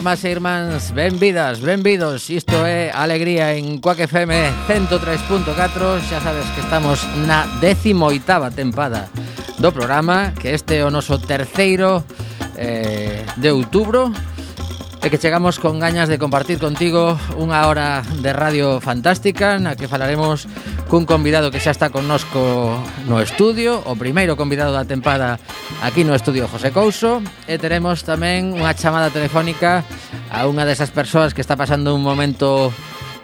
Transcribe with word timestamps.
irmás 0.00 0.24
e 0.24 0.32
irmáns, 0.32 0.96
benvidas, 0.96 1.60
benvidos. 1.60 2.32
Isto 2.32 2.64
é 2.64 2.88
Alegría 2.88 3.52
en 3.52 3.84
Coac 3.84 4.00
FM 4.00 4.32
103.4 4.64 6.00
Xa 6.08 6.24
sabes 6.24 6.48
que 6.56 6.64
estamos 6.64 7.04
na 7.28 7.44
18ª 7.60 8.48
tempada 8.48 9.12
do 9.60 9.68
programa 9.76 10.32
Que 10.40 10.56
este 10.56 10.80
é 10.80 10.88
o 10.88 10.90
noso 10.90 11.20
terceiro 11.20 12.00
eh, 12.56 13.28
de 13.36 13.52
outubro. 13.52 14.08
E 15.00 15.08
que 15.08 15.16
chegamos 15.16 15.56
con 15.56 15.80
gañas 15.80 16.12
de 16.12 16.20
compartir 16.20 16.60
contigo 16.60 17.16
unha 17.40 17.64
hora 17.64 18.04
de 18.20 18.36
radio 18.36 18.84
fantástica 18.84 19.56
na 19.56 19.72
que 19.72 19.88
falaremos 19.88 20.44
cun 20.92 21.08
convidado 21.08 21.48
que 21.48 21.56
xa 21.56 21.72
está 21.72 21.88
connosco 21.88 22.76
no 23.08 23.16
estudio, 23.24 23.80
o 23.88 23.96
primeiro 23.96 24.36
convidado 24.36 24.76
da 24.76 24.84
tempada 24.84 25.40
aquí 25.80 26.04
no 26.04 26.12
estudio 26.12 26.44
José 26.52 26.68
Couso. 26.68 27.24
E 27.48 27.56
teremos 27.56 28.04
tamén 28.04 28.52
unha 28.52 28.76
chamada 28.76 29.08
telefónica 29.08 29.88
a 30.28 30.44
unha 30.44 30.68
desas 30.68 30.92
persoas 30.92 31.32
que 31.32 31.40
está 31.40 31.56
pasando 31.56 31.96
un 31.96 32.04
momento 32.04 32.68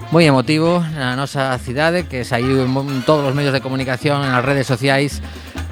moi 0.08 0.24
emotivo 0.24 0.80
na 0.96 1.12
nosa 1.12 1.52
cidade 1.60 2.08
que 2.08 2.24
saiu 2.24 2.64
en 2.64 2.72
todos 3.04 3.20
os 3.20 3.36
medios 3.36 3.52
de 3.52 3.60
comunicación 3.60 4.24
nas 4.24 4.40
redes 4.40 4.64
sociais 4.64 5.20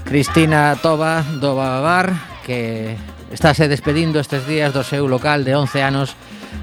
Cristina 0.05 0.77
Toba 0.85 1.25
do 1.41 1.57
Bababar 1.57 2.13
que 2.45 2.93
estáse 3.35 3.67
despedindo 3.67 4.23
estes 4.23 4.47
días 4.47 4.71
do 4.71 4.87
seu 4.87 5.11
local 5.11 5.43
de 5.43 5.59
11 5.59 5.83
anos 5.83 6.15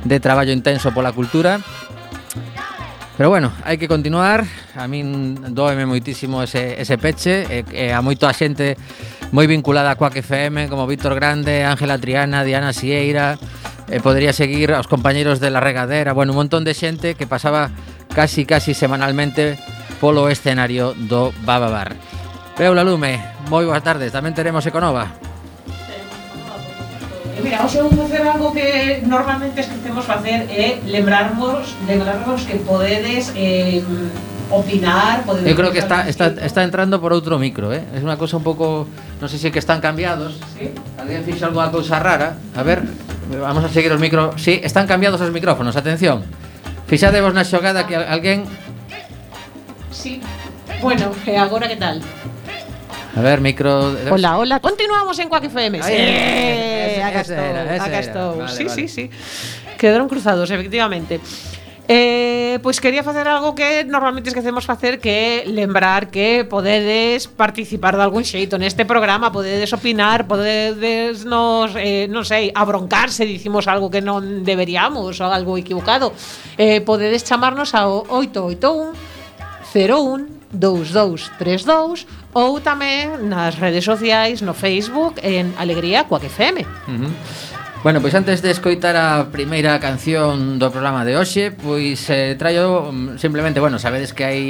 de 0.08 0.24
traballo 0.24 0.56
intenso 0.56 0.96
pola 0.96 1.12
cultura. 1.12 1.60
Pero 3.20 3.30
bueno, 3.30 3.52
hai 3.68 3.76
que 3.76 3.92
continuar. 3.92 4.48
A 4.80 4.88
min 4.88 5.36
doeme 5.52 5.84
moitísimo 5.84 6.40
ese, 6.42 6.80
ese 6.80 6.96
peche 6.96 7.44
e, 7.52 7.68
e 7.70 7.86
a 7.92 8.00
moito 8.00 8.24
a 8.26 8.34
xente 8.34 8.80
moi 9.36 9.46
vinculada 9.46 9.92
a 9.92 10.00
Quack 10.00 10.24
FM 10.24 10.72
como 10.72 10.88
Víctor 10.88 11.14
Grande, 11.14 11.68
Ángela 11.68 12.00
Triana, 12.00 12.48
Diana 12.48 12.72
Sieira, 12.72 13.36
e 13.92 14.00
podría 14.00 14.32
seguir 14.32 14.72
aos 14.72 14.88
compañeiros 14.88 15.44
de 15.44 15.52
la 15.52 15.60
regadera, 15.60 16.16
bueno, 16.16 16.32
un 16.32 16.48
montón 16.48 16.64
de 16.64 16.72
xente 16.74 17.20
que 17.20 17.28
pasaba 17.28 17.70
casi 18.16 18.48
casi 18.48 18.74
semanalmente 18.74 19.60
polo 20.00 20.32
escenario 20.32 20.96
do 20.96 21.36
Bababar. 21.44 21.94
Peula 22.56 22.82
Lume, 22.88 23.22
moi 23.54 23.68
boas 23.68 23.84
tardes, 23.86 24.16
tamén 24.16 24.34
teremos 24.34 24.66
Econova. 24.66 25.21
Mira, 27.40 27.64
hoxe 27.64 27.80
vou 27.80 27.92
facer 27.96 28.22
algo 28.28 28.52
que 28.52 29.00
normalmente 29.08 29.64
esquecemos 29.64 30.04
facer 30.04 30.46
é 30.52 30.84
lembrarvos, 30.84 31.72
lembrarvos 31.88 32.44
que 32.44 32.60
podedes 32.60 33.32
eh, 33.40 33.80
opinar, 34.52 35.24
podedes 35.24 35.48
Eu 35.48 35.56
creo 35.56 35.72
que 35.72 35.80
está, 35.80 36.12
está, 36.12 36.28
está 36.44 36.62
entrando 36.68 37.00
por 37.00 37.16
outro 37.16 37.40
micro, 37.40 37.72
eh? 37.72 37.88
Es 37.96 38.04
unha 38.04 38.20
cousa 38.20 38.36
un 38.36 38.44
pouco... 38.44 38.84
Non 39.24 39.32
sei 39.32 39.40
se 39.40 39.48
que 39.48 39.64
están 39.64 39.80
cambiados 39.80 40.36
Sí? 40.60 40.76
Alguén 41.00 41.24
fixo 41.24 41.48
algunha 41.48 41.72
cousa 41.72 42.02
rara 42.04 42.36
A 42.58 42.62
ver, 42.68 42.84
vamos 43.32 43.64
a 43.64 43.70
seguir 43.72 43.88
os 43.96 44.02
micro 44.02 44.36
Sí, 44.36 44.60
están 44.60 44.90
cambiados 44.92 45.24
os 45.24 45.32
micrófonos, 45.32 45.80
atención 45.80 46.28
Fixadevos 46.92 47.32
na 47.32 47.48
xogada 47.48 47.88
que 47.88 47.96
al- 47.96 48.12
alguén 48.12 48.44
Sí. 49.94 50.20
Bueno, 50.84 51.14
e 51.30 51.38
agora 51.38 51.70
que 51.70 51.78
tal? 51.80 52.02
A 53.16 53.22
ver, 53.22 53.42
micro... 53.42 53.96
Hola, 54.10 54.38
hola. 54.38 54.60
Continuamos 54.60 55.20
en 55.20 55.28
Quack 55.28 55.46
FM. 55.46 55.84
Sí, 55.84 55.92
eh, 55.94 57.04
acá 57.04 57.22
estou. 57.22 57.38
Acá 57.38 58.00
estou. 58.00 58.38
Vale, 58.38 58.56
sí, 58.56 58.64
vale. 58.64 58.76
sí, 58.76 58.88
sí. 58.88 59.10
Quedaron 59.78 60.08
cruzados, 60.08 60.50
efectivamente. 60.50 61.20
Eh, 61.88 62.60
pois 62.64 62.80
quería 62.80 63.04
facer 63.04 63.28
algo 63.28 63.54
que 63.54 63.84
normalmente 63.84 64.30
esquecemos 64.30 64.64
facer 64.64 65.02
que 65.02 65.44
é 65.44 65.46
lembrar 65.46 66.08
que 66.08 66.46
podedes 66.48 67.28
participar 67.28 67.98
de 67.98 68.04
algún 68.08 68.24
xeito 68.24 68.56
neste 68.56 68.88
programa, 68.88 69.28
podedes 69.28 69.74
opinar, 69.76 70.24
podedes 70.24 71.28
nos, 71.28 71.76
eh, 71.76 72.08
non 72.08 72.24
sei, 72.24 72.48
abroncar 72.56 73.12
se 73.12 73.28
dicimos 73.28 73.68
algo 73.68 73.92
que 73.92 74.00
non 74.00 74.48
deberíamos 74.48 75.20
ou 75.20 75.36
algo 75.36 75.60
equivocado. 75.60 76.16
Eh, 76.56 76.80
podedes 76.80 77.28
chamarnos 77.28 77.76
ao 77.76 78.08
881 78.08 78.96
01 79.76 80.32
2232 80.56 82.08
ou 82.34 82.64
tamén 82.64 83.28
nas 83.28 83.60
redes 83.60 83.84
sociais, 83.84 84.40
no 84.40 84.56
Facebook, 84.56 85.20
en 85.24 85.52
Alegría 85.60 86.08
Coac 86.08 86.24
FM. 86.28 86.64
Uh 86.64 86.92
-huh. 86.92 87.12
Bueno, 87.84 88.00
pois 88.00 88.14
antes 88.14 88.46
de 88.46 88.54
escoitar 88.54 88.94
a 88.94 89.34
primeira 89.34 89.82
canción 89.82 90.62
do 90.62 90.70
programa 90.70 91.02
de 91.02 91.18
hoxe, 91.18 91.50
pois 91.50 91.98
eh, 92.14 92.38
traio 92.38 92.94
mm, 92.94 93.18
simplemente, 93.18 93.58
bueno, 93.58 93.82
sabedes 93.82 94.14
que 94.14 94.22
hai 94.22 94.46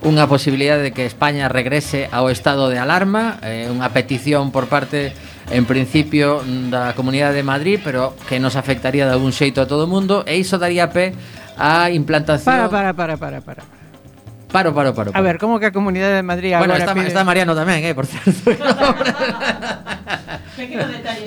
unha 0.00 0.24
posibilidade 0.24 0.88
de 0.88 0.92
que 0.96 1.04
España 1.04 1.52
regrese 1.52 2.08
ao 2.08 2.32
estado 2.32 2.72
de 2.72 2.80
alarma, 2.80 3.36
eh, 3.44 3.68
unha 3.68 3.92
petición 3.92 4.48
por 4.48 4.72
parte 4.72 5.12
en 5.52 5.68
principio 5.68 6.40
da 6.72 6.96
Comunidade 6.96 7.36
de 7.36 7.44
Madrid, 7.44 7.84
pero 7.84 8.16
que 8.24 8.40
nos 8.40 8.56
afectaría 8.56 9.04
de 9.04 9.12
algún 9.12 9.36
xeito 9.36 9.60
a 9.60 9.68
todo 9.68 9.84
o 9.84 9.90
mundo, 9.92 10.24
e 10.24 10.40
iso 10.40 10.56
daría 10.56 10.88
pé 10.88 11.12
a 11.60 11.92
implantación... 11.92 12.48
Para, 12.48 12.72
para, 12.72 12.96
para, 12.96 13.20
para, 13.20 13.38
para. 13.44 13.83
Paro, 14.54 14.70
paro, 14.70 14.94
paro, 14.94 15.10
paro. 15.10 15.18
A 15.18 15.20
ver, 15.26 15.42
como 15.42 15.58
que 15.58 15.66
a 15.66 15.72
Comunidade 15.74 16.22
de 16.22 16.22
Madrid 16.22 16.54
agora 16.54 16.78
Bueno, 16.78 16.84
está, 16.86 16.94
pide... 16.94 17.10
está 17.10 17.26
Mariano 17.26 17.58
tamén, 17.58 17.82
eh, 17.82 17.90
por 17.90 18.06
certo. 18.06 18.30
Pequeno 20.54 20.86
detalle. 20.94 21.26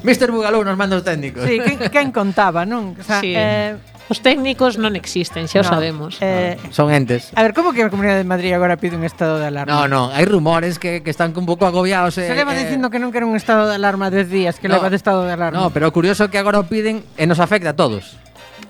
Mr. 0.00 0.32
Bugalou 0.32 0.64
nos 0.64 0.76
manda 0.80 0.96
os 0.96 1.04
técnicos. 1.04 1.44
Sí, 1.44 1.60
quen, 1.60 1.76
quen 1.92 2.08
contaba, 2.08 2.64
non? 2.64 2.96
O 2.96 3.04
sea, 3.04 3.20
sí. 3.20 3.36
eh, 3.36 3.76
Os 4.08 4.20
técnicos 4.20 4.76
non 4.76 4.92
existen, 4.98 5.44
xa 5.48 5.60
no, 5.60 5.68
o 5.68 5.72
sabemos. 5.72 6.12
Eh, 6.20 6.56
Son 6.74 6.88
entes. 6.92 7.32
A 7.32 7.40
ver, 7.44 7.52
como 7.56 7.72
que 7.72 7.84
a 7.84 7.88
Comunidade 7.88 8.20
de 8.20 8.28
Madrid 8.28 8.52
agora 8.52 8.76
pide 8.76 8.96
un 8.96 9.04
estado 9.04 9.36
de 9.40 9.46
alarma? 9.48 9.72
No, 9.72 9.84
no, 9.88 10.02
hai 10.12 10.24
rumores 10.28 10.76
que, 10.76 11.00
que 11.00 11.08
están 11.12 11.32
un 11.32 11.44
pouco 11.48 11.64
agobiados. 11.64 12.16
Eh, 12.20 12.28
Se 12.28 12.34
leva 12.36 12.52
eh, 12.52 12.60
dicindo 12.66 12.88
que 12.92 12.96
non 13.00 13.08
queren 13.12 13.28
un 13.28 13.36
estado 13.36 13.68
de 13.68 13.76
alarma 13.78 14.08
10 14.12 14.28
días, 14.28 14.54
que 14.60 14.68
no, 14.68 14.76
leva 14.80 14.88
de 14.92 14.96
estado 15.00 15.24
de 15.24 15.32
alarma. 15.32 15.56
No, 15.56 15.68
pero 15.72 15.88
o 15.88 15.92
curioso 15.94 16.24
é 16.24 16.28
que 16.28 16.36
agora 16.36 16.60
o 16.60 16.66
piden 16.68 17.04
e 17.16 17.24
nos 17.24 17.40
afecta 17.40 17.72
a 17.72 17.76
todos. 17.78 18.16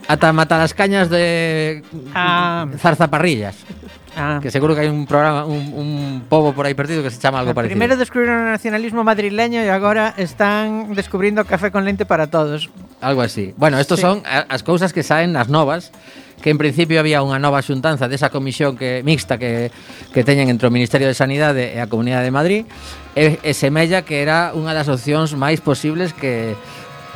Ata 0.09 0.33
Matalascañas 0.33 1.11
de 1.11 1.83
ah. 2.15 2.67
Zarzaparrillas. 2.79 3.57
Ah. 4.17 4.41
Que 4.43 4.51
seguro 4.51 4.75
que 4.77 4.85
hai 4.85 4.91
un 4.93 5.09
programa 5.09 5.49
un, 5.49 5.73
un 5.73 5.89
pobo 6.29 6.53
por 6.53 6.69
aí 6.69 6.77
perdido 6.77 7.01
que 7.01 7.09
se 7.09 7.17
chama 7.17 7.41
algo 7.41 7.53
ah, 7.53 7.57
parecido. 7.57 7.81
Primeiro 7.81 7.97
descubriron 7.97 8.45
o 8.45 8.53
nacionalismo 8.53 9.01
madrileño 9.01 9.65
e 9.65 9.73
agora 9.73 10.13
están 10.21 10.93
descubrindo 10.93 11.49
café 11.49 11.73
con 11.73 11.89
lente 11.89 12.05
para 12.05 12.29
todos. 12.29 12.69
Algo 13.01 13.25
así. 13.25 13.57
Bueno, 13.57 13.81
estos 13.81 14.01
sí. 14.01 14.05
son 14.05 14.21
eh, 14.29 14.45
as 14.53 14.61
cousas 14.61 14.93
que 14.93 15.01
saen 15.01 15.33
nas 15.33 15.49
novas 15.49 15.97
que 16.43 16.51
en 16.51 16.59
principio 16.59 17.01
había 17.01 17.25
unha 17.25 17.41
nova 17.41 17.65
xuntanza 17.65 18.11
desa 18.11 18.29
comisión 18.29 18.77
que 18.77 19.01
mixta 19.01 19.41
que, 19.41 19.73
que 20.13 20.21
teñen 20.27 20.53
entre 20.53 20.69
o 20.69 20.75
Ministerio 20.75 21.09
de 21.09 21.17
Sanidade 21.17 21.73
e 21.73 21.79
a 21.81 21.89
Comunidade 21.89 22.29
de 22.29 22.35
Madrid 22.35 22.63
e, 23.17 23.41
e 23.41 23.53
semella 23.57 24.05
que 24.05 24.21
era 24.21 24.53
unha 24.53 24.77
das 24.77 24.93
opcións 24.93 25.33
máis 25.39 25.65
posibles 25.65 26.13
que 26.13 26.53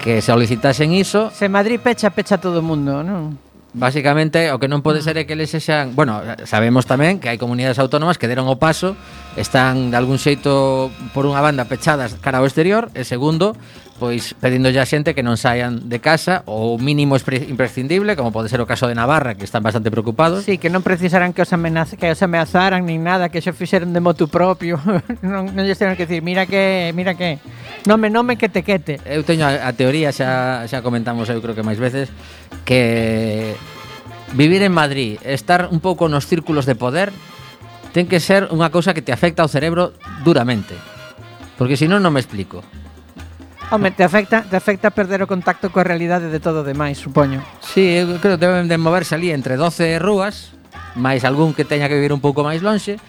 que 0.07 0.23
solicitasen 0.23 0.95
iso. 0.95 1.35
Se 1.35 1.49
Madrid 1.49 1.83
pecha, 1.83 2.15
pecha 2.15 2.39
todo 2.39 2.63
o 2.63 2.63
mundo, 2.63 3.03
non? 3.03 3.35
Básicamente, 3.75 4.55
o 4.55 4.63
que 4.63 4.71
non 4.71 4.79
pode 4.79 5.03
ser 5.03 5.19
é 5.19 5.27
que 5.27 5.35
eles 5.35 5.51
sexan... 5.51 5.99
Bueno, 5.99 6.23
sabemos 6.47 6.87
tamén 6.87 7.19
que 7.19 7.27
hai 7.27 7.43
comunidades 7.43 7.83
autónomas 7.83 8.15
que 8.15 8.31
deron 8.31 8.47
o 8.47 8.55
paso, 8.55 8.95
están 9.35 9.91
de 9.91 9.99
algún 9.99 10.23
xeito 10.23 10.95
por 11.11 11.27
unha 11.27 11.43
banda 11.43 11.67
pechadas 11.67 12.15
cara 12.23 12.39
ao 12.39 12.47
exterior, 12.47 12.87
e 12.95 13.03
segundo, 13.03 13.59
pois 13.97 14.37
pedindo 14.37 14.69
a 14.69 14.87
xente 14.87 15.17
que 15.17 15.25
non 15.25 15.41
saian 15.41 15.89
de 15.89 15.99
casa 15.99 16.45
ou 16.45 16.77
mínimo 16.77 17.17
imprescindible, 17.17 18.13
como 18.15 18.31
pode 18.31 18.53
ser 18.53 18.61
o 18.61 18.69
caso 18.69 18.85
de 18.87 18.95
Navarra, 18.95 19.35
que 19.35 19.49
están 19.49 19.65
bastante 19.65 19.89
preocupados. 19.89 20.45
Sí, 20.45 20.61
que 20.61 20.69
non 20.69 20.85
precisaran 20.85 21.33
que 21.33 21.41
os, 21.41 21.53
amenaz 21.57 21.97
que 21.97 22.13
os 22.13 22.21
ameazaran 22.21 22.85
nin 22.85 23.01
nada, 23.01 23.33
que 23.33 23.41
xo 23.41 23.57
fixeron 23.57 23.97
de 23.97 24.01
motu 24.05 24.29
propio. 24.29 24.77
non, 25.25 25.49
non 25.51 25.65
lles 25.65 25.81
teñen 25.81 25.97
que 25.97 26.05
decir, 26.05 26.21
mira 26.21 26.45
que, 26.45 26.93
mira 26.93 27.17
que, 27.17 27.41
nome, 27.89 28.13
nome 28.13 28.37
que 28.37 28.53
te 28.53 28.61
quete. 28.61 29.01
Eu 29.09 29.25
teño 29.25 29.49
a, 29.49 29.67
a 29.67 29.73
teoría, 29.73 30.13
xa, 30.13 30.69
xa 30.69 30.85
comentamos 30.85 31.27
eu 31.33 31.41
creo 31.41 31.57
que 31.57 31.65
máis 31.65 31.81
veces, 31.81 32.13
que 32.69 33.57
vivir 34.37 34.61
en 34.63 34.73
Madrid, 34.77 35.17
estar 35.25 35.73
un 35.73 35.81
pouco 35.81 36.09
nos 36.13 36.29
círculos 36.29 36.69
de 36.69 36.77
poder, 36.77 37.11
ten 37.97 38.05
que 38.05 38.21
ser 38.21 38.53
unha 38.53 38.69
cousa 38.69 38.93
que 38.93 39.01
te 39.01 39.11
afecta 39.11 39.41
ao 39.41 39.49
cerebro 39.49 39.97
duramente. 40.21 40.77
Porque 41.57 41.81
se 41.81 41.89
non, 41.89 42.05
non 42.05 42.13
me 42.13 42.21
explico. 42.21 42.61
Home, 43.69 43.91
te 43.91 44.05
afecta, 44.05 44.43
te 44.43 44.55
afecta 44.55 44.91
perder 44.95 45.27
o 45.27 45.27
contacto 45.27 45.75
coa 45.75 45.83
realidade 45.83 46.31
de 46.31 46.39
todo 46.39 46.63
o 46.63 46.67
demais, 46.67 47.03
supoño. 47.03 47.43
Sí, 47.59 47.99
eu 47.99 48.23
creo 48.23 48.39
que 48.39 48.47
deben 48.47 48.71
de 48.71 48.79
moverse 48.79 49.19
ali 49.19 49.35
entre 49.35 49.59
12 49.59 49.99
rúas, 49.99 50.55
máis 50.95 51.27
algún 51.27 51.51
que 51.51 51.67
teña 51.67 51.91
que 51.91 51.99
vivir 51.99 52.15
un 52.15 52.23
pouco 52.23 52.47
máis 52.47 52.63
lonxe, 52.63 53.03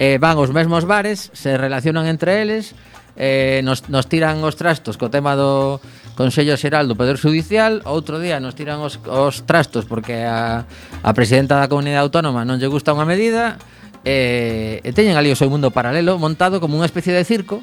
eh, 0.00 0.16
van 0.16 0.40
os 0.40 0.48
mesmos 0.48 0.88
bares, 0.88 1.28
se 1.36 1.60
relacionan 1.60 2.08
entre 2.08 2.40
eles, 2.40 2.72
eh, 3.20 3.60
nos, 3.60 3.92
nos 3.92 4.08
tiran 4.08 4.40
os 4.40 4.56
trastos 4.56 4.96
co 4.96 5.12
tema 5.12 5.36
do 5.36 5.76
Consello 6.16 6.56
Xeral 6.56 6.88
do 6.88 6.96
Poder 6.96 7.20
Judicial, 7.20 7.84
outro 7.84 8.16
día 8.16 8.40
nos 8.40 8.56
tiran 8.56 8.80
os, 8.80 8.96
os 9.04 9.44
trastos 9.44 9.84
porque 9.84 10.24
a, 10.24 10.64
a 11.04 11.10
presidenta 11.12 11.60
da 11.60 11.68
Comunidade 11.68 12.08
Autónoma 12.08 12.48
non 12.48 12.56
lle 12.56 12.72
gusta 12.72 12.96
unha 12.96 13.04
medida, 13.04 13.60
eh, 14.08 14.80
e 14.80 14.90
teñen 14.96 15.20
ali 15.20 15.28
o 15.28 15.36
seu 15.36 15.52
mundo 15.52 15.68
paralelo 15.68 16.16
montado 16.16 16.64
como 16.64 16.80
unha 16.80 16.88
especie 16.88 17.12
de 17.12 17.28
circo, 17.28 17.60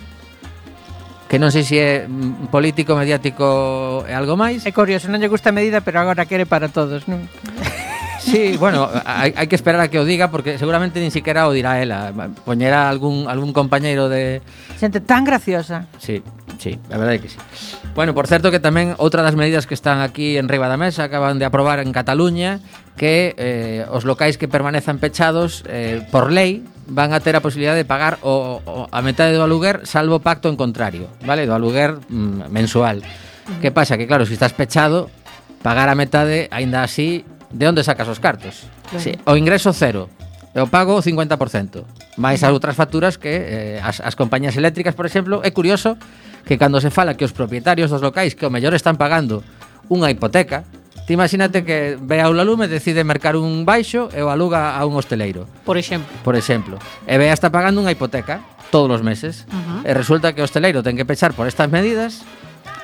que 1.26 1.42
non 1.42 1.50
sei 1.50 1.66
se 1.66 1.78
é 1.82 1.92
mm, 2.06 2.54
político, 2.54 2.94
mediático 2.94 4.06
e 4.06 4.14
algo 4.14 4.38
máis. 4.38 4.64
É 4.66 4.72
curioso, 4.72 5.10
non 5.10 5.18
lle 5.18 5.30
gusta 5.32 5.50
a 5.50 5.56
medida, 5.56 5.82
pero 5.82 5.98
agora 6.02 6.30
quere 6.30 6.46
para 6.46 6.70
todos, 6.70 7.10
non? 7.10 7.26
Sí, 8.26 8.58
bueno, 8.58 8.90
hai, 9.06 9.38
hai 9.38 9.46
que 9.46 9.54
esperar 9.54 9.78
a 9.86 9.88
que 9.88 10.02
o 10.02 10.06
diga 10.08 10.34
porque 10.34 10.58
seguramente 10.58 10.98
nin 10.98 11.14
siquiera 11.14 11.46
o 11.46 11.54
dirá 11.54 11.78
ela. 11.78 12.10
Poñera 12.42 12.90
algún 12.90 13.30
algún 13.30 13.54
compañeiro 13.54 14.10
de 14.10 14.42
Xente 14.82 14.98
tan 14.98 15.30
graciosa. 15.30 15.86
Sí. 16.02 16.26
Sí, 16.58 16.80
a 16.92 16.98
verdade 16.98 17.20
que 17.20 17.30
sí. 17.30 17.38
Bueno, 17.94 18.14
por 18.14 18.28
certo 18.28 18.52
que 18.52 18.60
tamén 18.60 18.96
outra 19.00 19.24
das 19.24 19.36
medidas 19.36 19.68
que 19.68 19.76
están 19.76 20.02
aquí 20.04 20.36
en 20.36 20.48
riba 20.48 20.68
da 20.68 20.80
mesa 20.80 21.08
acaban 21.08 21.40
de 21.40 21.46
aprobar 21.48 21.80
en 21.80 21.92
Cataluña 21.92 22.60
que 22.96 23.36
eh, 23.38 23.86
os 23.92 24.08
locais 24.08 24.40
que 24.40 24.48
permanezan 24.48 25.00
pechados 25.00 25.64
eh, 25.68 26.04
por 26.12 26.32
lei 26.32 26.64
van 26.88 27.14
a 27.14 27.20
ter 27.20 27.36
a 27.36 27.42
posibilidade 27.42 27.82
de 27.82 27.88
pagar 27.88 28.22
o, 28.22 28.62
o, 28.64 28.88
a 28.92 29.00
metade 29.02 29.36
do 29.36 29.44
aluguer 29.44 29.84
salvo 29.90 30.22
pacto 30.22 30.48
en 30.48 30.56
contrario, 30.56 31.10
vale? 31.26 31.48
Do 31.50 31.56
aluguer 31.58 31.98
mm, 32.08 32.52
mensual. 32.52 33.02
Que 33.62 33.70
pasa? 33.70 33.98
Que 33.98 34.08
claro, 34.08 34.26
se 34.26 34.34
si 34.34 34.36
estás 34.38 34.54
pechado, 34.54 35.10
pagar 35.62 35.90
a 35.90 35.96
metade, 35.96 36.50
aínda 36.50 36.82
así, 36.82 37.26
de 37.54 37.66
onde 37.70 37.86
sacas 37.86 38.10
os 38.10 38.22
cartos? 38.22 38.66
Claro. 38.90 39.02
Sí, 39.02 39.14
o 39.26 39.38
ingreso 39.38 39.74
cero, 39.74 40.10
e 40.56 40.62
o 40.64 40.72
pago 40.72 40.96
o 40.96 41.04
50%. 41.04 42.16
máis 42.16 42.40
as 42.48 42.52
outras 42.56 42.80
facturas 42.80 43.20
que 43.20 43.28
eh, 43.28 43.80
as, 43.84 44.00
as 44.00 44.16
compañías 44.16 44.56
eléctricas, 44.56 44.96
por 44.96 45.04
exemplo, 45.04 45.44
é 45.44 45.52
curioso 45.52 46.00
que 46.46 46.58
cando 46.62 46.80
se 46.80 46.94
fala 46.94 47.18
que 47.18 47.26
os 47.26 47.34
propietarios 47.34 47.90
dos 47.90 48.02
locais 48.02 48.38
que 48.38 48.46
o 48.46 48.54
mellor 48.54 48.78
están 48.78 48.96
pagando 48.96 49.42
unha 49.90 50.10
hipoteca, 50.14 50.66
Ti 51.06 51.14
imagínate 51.14 51.62
que 51.62 52.02
ve 52.02 52.18
a 52.18 52.34
un 52.34 52.42
alume 52.42 52.66
decide 52.66 53.06
mercar 53.06 53.38
un 53.38 53.62
baixo 53.62 54.10
e 54.10 54.26
o 54.26 54.34
aluga 54.34 54.74
a 54.74 54.82
un 54.90 54.98
hosteleiro. 54.98 55.46
Por 55.62 55.78
exemplo. 55.78 56.10
Por 56.26 56.34
exemplo. 56.34 56.82
E 57.06 57.22
ve 57.22 57.30
está 57.30 57.54
pagando 57.54 57.78
unha 57.78 57.94
hipoteca 57.94 58.42
todos 58.74 58.90
os 58.90 59.06
meses. 59.06 59.46
Uh 59.46 59.54
-huh. 59.54 59.80
E 59.86 59.94
resulta 59.94 60.34
que 60.34 60.42
o 60.42 60.50
hosteleiro 60.50 60.82
ten 60.82 60.98
que 60.98 61.06
pechar 61.06 61.38
por 61.38 61.46
estas 61.46 61.70
medidas 61.70 62.26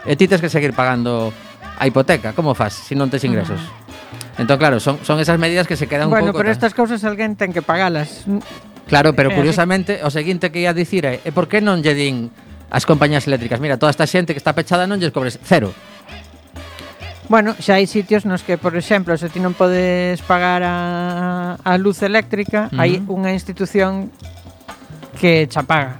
e 0.05 0.13
ti 0.13 0.29
tens 0.29 0.37
que 0.37 0.53
seguir 0.53 0.77
pagando 0.77 1.33
a 1.81 1.83
hipoteca. 1.89 2.37
Como 2.37 2.53
faz 2.53 2.77
se 2.85 2.93
si 2.93 2.93
non 2.93 3.09
tes 3.09 3.25
ingresos? 3.25 3.57
Uh 3.57 3.65
-huh. 3.65 4.45
Entón, 4.45 4.61
claro, 4.61 4.77
son, 4.77 5.01
son 5.01 5.17
esas 5.17 5.41
medidas 5.41 5.65
que 5.65 5.73
se 5.73 5.89
quedan 5.89 6.13
bueno, 6.13 6.29
un 6.29 6.29
pouco... 6.29 6.45
Bueno, 6.45 6.45
pero 6.45 6.53
estas 6.53 6.77
cousas 6.77 7.01
alguén 7.01 7.33
ten 7.33 7.49
que 7.49 7.65
pagalas. 7.65 8.29
Claro, 8.85 9.17
pero 9.17 9.33
eh, 9.33 9.35
curiosamente 9.35 10.05
o 10.05 10.13
seguinte 10.13 10.53
que 10.53 10.61
ia 10.61 10.77
dicir 10.77 11.09
é, 11.09 11.25
é 11.25 11.33
por 11.33 11.49
que 11.49 11.57
non 11.57 11.81
lle 11.81 11.97
din 11.97 12.29
as 12.71 12.87
compañías 12.87 13.27
eléctricas. 13.27 13.59
Mira, 13.59 13.75
toda 13.75 13.91
esta 13.91 14.07
xente 14.07 14.31
que 14.33 14.39
está 14.39 14.55
pechada 14.55 14.87
non 14.87 14.97
lles 14.97 15.11
cobres 15.11 15.37
cero. 15.43 15.75
Bueno, 17.27 17.55
xa 17.59 17.79
hai 17.79 17.87
sitios 17.87 18.23
nos 18.23 18.43
que, 18.43 18.55
por 18.55 18.75
exemplo, 18.79 19.15
se 19.19 19.27
ti 19.27 19.43
non 19.43 19.53
podes 19.53 20.23
pagar 20.23 20.63
a, 20.63 21.59
a 21.59 21.73
luz 21.75 22.03
eléctrica, 22.03 22.67
uh 22.67 22.75
-huh. 22.75 22.81
hai 22.81 22.91
unha 23.07 23.31
institución 23.35 24.09
que 25.19 25.45
cha 25.51 25.63
paga. 25.67 25.99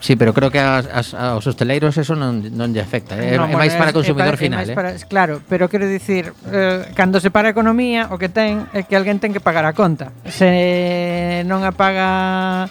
Sí, 0.00 0.14
pero 0.16 0.32
creo 0.34 0.50
que 0.50 0.60
as, 0.60 0.86
as, 0.86 1.14
aos 1.14 1.46
hosteleiros 1.46 1.96
eso 1.96 2.14
non, 2.14 2.44
non 2.52 2.70
lle 2.72 2.84
afecta. 2.84 3.16
Eh? 3.16 3.34
No, 3.36 3.48
é, 3.48 3.56
bueno, 3.56 3.58
máis 3.58 3.72
para 3.74 3.90
consumidor 3.90 4.36
é, 4.36 4.40
final. 4.40 4.64
Eh? 4.68 4.76
para, 4.76 4.94
claro, 5.08 5.40
pero 5.48 5.68
quero 5.72 5.88
dicir, 5.88 6.32
eh, 6.52 6.92
cando 6.94 7.18
se 7.18 7.32
para 7.32 7.48
a 7.48 7.52
economía, 7.56 8.12
o 8.12 8.20
que 8.20 8.28
ten 8.28 8.68
é 8.76 8.84
que 8.84 8.94
alguén 8.94 9.16
ten 9.18 9.32
que 9.32 9.40
pagar 9.40 9.64
a 9.64 9.72
conta. 9.72 10.12
Se 10.28 11.42
non 11.48 11.64
a 11.64 11.72
paga 11.72 12.68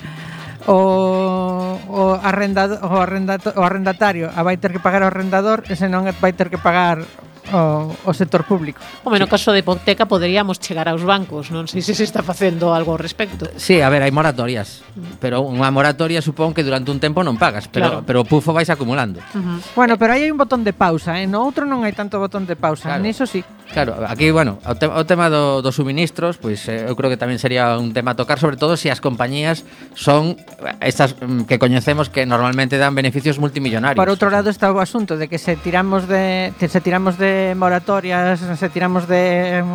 o, 0.67 1.77
o, 1.88 2.19
arrendado, 2.21 2.79
o, 2.81 2.97
arrendato, 2.97 3.53
o 3.56 3.62
arrendatario 3.62 4.29
a 4.33 4.41
vai 4.41 4.57
ter 4.57 4.73
que 4.73 4.81
pagar 4.81 5.06
o 5.06 5.09
arrendador 5.09 5.62
e 5.69 5.77
senón 5.77 6.09
vai 6.21 6.33
ter 6.33 6.50
que 6.50 6.57
pagar 6.57 7.06
o, 7.53 7.94
o 8.06 8.13
sector 8.13 8.44
público. 8.44 8.81
Home, 9.04 9.21
no 9.21 9.30
caso 9.30 9.54
de 9.54 9.61
hipoteca 9.61 10.09
poderíamos 10.09 10.57
chegar 10.57 10.90
aos 10.90 11.06
bancos, 11.06 11.54
non 11.54 11.69
sei 11.69 11.85
se 11.85 11.94
se 11.94 12.01
está 12.01 12.25
facendo 12.25 12.73
algo 12.73 12.97
ao 12.97 12.99
respecto. 13.01 13.45
Sí, 13.61 13.81
a 13.81 13.90
ver, 13.94 14.01
hai 14.01 14.09
moratorias, 14.09 14.81
pero 15.21 15.45
unha 15.45 15.69
moratoria 15.69 16.25
supón 16.25 16.57
que 16.57 16.66
durante 16.66 16.90
un 16.90 16.97
tempo 16.97 17.21
non 17.21 17.37
pagas, 17.37 17.69
pero 17.69 18.01
claro. 18.01 18.07
pero 18.07 18.18
o 18.21 18.25
pufo 18.25 18.49
vais 18.49 18.69
acumulando. 18.73 19.21
Uh 19.37 19.37
-huh. 19.37 19.57
Bueno, 19.78 19.94
pero 20.01 20.18
aí 20.18 20.25
hai 20.25 20.31
un 20.33 20.42
botón 20.42 20.66
de 20.66 20.73
pausa, 20.73 21.21
eh? 21.21 21.30
no 21.30 21.45
outro 21.45 21.69
non 21.69 21.85
hai 21.85 21.94
tanto 21.94 22.18
botón 22.18 22.49
de 22.49 22.57
pausa, 22.57 22.97
claro. 22.97 23.06
niso 23.06 23.30
sí. 23.30 23.45
Claro, 23.74 23.98
aquí, 24.07 24.31
bueno, 24.31 24.60
o, 24.66 24.76
te, 24.76 24.86
o 24.86 25.06
tema 25.06 25.30
do, 25.30 25.62
dos 25.62 25.76
suministros, 25.76 26.38
pois 26.38 26.69
eh, 26.69 26.86
eu 26.86 26.95
creo 26.95 27.10
que 27.10 27.18
tamén 27.18 27.42
sería 27.42 27.76
un 27.76 27.92
tema 27.92 28.14
a 28.14 28.18
tocar, 28.18 28.38
sobre 28.38 28.56
todo 28.56 28.78
se 28.78 28.88
si 28.88 28.88
as 28.94 29.02
compañías 29.02 29.66
son 29.98 30.38
eh, 30.62 30.78
estas 30.86 31.18
mm, 31.18 31.50
que 31.50 31.57
coñecemos 31.57 32.07
que 32.14 32.24
normalmente 32.30 32.78
dan 32.78 32.94
beneficios 32.94 33.42
multimillonarios. 33.42 34.00
Por 34.00 34.07
outro 34.14 34.30
lado 34.30 34.54
está 34.54 34.69
o 34.69 34.78
asunto 34.78 35.18
de 35.18 35.28
que 35.28 35.42
se 35.42 35.57
tiramos 35.57 36.06
de 36.07 36.54
se 36.56 36.80
tiramos 36.80 37.18
de 37.18 37.57
moratorias, 37.57 38.40
se 38.40 38.68
tiramos 38.69 39.10
de 39.10 39.66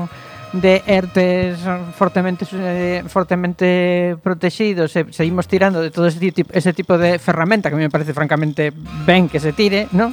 de 0.52 0.82
ERTEs 0.86 1.58
fortemente 1.94 2.46
eh, 2.52 3.04
fortemente 3.06 4.16
protegidos, 4.22 4.90
se, 4.92 5.12
seguimos 5.12 5.46
tirando 5.46 5.80
de 5.80 5.90
todo 5.90 6.06
ese 6.06 6.18
tipo, 6.18 6.50
ese 6.52 6.72
tipo 6.72 6.98
de 6.98 7.18
ferramenta 7.18 7.68
que 7.68 7.74
a 7.74 7.78
mí 7.78 7.84
me 7.84 7.90
parece 7.90 8.14
francamente 8.14 8.72
ben 9.06 9.28
que 9.28 9.38
se 9.38 9.52
tire, 9.52 9.88
¿no? 9.92 10.12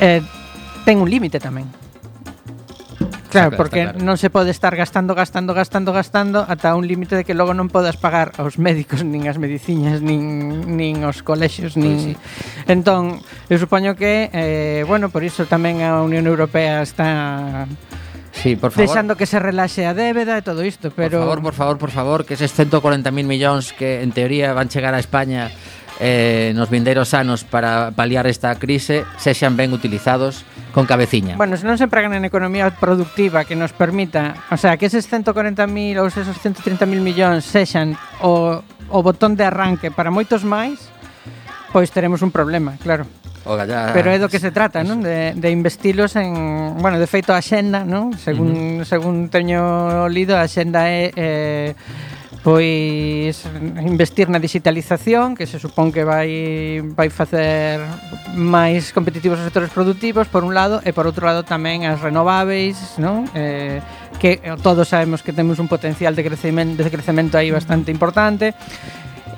Eh, 0.00 0.22
ten 0.84 0.96
un 1.00 1.10
límite 1.10 1.40
tamén. 1.40 1.68
Claro, 3.30 3.56
porque 3.56 3.92
non 4.00 4.16
se 4.16 4.32
pode 4.32 4.48
estar 4.48 4.72
gastando, 4.72 5.12
gastando, 5.12 5.52
gastando, 5.52 5.92
gastando 5.92 6.38
ata 6.48 6.72
un 6.72 6.88
límite 6.88 7.16
de 7.20 7.24
que 7.28 7.36
logo 7.36 7.52
non 7.52 7.68
podas 7.68 8.00
pagar 8.00 8.32
aos 8.40 8.56
médicos, 8.56 9.04
nin 9.04 9.28
as 9.28 9.36
mediciñas, 9.36 10.00
nin, 10.00 10.64
nin 10.64 11.04
os 11.04 11.20
colexios, 11.20 11.76
pois 11.76 11.84
nin... 11.84 11.96
Sí. 12.00 12.12
Entón, 12.64 13.20
eu 13.52 13.56
supoño 13.60 13.92
que, 13.92 14.32
eh, 14.32 14.82
bueno, 14.88 15.12
por 15.12 15.20
iso 15.20 15.44
tamén 15.44 15.84
a 15.84 16.00
Unión 16.00 16.24
Europea 16.24 16.80
está 16.80 17.68
Sí, 18.38 18.54
por 18.54 18.70
favor. 18.70 18.86
Deixando 18.86 19.16
que 19.16 19.26
se 19.26 19.38
relaxe 19.38 19.84
a 19.84 19.92
débeda 19.94 20.38
e 20.38 20.42
todo 20.46 20.62
isto, 20.62 20.94
pero... 20.94 21.18
Por 21.18 21.26
favor, 21.26 21.42
por 21.42 21.54
favor, 21.54 21.76
por 21.76 21.90
favor, 21.90 22.18
que 22.22 22.38
eses 22.38 22.54
140.000 22.54 23.10
millóns 23.26 23.74
que 23.74 24.00
en 24.00 24.14
teoría 24.14 24.54
van 24.54 24.70
chegar 24.70 24.94
a 24.94 25.02
España 25.02 25.50
eh, 26.00 26.52
nos 26.54 26.70
vindeiros 26.70 27.14
anos 27.14 27.44
para 27.44 27.90
paliar 27.90 28.26
esta 28.26 28.54
crise 28.56 29.04
sexan 29.18 29.56
ben 29.56 29.72
utilizados 29.72 30.44
con 30.72 30.86
cabeciña. 30.86 31.36
Bueno, 31.36 31.56
se 31.56 31.66
non 31.66 31.74
se 31.74 31.90
empregan 31.90 32.14
en 32.14 32.22
economía 32.22 32.70
productiva 32.70 33.42
que 33.42 33.58
nos 33.58 33.74
permita, 33.74 34.38
o 34.50 34.56
sea, 34.56 34.78
que 34.78 34.86
eses 34.86 35.10
140.000 35.10 35.98
ou 35.98 36.06
esos 36.06 36.26
130.000 36.28 36.86
millóns 37.02 37.42
sexan 37.42 37.98
o, 38.22 38.62
o 38.62 38.98
botón 39.02 39.34
de 39.34 39.42
arranque 39.42 39.90
para 39.90 40.14
moitos 40.14 40.46
máis, 40.46 40.78
pois 41.74 41.90
teremos 41.90 42.22
un 42.22 42.30
problema, 42.30 42.78
claro. 42.78 43.06
O. 43.48 43.56
Pero 43.56 44.12
é 44.12 44.20
do 44.20 44.28
que 44.28 44.36
se 44.36 44.52
trata, 44.52 44.84
non? 44.84 45.00
De, 45.00 45.32
de 45.32 45.48
investilos 45.48 46.20
en... 46.20 46.76
Bueno, 46.84 47.00
de 47.00 47.08
feito 47.08 47.32
a 47.32 47.40
xenda, 47.40 47.80
non? 47.80 48.12
Según, 48.12 48.52
uh 48.52 48.54
-huh. 48.54 48.84
según 48.84 49.32
teño 49.32 50.04
lido, 50.12 50.36
a 50.36 50.44
xenda 50.44 50.84
é... 50.92 51.08
Eh, 51.16 51.72
Pois 52.48 53.44
investir 53.84 54.32
na 54.32 54.40
digitalización, 54.40 55.36
que 55.36 55.44
se 55.44 55.60
supón 55.60 55.92
que 55.92 56.00
vai 56.00 56.80
vai 56.96 57.12
facer 57.12 57.76
máis 58.32 58.88
competitivos 58.88 59.36
os 59.36 59.44
sectores 59.44 59.68
produtivos 59.68 60.32
por 60.32 60.48
un 60.48 60.56
lado 60.56 60.80
e 60.80 60.96
por 60.96 61.04
outro 61.04 61.28
lado 61.28 61.44
tamén 61.44 61.84
as 61.84 62.00
renováveis, 62.00 62.96
non? 62.96 63.28
Eh, 63.36 63.84
que 64.16 64.40
todos 64.64 64.88
sabemos 64.88 65.20
que 65.20 65.36
temos 65.36 65.60
un 65.60 65.68
potencial 65.68 66.16
de 66.16 66.24
crecemento 66.24 66.80
de 66.80 66.88
crecemento 66.88 67.36
aí 67.36 67.52
bastante 67.52 67.92
importante. 67.92 68.56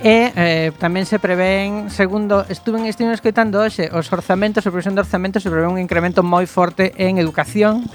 E 0.07 0.31
eh, 0.31 0.71
tamén 0.79 1.03
se 1.03 1.19
prevén, 1.19 1.91
segundo, 1.91 2.47
estuve 2.47 2.79
estive 2.87 3.11
escoitando 3.11 3.59
hoxe, 3.59 3.91
os 3.91 4.07
orzamentos, 4.15 4.63
a 4.63 4.71
previsión 4.71 4.95
de 4.95 5.03
orzamentos 5.03 5.43
se 5.43 5.51
prevé 5.51 5.67
un 5.67 5.83
incremento 5.83 6.23
moi 6.23 6.47
forte 6.47 6.95
en 6.95 7.19
educación 7.19 7.91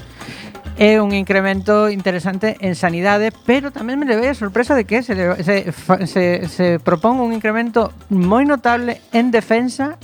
É 0.75 0.99
un 0.99 1.15
incremento 1.15 1.87
interesante 1.87 2.59
en 2.59 2.75
sanidade, 2.75 3.31
pero 3.47 3.71
tamén 3.71 3.95
me 3.95 4.03
levei 4.03 4.27
a 4.27 4.35
sorpresa 4.35 4.75
de 4.75 4.83
que 4.83 5.07
se, 5.07 5.15
le, 5.15 5.39
se, 5.39 5.71
se, 6.03 6.51
se 6.51 6.67
propón 6.83 7.23
un 7.23 7.31
incremento 7.31 7.95
moi 8.11 8.43
notable 8.43 8.99
en 9.15 9.31
defensa 9.31 9.95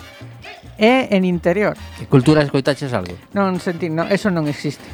e 0.79 1.11
en 1.11 1.27
interior. 1.27 1.75
Que 1.99 2.07
cultura 2.07 2.39
escoitaches 2.39 2.95
algo? 2.95 3.19
Non 3.35 3.59
sentí, 3.59 3.91
non, 3.91 4.07
eso 4.07 4.31
non 4.31 4.47
existe. 4.47 4.87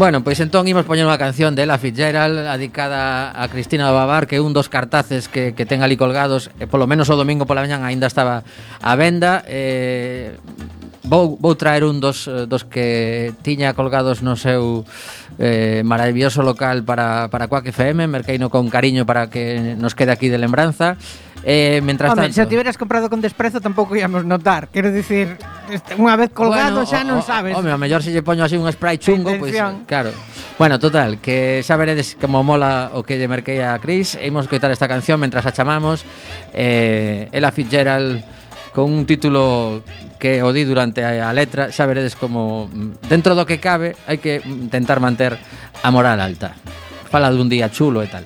Bueno, 0.00 0.24
pois 0.24 0.40
entón 0.40 0.64
imos 0.64 0.88
poñer 0.88 1.04
unha 1.04 1.20
canción 1.20 1.52
de 1.52 1.68
Ella 1.68 1.76
Fitzgerald 1.76 2.48
Adicada 2.48 3.32
a 3.32 3.48
Cristina 3.48 3.88
Babar 3.90 4.28
Que 4.28 4.38
un 4.38 4.52
dos 4.52 4.68
cartaces 4.68 5.26
que, 5.26 5.56
que 5.56 5.64
ten 5.64 5.80
ali 5.80 5.96
colgados 5.96 6.52
e 6.60 6.68
Polo 6.68 6.84
menos 6.84 7.08
o 7.08 7.16
domingo 7.16 7.48
pola 7.48 7.64
mañan 7.64 7.82
aínda 7.82 8.08
estaba 8.08 8.44
a 8.80 8.92
venda 8.94 9.40
eh, 9.48 10.36
vou, 11.04 11.36
vou 11.40 11.54
traer 11.56 11.84
un 11.84 12.00
dos, 12.00 12.28
eh, 12.28 12.46
dos 12.46 12.64
que 12.64 13.32
tiña 13.42 13.72
colgados 13.74 14.22
no 14.22 14.36
seu 14.36 14.84
eh, 15.38 15.82
maravilloso 15.84 16.42
local 16.42 16.84
para, 16.84 17.28
para 17.28 17.48
Quack 17.48 17.72
FM, 17.72 18.06
merqueino 18.06 18.50
con 18.50 18.68
cariño 18.68 19.06
para 19.06 19.30
que 19.30 19.76
nos 19.78 19.94
quede 19.94 20.12
aquí 20.12 20.28
de 20.28 20.38
lembranza. 20.38 20.96
Eh, 21.42 21.80
mentras 21.82 22.12
Home, 22.12 22.22
tanto... 22.22 22.34
se 22.34 22.42
o 22.42 22.48
tiveras 22.48 22.76
comprado 22.76 23.08
con 23.08 23.24
desprezo 23.24 23.64
tampouco 23.64 23.96
íamos 23.96 24.28
notar. 24.28 24.68
Quero 24.68 24.92
dicir, 24.92 25.40
unha 25.96 26.12
vez 26.20 26.36
colgado 26.36 26.84
bueno, 26.84 26.90
xa 26.90 27.00
non 27.00 27.20
o, 27.20 27.24
sabes. 27.24 27.56
Home, 27.56 27.72
a 27.72 27.80
mellor 27.80 28.04
se 28.04 28.12
lle 28.12 28.20
poño 28.20 28.44
así 28.44 28.60
un 28.60 28.68
spray 28.68 29.00
chungo 29.00 29.32
pois, 29.40 29.56
pues, 29.56 29.88
Claro. 29.88 30.12
Bueno, 30.60 30.76
total, 30.76 31.16
que 31.16 31.64
xa 31.64 31.80
veredes 31.80 32.20
como 32.20 32.44
mola 32.44 32.92
o 32.92 33.00
que 33.00 33.16
lle 33.16 33.24
merquei 33.24 33.64
a 33.64 33.80
Cris. 33.80 34.20
Imos 34.20 34.52
coitar 34.52 34.68
esta 34.68 34.84
canción 34.84 35.16
mentras 35.16 35.48
a 35.48 35.52
chamamos. 35.56 36.04
Eh, 36.52 37.32
Ella 37.32 37.48
Fitzgerald 37.48 38.20
con 38.72 38.90
un 38.92 39.06
título 39.06 39.82
que 40.18 40.42
o 40.42 40.52
di 40.52 40.64
durante 40.64 41.04
a, 41.04 41.32
letra, 41.32 41.72
xa 41.72 41.86
veredes 41.86 42.14
como 42.14 42.68
mm, 42.68 43.08
dentro 43.08 43.34
do 43.34 43.48
que 43.48 43.58
cabe 43.58 43.96
hai 44.06 44.22
que 44.22 44.38
intentar 44.44 45.00
manter 45.00 45.34
a 45.82 45.88
moral 45.90 46.20
alta. 46.20 46.54
Fala 47.10 47.32
dun 47.32 47.50
día 47.50 47.72
chulo 47.72 48.04
e 48.04 48.08
tal. 48.08 48.22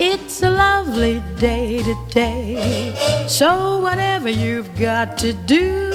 It's 0.00 0.40
a 0.40 0.48
lovely 0.48 1.20
day 1.36 1.84
today. 1.84 2.94
So, 3.28 3.82
whatever 3.82 4.30
you've 4.30 4.72
got 4.80 5.18
to 5.18 5.34
do, 5.44 5.92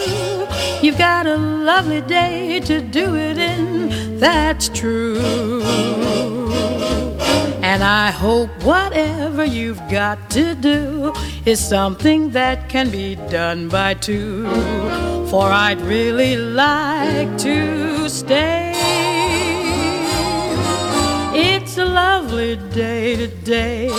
you've 0.83 0.97
got 0.97 1.27
a 1.27 1.37
lovely 1.37 2.01
day 2.01 2.59
to 2.61 2.81
do 2.81 3.15
it 3.15 3.37
in. 3.37 4.19
That's 4.19 4.69
true. 4.69 5.61
And 7.61 7.83
I 7.83 8.11
hope 8.11 8.49
whatever 8.63 9.45
you've 9.45 9.81
got 9.89 10.29
to 10.31 10.55
do 10.55 11.13
is 11.45 11.59
something 11.59 12.31
that 12.31 12.69
can 12.69 12.89
be 12.89 13.15
done 13.15 13.69
by 13.69 13.93
two. 13.93 14.45
For 15.29 15.45
I'd 15.45 15.79
really 15.81 16.35
like 16.35 17.37
to 17.37 18.09
stay. 18.09 18.90
It's 21.71 21.77
a 21.77 21.85
lovely 21.85 22.57
day 22.75 23.15
today, 23.15 23.89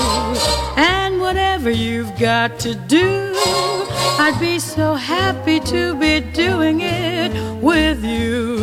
and 0.76 1.18
whatever 1.22 1.70
you've 1.70 2.14
got 2.18 2.58
to 2.58 2.74
do, 2.74 3.32
I'd 4.20 4.36
be 4.38 4.58
so 4.58 4.92
happy 4.92 5.58
to 5.60 5.94
be 5.94 6.20
doing 6.20 6.82
it 6.82 7.32
with 7.62 8.04
you. 8.04 8.58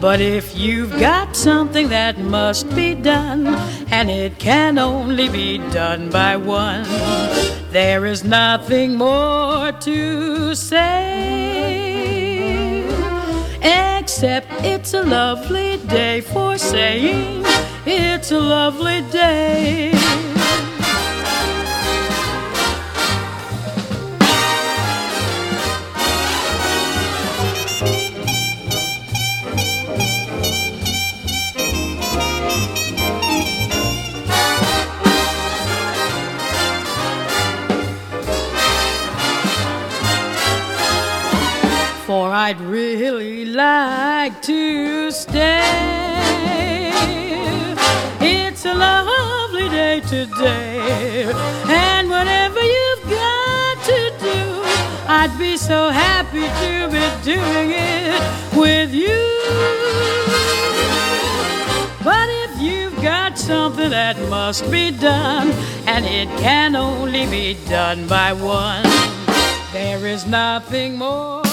But 0.00 0.20
if 0.20 0.56
you've 0.58 0.98
got 0.98 1.36
something 1.36 1.88
that 1.90 2.18
must 2.18 2.68
be 2.74 2.96
done, 2.96 3.46
and 3.92 4.10
it 4.10 4.40
can 4.40 4.76
only 4.76 5.28
be 5.28 5.58
done 5.70 6.10
by 6.10 6.36
one, 6.36 6.82
there 7.70 8.06
is 8.06 8.24
nothing 8.24 8.96
more 8.96 9.70
to 9.70 10.52
say. 10.56 11.36
Except 14.06 14.46
it's 14.62 14.94
a 14.94 15.02
lovely 15.02 15.78
day 15.78 16.20
for 16.20 16.56
saying 16.58 17.42
it's 17.84 18.30
a 18.30 18.38
lovely 18.38 19.02
day. 19.10 19.90
I'd 42.38 42.60
really 42.60 43.46
like 43.46 44.42
to 44.42 45.10
stay. 45.10 46.92
It's 48.20 48.66
a 48.66 48.74
lovely 48.74 49.70
day 49.70 50.00
today, 50.00 51.32
and 51.66 52.10
whatever 52.10 52.60
you've 52.60 53.04
got 53.08 53.82
to 53.84 54.12
do, 54.20 54.62
I'd 55.08 55.34
be 55.38 55.56
so 55.56 55.88
happy 55.88 56.44
to 56.62 56.88
be 56.92 57.04
doing 57.24 57.70
it 57.72 58.20
with 58.54 58.92
you. 58.92 59.24
But 62.04 62.28
if 62.44 62.60
you've 62.60 63.00
got 63.02 63.38
something 63.38 63.88
that 63.88 64.18
must 64.28 64.70
be 64.70 64.90
done, 64.90 65.52
and 65.86 66.04
it 66.04 66.28
can 66.38 66.76
only 66.76 67.24
be 67.28 67.56
done 67.66 68.06
by 68.06 68.34
one, 68.34 68.82
there 69.72 70.06
is 70.06 70.26
nothing 70.26 70.98
more. 70.98 71.45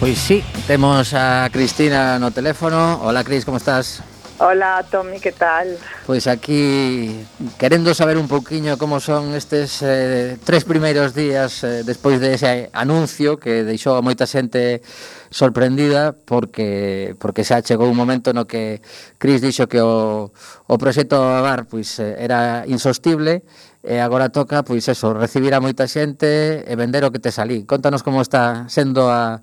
Pois 0.00 0.16
sí, 0.16 0.44
temos 0.68 1.12
a 1.12 1.50
Cristina 1.50 2.20
no 2.20 2.30
teléfono. 2.30 3.02
Hola 3.02 3.24
Cris, 3.24 3.44
como 3.44 3.56
estás? 3.56 4.00
Hola 4.38 4.86
Tommy, 4.88 5.18
que 5.18 5.32
tal? 5.32 5.76
Pois 6.06 6.28
aquí 6.28 7.26
querendo 7.58 7.92
saber 7.94 8.16
un 8.16 8.28
pouquiño 8.28 8.78
como 8.78 9.00
son 9.00 9.34
estes 9.34 9.82
eh, 9.82 10.38
tres 10.44 10.62
primeiros 10.62 11.16
días 11.16 11.64
eh, 11.64 11.82
despois 11.82 12.20
de 12.20 12.34
ese 12.34 12.70
anuncio 12.72 13.42
que 13.42 13.66
deixou 13.66 13.98
a 13.98 14.02
moita 14.06 14.30
xente 14.30 14.86
sorprendida 15.34 16.14
porque 16.14 17.18
porque 17.18 17.42
xa 17.42 17.58
chegou 17.66 17.90
un 17.90 17.98
momento 17.98 18.30
no 18.30 18.46
que 18.46 18.78
Cris 19.18 19.42
dixo 19.42 19.66
que 19.66 19.82
o, 19.82 20.30
o 20.30 20.74
proxecto 20.78 21.18
Avar 21.18 21.66
pois, 21.66 21.98
eh, 21.98 22.22
era 22.22 22.62
insostible 22.70 23.42
e 23.82 23.98
agora 23.98 24.30
toca 24.30 24.62
pois 24.62 24.86
eso, 24.86 25.10
recibir 25.18 25.50
a 25.50 25.58
moita 25.58 25.90
xente 25.90 26.62
e 26.62 26.72
vender 26.78 27.02
o 27.02 27.10
que 27.10 27.18
te 27.18 27.34
salí. 27.34 27.66
Contanos 27.66 28.06
como 28.06 28.22
está 28.22 28.70
sendo 28.70 29.10
a 29.10 29.42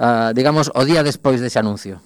a 0.00 0.32
digamos 0.32 0.72
o 0.74 0.88
día 0.88 1.04
despois 1.04 1.44
dese 1.44 1.60
anuncio. 1.60 2.00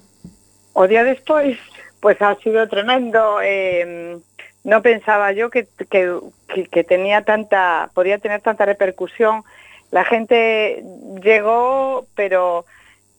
O 0.74 0.90
día 0.90 1.06
despois, 1.06 1.56
pues 2.00 2.20
ha 2.20 2.34
sido 2.42 2.66
tremendo. 2.66 3.38
eh, 3.40 4.18
no 4.64 4.80
pensaba 4.80 5.32
yo 5.32 5.50
que, 5.50 5.68
que, 5.90 6.84
tenía 6.84 7.22
tanta, 7.22 7.90
podía 7.92 8.18
tener 8.18 8.40
tanta 8.40 8.64
repercusión. 8.64 9.44
La 9.90 10.04
gente 10.04 10.82
llegó, 11.22 12.06
pero 12.16 12.64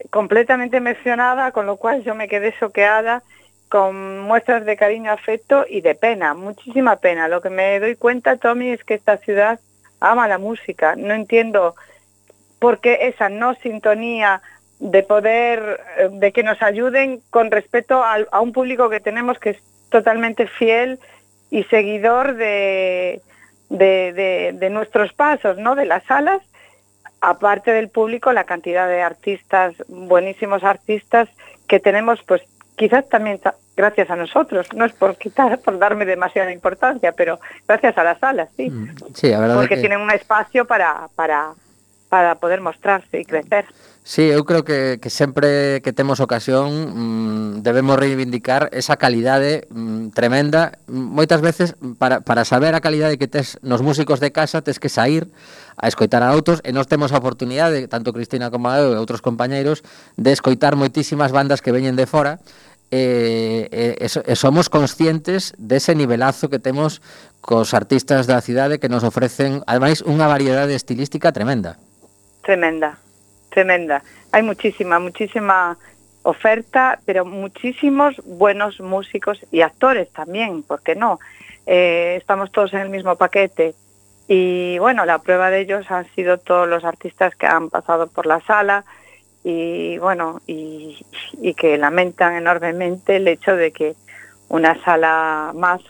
completamente 0.09 0.77
emocionada, 0.77 1.51
con 1.51 1.67
lo 1.67 1.77
cual 1.77 2.03
yo 2.03 2.15
me 2.15 2.27
quedé 2.27 2.53
choqueada 2.59 3.21
con 3.69 4.19
muestras 4.21 4.65
de 4.65 4.75
cariño, 4.75 5.11
afecto 5.11 5.65
y 5.69 5.81
de 5.81 5.95
pena, 5.95 6.33
muchísima 6.33 6.95
pena. 6.97 7.27
Lo 7.27 7.41
que 7.41 7.49
me 7.49 7.79
doy 7.79 7.95
cuenta, 7.95 8.37
Tommy, 8.37 8.69
es 8.71 8.83
que 8.83 8.95
esta 8.95 9.17
ciudad 9.17 9.59
ama 9.99 10.27
la 10.27 10.39
música. 10.39 10.95
No 10.95 11.13
entiendo 11.13 11.75
por 12.59 12.79
qué 12.79 13.07
esa 13.07 13.29
no 13.29 13.53
sintonía 13.55 14.41
de 14.79 15.03
poder, 15.03 15.79
eh, 15.97 16.09
de 16.11 16.31
que 16.31 16.43
nos 16.43 16.61
ayuden 16.61 17.21
con 17.29 17.49
respecto 17.51 18.03
al- 18.03 18.27
a, 18.31 18.41
un 18.41 18.51
público 18.51 18.89
que 18.89 18.99
tenemos 18.99 19.39
que 19.39 19.51
es 19.51 19.57
totalmente 19.89 20.47
fiel 20.47 20.99
y 21.49 21.63
seguidor 21.65 22.35
de, 22.35 23.21
de, 23.69 24.13
de- 24.13 24.51
de 24.53 24.69
nuestros 24.69 25.13
pasos, 25.13 25.57
¿no? 25.57 25.75
De 25.75 25.85
las 25.85 26.03
salas, 26.03 26.41
aparte 27.21 27.71
del 27.71 27.89
público, 27.89 28.33
la 28.33 28.43
cantidad 28.43 28.87
de 28.87 29.01
artistas, 29.01 29.73
buenísimos 29.87 30.63
artistas 30.63 31.29
que 31.67 31.79
tenemos, 31.79 32.21
pues 32.23 32.41
quizás 32.75 33.07
también 33.07 33.39
ta- 33.39 33.55
gracias 33.77 34.09
a 34.09 34.15
nosotros, 34.15 34.67
no 34.73 34.85
es 34.85 34.93
por 34.93 35.17
quitar, 35.17 35.59
por 35.59 35.79
darme 35.79 36.05
demasiada 36.05 36.51
importancia, 36.51 37.13
pero 37.13 37.39
gracias 37.67 37.97
a 37.97 38.03
las 38.03 38.19
salas, 38.19 38.49
sí, 38.57 38.71
Sí, 39.13 39.31
a 39.33 39.39
verdade 39.39 39.59
porque 39.59 39.75
que... 39.75 39.81
tienen 39.81 40.01
un 40.01 40.11
espacio 40.11 40.65
para, 40.65 41.07
para, 41.15 41.53
para 42.09 42.35
poder 42.35 42.59
mostrarse 42.61 43.19
y 43.21 43.25
crecer. 43.25 43.65
Sí, 44.07 44.21
eu 44.21 44.45
creo 44.45 44.61
que, 44.61 44.99
que 45.01 45.09
sempre 45.09 45.81
que 45.81 45.89
temos 45.89 46.21
ocasión 46.21 47.57
mm, 47.57 47.63
debemos 47.65 47.97
reivindicar 47.97 48.69
esa 48.69 49.01
calidade 49.01 49.65
mm, 49.73 50.13
tremenda. 50.13 50.77
Moitas 50.85 51.41
veces, 51.41 51.73
para, 51.97 52.21
para 52.21 52.45
saber 52.45 52.77
a 52.77 52.85
calidade 52.85 53.17
que 53.17 53.25
tes 53.25 53.57
nos 53.65 53.81
músicos 53.81 54.21
de 54.21 54.29
casa, 54.29 54.61
tes 54.61 54.77
que 54.77 54.93
sair 54.93 55.25
a 55.73 55.89
escoitar 55.89 56.21
a 56.21 56.37
outros 56.37 56.61
e 56.61 56.69
nós 56.69 56.85
temos 56.85 57.09
a 57.09 57.17
oportunidade, 57.17 57.89
tanto 57.89 58.13
Cristina 58.13 58.53
como 58.53 58.69
eu 58.77 58.93
e 58.93 59.01
outros 59.01 59.25
compañeiros, 59.25 59.81
de 60.21 60.29
escoitar 60.29 60.77
moitísimas 60.77 61.33
bandas 61.33 61.65
que 61.65 61.73
veñen 61.73 61.97
de 61.97 62.05
fora 62.05 62.37
e, 62.93 63.65
e, 63.73 64.05
e 64.05 64.33
somos 64.37 64.69
conscientes 64.69 65.57
dese 65.57 65.97
nivelazo 65.97 66.45
que 66.45 66.61
temos 66.61 67.01
cos 67.41 67.73
artistas 67.73 68.29
da 68.29 68.37
cidade 68.37 68.77
que 68.77 68.85
nos 68.85 69.01
ofrecen, 69.01 69.65
ademais, 69.65 70.05
unha 70.05 70.29
variedade 70.29 70.77
estilística 70.77 71.33
tremenda. 71.33 71.81
Tremenda, 72.45 73.01
tremenda. 73.55 74.03
Hay 74.31 74.43
muchísima, 74.43 74.99
muchísima 74.99 75.77
oferta, 76.23 76.99
pero 77.05 77.23
muchísimos 77.23 78.15
buenos 78.25 78.79
músicos 78.81 79.39
y 79.51 79.61
actores 79.61 80.09
también, 80.11 80.61
¿por 80.63 80.81
qué 80.81 80.95
no? 80.95 81.19
Eh, 81.65 82.15
estamos 82.17 82.51
todos 82.51 82.73
en 82.73 82.81
el 82.81 82.89
mismo 82.89 83.15
paquete. 83.15 83.73
Y 84.27 84.77
bueno, 84.79 85.05
la 85.05 85.19
prueba 85.19 85.49
de 85.49 85.61
ellos 85.61 85.89
han 85.89 86.05
sido 86.15 86.37
todos 86.37 86.67
los 86.67 86.83
artistas 86.83 87.35
que 87.35 87.45
han 87.45 87.69
pasado 87.69 88.07
por 88.07 88.25
la 88.25 88.39
sala 88.41 88.83
y 89.43 89.97
bueno, 89.99 90.41
y, 90.47 91.05
y 91.41 91.53
que 91.53 91.77
lamentan 91.77 92.35
enormemente 92.35 93.17
el 93.17 93.27
hecho 93.27 93.55
de 93.55 93.71
que 93.71 93.95
una 94.49 94.73
sala 94.83 95.51
más 95.55 95.81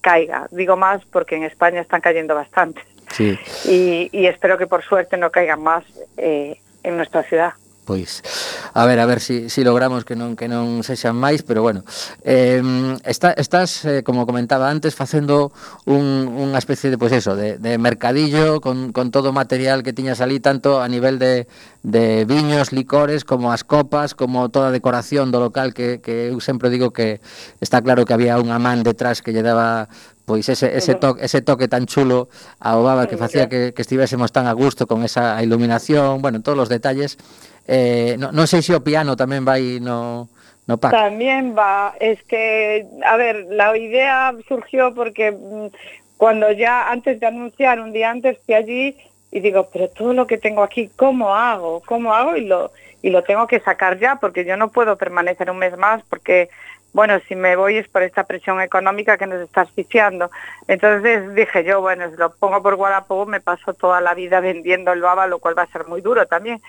caiga. 0.00 0.46
Digo 0.52 0.76
más 0.76 1.04
porque 1.06 1.36
en 1.36 1.42
España 1.42 1.80
están 1.80 2.00
cayendo 2.00 2.34
bastante 2.34 2.80
Sí. 3.10 3.38
y, 3.66 4.08
y 4.12 4.26
espero 4.26 4.56
que 4.56 4.66
por 4.66 4.82
suerte 4.82 5.18
no 5.18 5.30
caigan 5.30 5.62
más 5.62 5.84
eh, 6.16 6.61
en 6.82 6.96
nuestra 6.96 7.22
ciudad. 7.22 7.54
Pois, 7.84 8.22
a 8.74 8.86
ver, 8.86 9.00
a 9.00 9.06
ver 9.06 9.18
si, 9.18 9.50
si 9.50 9.64
logramos 9.64 10.04
que 10.04 10.14
non 10.14 10.38
que 10.38 10.46
non 10.46 10.86
sexan 10.86 11.18
máis, 11.18 11.42
pero 11.42 11.66
bueno. 11.66 11.82
Eh, 12.22 12.62
está, 13.02 13.34
estás, 13.34 13.82
eh, 13.82 14.06
como 14.06 14.22
comentaba 14.22 14.70
antes, 14.70 14.94
facendo 14.94 15.50
un, 15.90 16.30
unha 16.30 16.62
especie 16.62 16.94
de, 16.94 16.96
pois 16.96 17.10
pues 17.10 17.26
eso, 17.26 17.34
de, 17.34 17.58
de 17.58 17.82
mercadillo 17.82 18.62
con, 18.62 18.94
con 18.94 19.10
todo 19.10 19.34
o 19.34 19.36
material 19.36 19.82
que 19.82 19.90
tiñas 19.90 20.22
ali, 20.22 20.38
tanto 20.38 20.78
a 20.78 20.86
nivel 20.86 21.18
de, 21.18 21.50
de 21.82 22.22
viños, 22.22 22.70
licores, 22.70 23.26
como 23.26 23.50
as 23.50 23.66
copas, 23.66 24.14
como 24.14 24.46
toda 24.46 24.70
a 24.70 24.74
decoración 24.74 25.34
do 25.34 25.42
local, 25.42 25.74
que, 25.74 25.98
que 25.98 26.30
eu 26.30 26.38
sempre 26.38 26.70
digo 26.70 26.94
que 26.94 27.18
está 27.58 27.82
claro 27.82 28.06
que 28.06 28.14
había 28.14 28.38
unha 28.38 28.62
man 28.62 28.86
detrás 28.86 29.26
que 29.26 29.34
lle 29.34 29.42
daba 29.42 29.90
pois 30.32 30.48
ese, 30.48 30.72
ese, 30.72 30.94
toque, 30.96 31.28
ese 31.28 31.44
toque 31.44 31.68
tan 31.68 31.84
chulo 31.84 32.32
ao 32.56 32.80
baba 32.80 33.04
que 33.04 33.20
facía 33.20 33.52
que, 33.52 33.76
que 33.76 33.84
estivésemos 33.84 34.32
tan 34.32 34.48
a 34.48 34.56
gusto 34.56 34.88
con 34.88 35.04
esa 35.04 35.36
iluminación, 35.44 36.24
bueno, 36.24 36.40
todos 36.40 36.64
os 36.64 36.70
detalles. 36.72 37.20
Eh, 37.68 38.16
no, 38.16 38.32
non 38.32 38.48
sei 38.48 38.64
se 38.64 38.72
o 38.72 38.80
piano 38.80 39.12
tamén 39.12 39.44
vai 39.44 39.76
no, 39.76 40.32
no 40.64 40.80
pack. 40.80 40.96
También 40.96 41.52
va, 41.52 41.92
es 42.00 42.16
que, 42.24 42.88
a 43.04 43.20
ver, 43.20 43.44
la 43.52 43.76
idea 43.76 44.32
surgió 44.48 44.96
porque 44.96 45.36
mm, 45.36 45.68
cuando 46.16 46.48
ya 46.48 46.88
antes 46.88 47.20
de 47.20 47.28
anunciar, 47.28 47.76
un 47.76 47.92
día 47.92 48.08
antes 48.08 48.40
fui 48.48 48.56
allí 48.56 48.96
y 49.28 49.44
digo, 49.44 49.68
pero 49.68 49.92
todo 49.92 50.16
lo 50.16 50.24
que 50.24 50.40
tengo 50.40 50.64
aquí, 50.64 50.88
¿cómo 50.96 51.36
hago? 51.36 51.84
¿Cómo 51.84 52.16
hago? 52.16 52.40
Y 52.40 52.48
lo, 52.48 52.72
y 53.04 53.12
lo 53.12 53.20
tengo 53.20 53.44
que 53.44 53.60
sacar 53.60 54.00
ya 54.00 54.16
porque 54.16 54.48
yo 54.48 54.56
no 54.56 54.72
puedo 54.72 54.96
permanecer 54.96 55.52
un 55.52 55.60
mes 55.60 55.76
más 55.76 56.00
porque, 56.08 56.48
bueno, 56.92 57.18
si 57.26 57.34
me 57.34 57.56
voy 57.56 57.78
es 57.78 57.88
por 57.88 58.02
esta 58.02 58.24
presión 58.24 58.60
económica 58.60 59.16
que 59.16 59.26
nos 59.26 59.40
está 59.40 59.62
asfixiando. 59.62 60.30
Entonces 60.68 61.34
dije 61.34 61.64
yo, 61.64 61.80
bueno, 61.80 62.10
si 62.10 62.16
lo 62.16 62.34
pongo 62.34 62.62
por 62.62 62.74
Wallapop 62.74 63.28
me 63.28 63.40
paso 63.40 63.72
toda 63.72 64.00
la 64.00 64.14
vida 64.14 64.40
vendiendo 64.40 64.92
el 64.92 65.00
baba, 65.00 65.26
lo 65.26 65.38
cual 65.38 65.56
va 65.56 65.62
a 65.62 65.72
ser 65.72 65.86
muy 65.86 66.02
duro 66.02 66.26
también. 66.26 66.60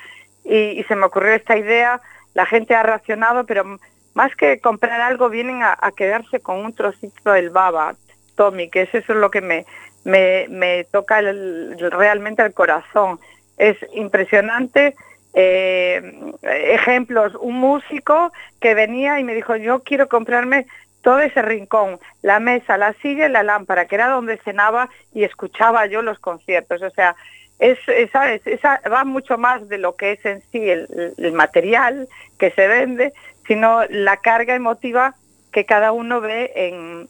Y, 0.45 0.83
se 0.87 0.95
me 0.95 1.05
ocurrió 1.05 1.33
esta 1.33 1.57
idea, 1.57 2.01
la 2.33 2.45
gente 2.45 2.75
ha 2.75 2.83
reaccionado, 2.83 3.45
pero 3.45 3.77
más 4.13 4.35
que 4.35 4.59
comprar 4.59 5.01
algo 5.01 5.29
vienen 5.29 5.61
a, 5.63 5.77
quedarse 5.95 6.39
con 6.39 6.59
un 6.59 6.73
trocito 6.73 7.31
del 7.31 7.49
baba, 7.49 7.95
Tommy, 8.35 8.69
que 8.69 8.83
es 8.83 8.95
eso 8.95 9.13
es 9.13 9.19
lo 9.19 9.29
que 9.29 9.41
me, 9.41 9.65
me, 10.03 10.47
me 10.49 10.85
toca 10.85 11.21
realmente 11.21 12.43
el 12.43 12.53
corazón. 12.53 13.19
Es 13.57 13.77
impresionante. 13.93 14.95
Eh, 15.33 16.01
ejemplos, 16.43 17.35
un 17.35 17.55
músico 17.55 18.31
que 18.59 18.73
venía 18.73 19.19
y 19.19 19.23
me 19.23 19.35
dijo, 19.35 19.55
yo 19.55 19.81
quiero 19.81 20.07
comprarme 20.07 20.67
todo 21.01 21.19
ese 21.19 21.41
rincón, 21.41 21.99
la 22.21 22.39
mesa, 22.39 22.77
la 22.77 22.93
silla 22.93 23.27
y 23.27 23.31
la 23.31 23.43
lámpara, 23.43 23.85
que 23.85 23.95
era 23.95 24.07
donde 24.09 24.37
cenaba 24.37 24.89
y 25.13 25.23
escuchaba 25.23 25.85
yo 25.85 26.01
los 26.01 26.19
conciertos. 26.19 26.81
O 26.81 26.89
sea, 26.91 27.15
es. 27.59 27.77
Esa 27.87 28.81
va 28.91 29.03
mucho 29.03 29.37
más 29.37 29.67
de 29.67 29.77
lo 29.77 29.95
que 29.95 30.13
es 30.13 30.25
en 30.25 30.41
sí 30.51 30.69
el, 30.69 31.13
el 31.17 31.33
material 31.33 32.07
que 32.37 32.51
se 32.51 32.67
vende, 32.67 33.13
sino 33.47 33.83
la 33.89 34.17
carga 34.17 34.55
emotiva 34.55 35.15
que 35.51 35.65
cada 35.65 35.91
uno 35.91 36.19
ve 36.19 36.51
en, 36.55 37.09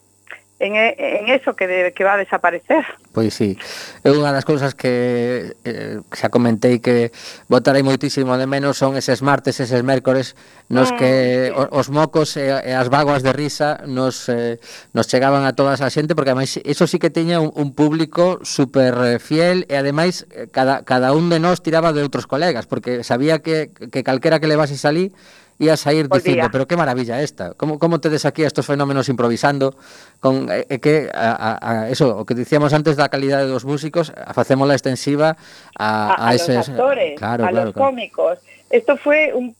en, 0.60 0.76
en 0.76 1.28
eso 1.28 1.56
que, 1.56 1.66
de, 1.66 1.92
que 1.92 2.04
va 2.04 2.14
a 2.14 2.16
desaparecer. 2.16 2.84
Pois 3.12 3.34
sí, 3.34 3.58
é 4.02 4.10
unha 4.10 4.30
das 4.30 4.46
cousas 4.46 4.74
que 4.74 5.54
eh, 5.66 5.98
xa 6.14 6.30
comentei 6.30 6.78
que 6.78 7.10
votarei 7.50 7.82
moitísimo 7.82 8.34
de 8.38 8.46
menos 8.46 8.78
son 8.78 8.94
eses 8.94 9.22
martes, 9.22 9.58
eses 9.58 9.82
mércores 9.82 10.38
nos 10.70 10.94
mm, 10.94 10.98
que 10.98 11.12
sí. 11.50 11.54
os 11.54 11.86
mocos 11.90 12.38
e, 12.38 12.50
e 12.50 12.72
as 12.74 12.90
vaguas 12.90 13.22
de 13.26 13.34
risa 13.34 13.82
nos, 13.86 14.30
eh, 14.30 14.58
nos 14.94 15.06
chegaban 15.10 15.42
a 15.46 15.54
toda 15.54 15.74
esa 15.74 15.90
xente 15.90 16.14
porque 16.14 16.34
ademais 16.34 16.58
eso 16.62 16.86
sí 16.86 16.98
que 16.98 17.10
teña 17.10 17.42
un, 17.42 17.50
un 17.54 17.74
público 17.74 18.38
super 18.46 18.94
eh, 19.02 19.18
fiel 19.18 19.66
e 19.70 19.74
ademais 19.78 20.26
eh, 20.30 20.46
cada, 20.50 20.86
cada 20.86 21.14
un 21.14 21.30
de 21.30 21.42
nós 21.42 21.62
tiraba 21.62 21.94
de 21.94 22.02
outros 22.02 22.26
colegas 22.30 22.66
porque 22.66 23.02
sabía 23.02 23.42
que, 23.42 23.70
que 23.70 24.06
calquera 24.06 24.38
que 24.38 24.50
levases 24.50 24.86
ali 24.86 25.14
ibas 25.58 25.86
a 25.86 25.92
ir 25.92 26.08
Volvía. 26.08 26.48
pero 26.50 26.66
que 26.66 26.76
maravilla 26.76 27.22
esta. 27.22 27.54
Como 27.54 27.78
como 27.78 28.00
tedes 28.00 28.24
aquí 28.26 28.44
a 28.44 28.46
estos 28.46 28.66
fenómenos 28.66 29.08
improvisando 29.08 29.74
con 30.20 30.50
eh, 30.50 30.66
eh, 30.68 30.80
que 30.80 31.10
a, 31.12 31.32
a, 31.32 31.82
a 31.84 31.90
eso, 31.90 32.18
o 32.18 32.24
que 32.24 32.34
dicíamos 32.34 32.72
antes 32.72 32.96
da 32.96 33.08
calidade 33.08 33.46
dos 33.46 33.64
músicos, 33.64 34.12
a 34.14 34.34
facémola 34.34 34.74
extensiva 34.74 35.36
a, 35.78 36.14
a, 36.14 36.28
a 36.28 36.32
los 36.32 36.48
actores, 36.48 37.18
claro, 37.18 37.44
a 37.44 37.48
claro, 37.48 37.64
los 37.66 37.74
claro. 37.74 37.90
cómicos. 37.90 38.38
Esto 38.70 38.96
fue 38.96 39.32
un, 39.32 39.54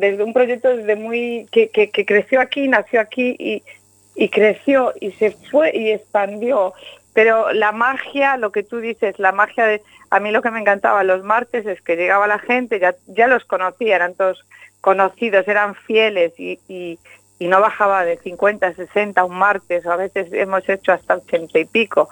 desde 0.00 0.24
un 0.24 0.32
proyecto 0.32 0.74
desde 0.74 0.96
muy 0.96 1.46
que, 1.52 1.68
que, 1.68 1.90
que 1.90 2.04
creció 2.04 2.40
aquí, 2.40 2.66
nació 2.66 3.00
aquí 3.00 3.36
y, 3.38 3.62
y 4.16 4.28
creció 4.30 4.92
y 5.00 5.12
se 5.12 5.30
fue 5.50 5.70
y 5.76 5.90
expandió. 5.90 6.72
Pero 7.14 7.52
la 7.52 7.72
magia, 7.72 8.36
lo 8.36 8.50
que 8.50 8.62
tú 8.62 8.78
dices, 8.78 9.18
la 9.18 9.32
magia 9.32 9.64
de 9.66 9.82
a 10.10 10.20
mí 10.20 10.30
lo 10.30 10.40
que 10.40 10.50
me 10.50 10.60
encantaba 10.60 11.04
los 11.04 11.22
martes 11.22 11.66
es 11.66 11.80
que 11.82 11.96
llegaba 11.96 12.26
la 12.26 12.38
gente, 12.38 12.80
ya, 12.80 12.94
ya 13.06 13.26
los 13.26 13.44
conocía, 13.44 13.96
eran 13.96 14.14
todos 14.14 14.44
conocidos, 14.80 15.46
eran 15.48 15.74
fieles 15.74 16.32
y, 16.38 16.58
y, 16.68 16.98
y 17.38 17.48
no 17.48 17.60
bajaba 17.60 18.04
de 18.04 18.16
50, 18.18 18.74
60 18.74 19.24
un 19.24 19.36
martes, 19.38 19.84
o 19.86 19.92
a 19.92 19.96
veces 19.96 20.32
hemos 20.32 20.68
hecho 20.68 20.92
hasta 20.92 21.16
80 21.16 21.58
y 21.58 21.64
pico, 21.64 22.08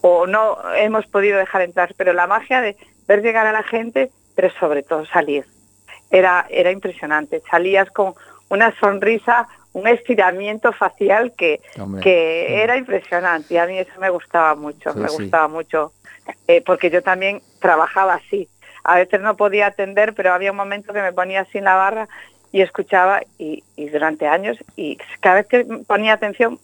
o 0.00 0.26
no 0.26 0.58
hemos 0.76 1.06
podido 1.06 1.38
dejar 1.38 1.62
entrar, 1.62 1.94
pero 1.96 2.12
la 2.12 2.26
magia 2.26 2.60
de 2.60 2.76
ver 3.06 3.22
llegar 3.22 3.46
a 3.46 3.52
la 3.52 3.62
gente, 3.62 4.10
pero 4.34 4.50
sobre 4.58 4.82
todo 4.82 5.04
salir, 5.06 5.44
era, 6.10 6.46
era 6.50 6.70
impresionante, 6.70 7.40
salías 7.50 7.90
con 7.90 8.14
una 8.48 8.74
sonrisa, 8.78 9.48
un 9.72 9.88
estiramiento 9.88 10.72
facial 10.72 11.32
que, 11.36 11.60
Hombre. 11.80 12.02
que 12.02 12.62
era 12.62 12.76
impresionante 12.76 13.54
y 13.54 13.56
a 13.56 13.66
mí 13.66 13.78
eso 13.78 13.92
me 13.98 14.10
gustaba 14.10 14.54
mucho, 14.54 14.92
Sí, 14.92 14.98
me 14.98 15.08
sí. 15.08 15.16
gustaba 15.22 15.48
mucho, 15.48 15.92
eh, 16.46 16.62
porque 16.64 16.90
yo 16.90 17.02
también 17.02 17.40
trabajaba 17.60 18.14
así. 18.14 18.48
A 18.84 18.96
veces 18.96 19.20
no 19.20 19.36
podía 19.36 19.66
atender, 19.66 20.14
pero 20.14 20.32
había 20.32 20.50
un 20.50 20.56
momento 20.56 20.92
que 20.92 21.02
me 21.02 21.12
ponía 21.12 21.46
en 21.52 21.64
la 21.64 21.74
barra 21.76 22.08
y 22.50 22.60
escuchaba 22.60 23.20
y, 23.38 23.62
y 23.76 23.88
durante 23.88 24.26
años 24.28 24.58
y 24.76 24.98
cada 25.20 25.36
vez 25.36 25.46
que 25.46 25.64
ponía 25.86 26.12
atención 26.14 26.58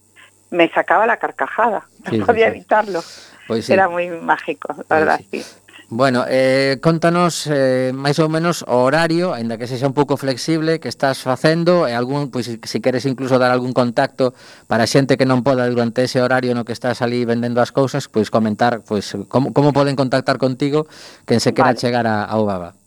me 0.51 0.69
sacaba 0.69 1.05
la 1.07 1.17
carcajada, 1.17 1.85
no 2.05 2.11
Sí, 2.11 2.19
podía 2.21 2.47
sí. 2.47 2.51
evitarlo. 2.57 3.01
Sí. 3.01 3.73
Era 3.73 3.89
muy 3.89 4.09
mágico, 4.09 4.75
la 4.89 4.99
verdad, 4.99 5.21
sí. 5.31 5.41
sí. 5.41 5.55
Bueno, 5.91 6.25
eh, 6.29 6.77
contanos 6.85 7.49
eh, 7.49 7.89
máis 7.97 8.21
ou 8.21 8.29
menos 8.29 8.61
o 8.61 8.85
horario, 8.85 9.33
aínda 9.33 9.57
que 9.57 9.65
sexa 9.65 9.89
un 9.89 9.97
pouco 9.97 10.21
flexible, 10.21 10.77
que 10.77 10.85
estás 10.85 11.25
facendo 11.25 11.89
e 11.89 11.97
algún, 11.97 12.29
pois, 12.29 12.45
se 12.45 12.77
queres 12.77 13.09
incluso 13.09 13.41
dar 13.41 13.49
algún 13.49 13.73
contacto 13.73 14.37
para 14.69 14.85
xente 14.85 15.17
que 15.17 15.25
non 15.25 15.41
poda 15.41 15.65
durante 15.65 16.05
ese 16.05 16.21
horario 16.21 16.53
no 16.53 16.61
que 16.61 16.77
estás 16.77 17.01
ali 17.01 17.25
vendendo 17.25 17.57
as 17.57 17.73
cousas, 17.73 18.05
pois 18.05 18.29
comentar 18.29 18.85
pois, 18.85 19.17
como, 19.33 19.49
como 19.49 19.73
poden 19.73 19.97
contactar 19.97 20.37
contigo 20.37 20.85
quen 21.25 21.41
se 21.41 21.57
quera 21.57 21.73
vale. 21.73 21.81
chegar 21.81 22.05
a, 22.05 22.21
ao 22.21 22.45
Baba. 22.45 22.77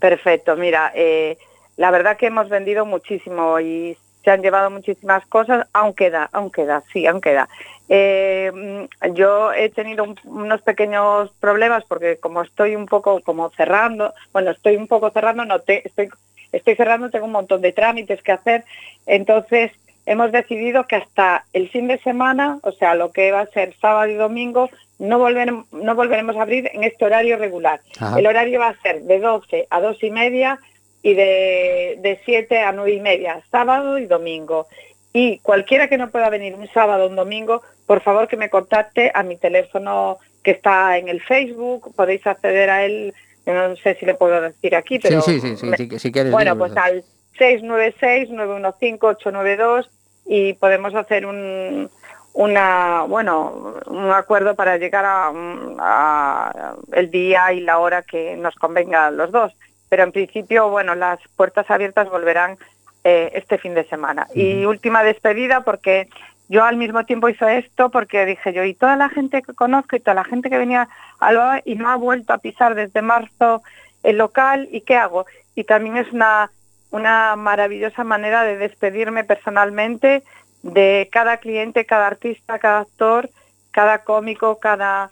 Perfecto, 0.00 0.56
mira, 0.56 0.88
eh, 0.96 1.36
la 1.76 1.92
verdad 1.92 2.16
que 2.16 2.32
hemos 2.32 2.48
vendido 2.48 2.88
muchísimo 2.88 3.60
y 3.60 3.92
se 4.24 4.30
han 4.30 4.40
llevado 4.40 4.70
muchísimas 4.72 5.26
cosas, 5.26 5.68
aún 5.76 5.92
queda, 5.92 6.32
aún 6.32 6.48
queda, 6.48 6.82
sí, 6.92 7.04
aún 7.06 7.20
queda. 7.20 7.48
Eh, 7.94 8.50
mm, 8.54 9.12
yo 9.12 9.52
he 9.52 9.68
tenido 9.68 10.04
un- 10.04 10.18
unos 10.24 10.62
pequeños 10.62 11.30
problemas 11.40 11.84
porque 11.84 12.16
como 12.16 12.40
estoy 12.40 12.74
un 12.74 12.86
poco 12.86 13.20
como 13.20 13.50
cerrando, 13.50 14.14
bueno, 14.32 14.50
estoy 14.50 14.76
un 14.76 14.86
poco 14.86 15.10
cerrando, 15.10 15.44
no 15.44 15.58
te, 15.58 15.86
estoy, 15.86 16.08
estoy 16.52 16.74
cerrando, 16.74 17.10
tengo 17.10 17.26
un 17.26 17.32
montón 17.32 17.60
de 17.60 17.72
trámites 17.72 18.22
que 18.22 18.32
hacer, 18.32 18.64
entonces 19.04 19.72
hemos 20.06 20.32
decidido 20.32 20.84
que 20.84 20.96
hasta 20.96 21.44
el 21.52 21.68
fin 21.68 21.86
de 21.86 21.98
semana, 21.98 22.58
o 22.62 22.72
sea, 22.72 22.94
lo 22.94 23.12
que 23.12 23.30
va 23.30 23.40
a 23.40 23.46
ser 23.46 23.74
sábado 23.78 24.10
y 24.10 24.14
domingo, 24.14 24.70
no, 24.98 25.18
volveremos, 25.18 25.70
no 25.72 25.94
volveremos 25.94 26.34
a 26.36 26.42
abrir 26.42 26.70
en 26.72 26.84
este 26.84 27.04
horario 27.04 27.36
regular. 27.36 27.80
Ajá. 28.00 28.18
El 28.18 28.26
horario 28.26 28.60
va 28.60 28.68
a 28.68 28.80
ser 28.80 29.02
de 29.02 29.20
12 29.20 29.66
a 29.68 29.80
2 29.82 30.02
y 30.02 30.10
media 30.10 30.58
y 31.02 31.12
de, 31.12 31.98
de 32.00 32.18
7 32.24 32.58
a 32.60 32.72
9 32.72 32.92
y 32.94 33.00
media, 33.00 33.42
sábado 33.50 33.98
y 33.98 34.06
domingo. 34.06 34.66
Y 35.12 35.38
cualquiera 35.40 35.88
que 35.88 35.98
no 35.98 36.10
pueda 36.10 36.30
venir 36.30 36.54
un 36.54 36.66
sábado 36.68 37.04
o 37.04 37.08
un 37.08 37.16
domingo, 37.16 37.62
por 37.86 38.00
favor 38.00 38.28
que 38.28 38.36
me 38.36 38.48
contacte 38.50 39.10
a 39.14 39.22
mi 39.22 39.36
teléfono 39.36 40.18
que 40.42 40.52
está 40.52 40.96
en 40.98 41.08
el 41.08 41.20
Facebook, 41.20 41.94
podéis 41.94 42.26
acceder 42.26 42.70
a 42.70 42.84
él, 42.84 43.12
no 43.46 43.76
sé 43.76 43.94
si 43.96 44.06
le 44.06 44.14
puedo 44.14 44.40
decir 44.40 44.74
aquí, 44.74 44.98
pero 44.98 45.20
sí, 45.20 45.40
sí, 45.40 45.50
sí, 45.50 45.56
sí, 45.58 45.66
me- 45.66 45.76
si, 45.76 45.98
si 45.98 46.10
quieres 46.12 46.32
bueno, 46.32 46.56
pues 46.56 46.74
al 46.76 47.04
696-915-892 47.38 49.88
y 50.26 50.52
podemos 50.54 50.94
hacer 50.94 51.26
un, 51.26 51.90
una, 52.32 53.02
bueno, 53.08 53.74
un 53.86 54.10
acuerdo 54.10 54.54
para 54.54 54.76
llegar 54.78 55.04
a, 55.04 55.32
a 55.78 56.74
el 56.92 57.10
día 57.10 57.52
y 57.52 57.60
la 57.60 57.78
hora 57.78 58.02
que 58.02 58.36
nos 58.36 58.54
convenga 58.54 59.06
a 59.06 59.10
los 59.10 59.30
dos. 59.32 59.52
Pero 59.88 60.04
en 60.04 60.12
principio, 60.12 60.70
bueno, 60.70 60.94
las 60.94 61.18
puertas 61.36 61.70
abiertas 61.70 62.08
volverán 62.08 62.56
eh, 63.04 63.32
este 63.34 63.58
fin 63.58 63.74
de 63.74 63.84
semana. 63.84 64.28
Y 64.34 64.64
última 64.64 65.02
despedida 65.02 65.62
porque 65.62 66.08
yo 66.48 66.64
al 66.64 66.76
mismo 66.76 67.04
tiempo 67.04 67.28
hice 67.28 67.58
esto 67.58 67.90
porque 67.90 68.26
dije 68.26 68.52
yo, 68.52 68.64
y 68.64 68.74
toda 68.74 68.96
la 68.96 69.08
gente 69.08 69.42
que 69.42 69.54
conozco 69.54 69.96
y 69.96 70.00
toda 70.00 70.14
la 70.14 70.24
gente 70.24 70.50
que 70.50 70.58
venía 70.58 70.88
al 71.18 71.36
BABA 71.36 71.62
y 71.64 71.74
no 71.76 71.88
ha 71.88 71.96
vuelto 71.96 72.32
a 72.32 72.38
pisar 72.38 72.74
desde 72.74 73.02
marzo 73.02 73.62
el 74.02 74.18
local, 74.18 74.68
¿y 74.70 74.82
qué 74.82 74.96
hago? 74.96 75.26
Y 75.54 75.64
también 75.64 75.96
es 75.96 76.12
una, 76.12 76.50
una 76.90 77.36
maravillosa 77.36 78.04
manera 78.04 78.44
de 78.44 78.56
despedirme 78.56 79.24
personalmente 79.24 80.22
de 80.62 81.08
cada 81.10 81.38
cliente, 81.38 81.86
cada 81.86 82.06
artista, 82.06 82.58
cada 82.58 82.80
actor, 82.80 83.30
cada 83.70 84.04
cómico, 84.04 84.58
cada, 84.58 85.10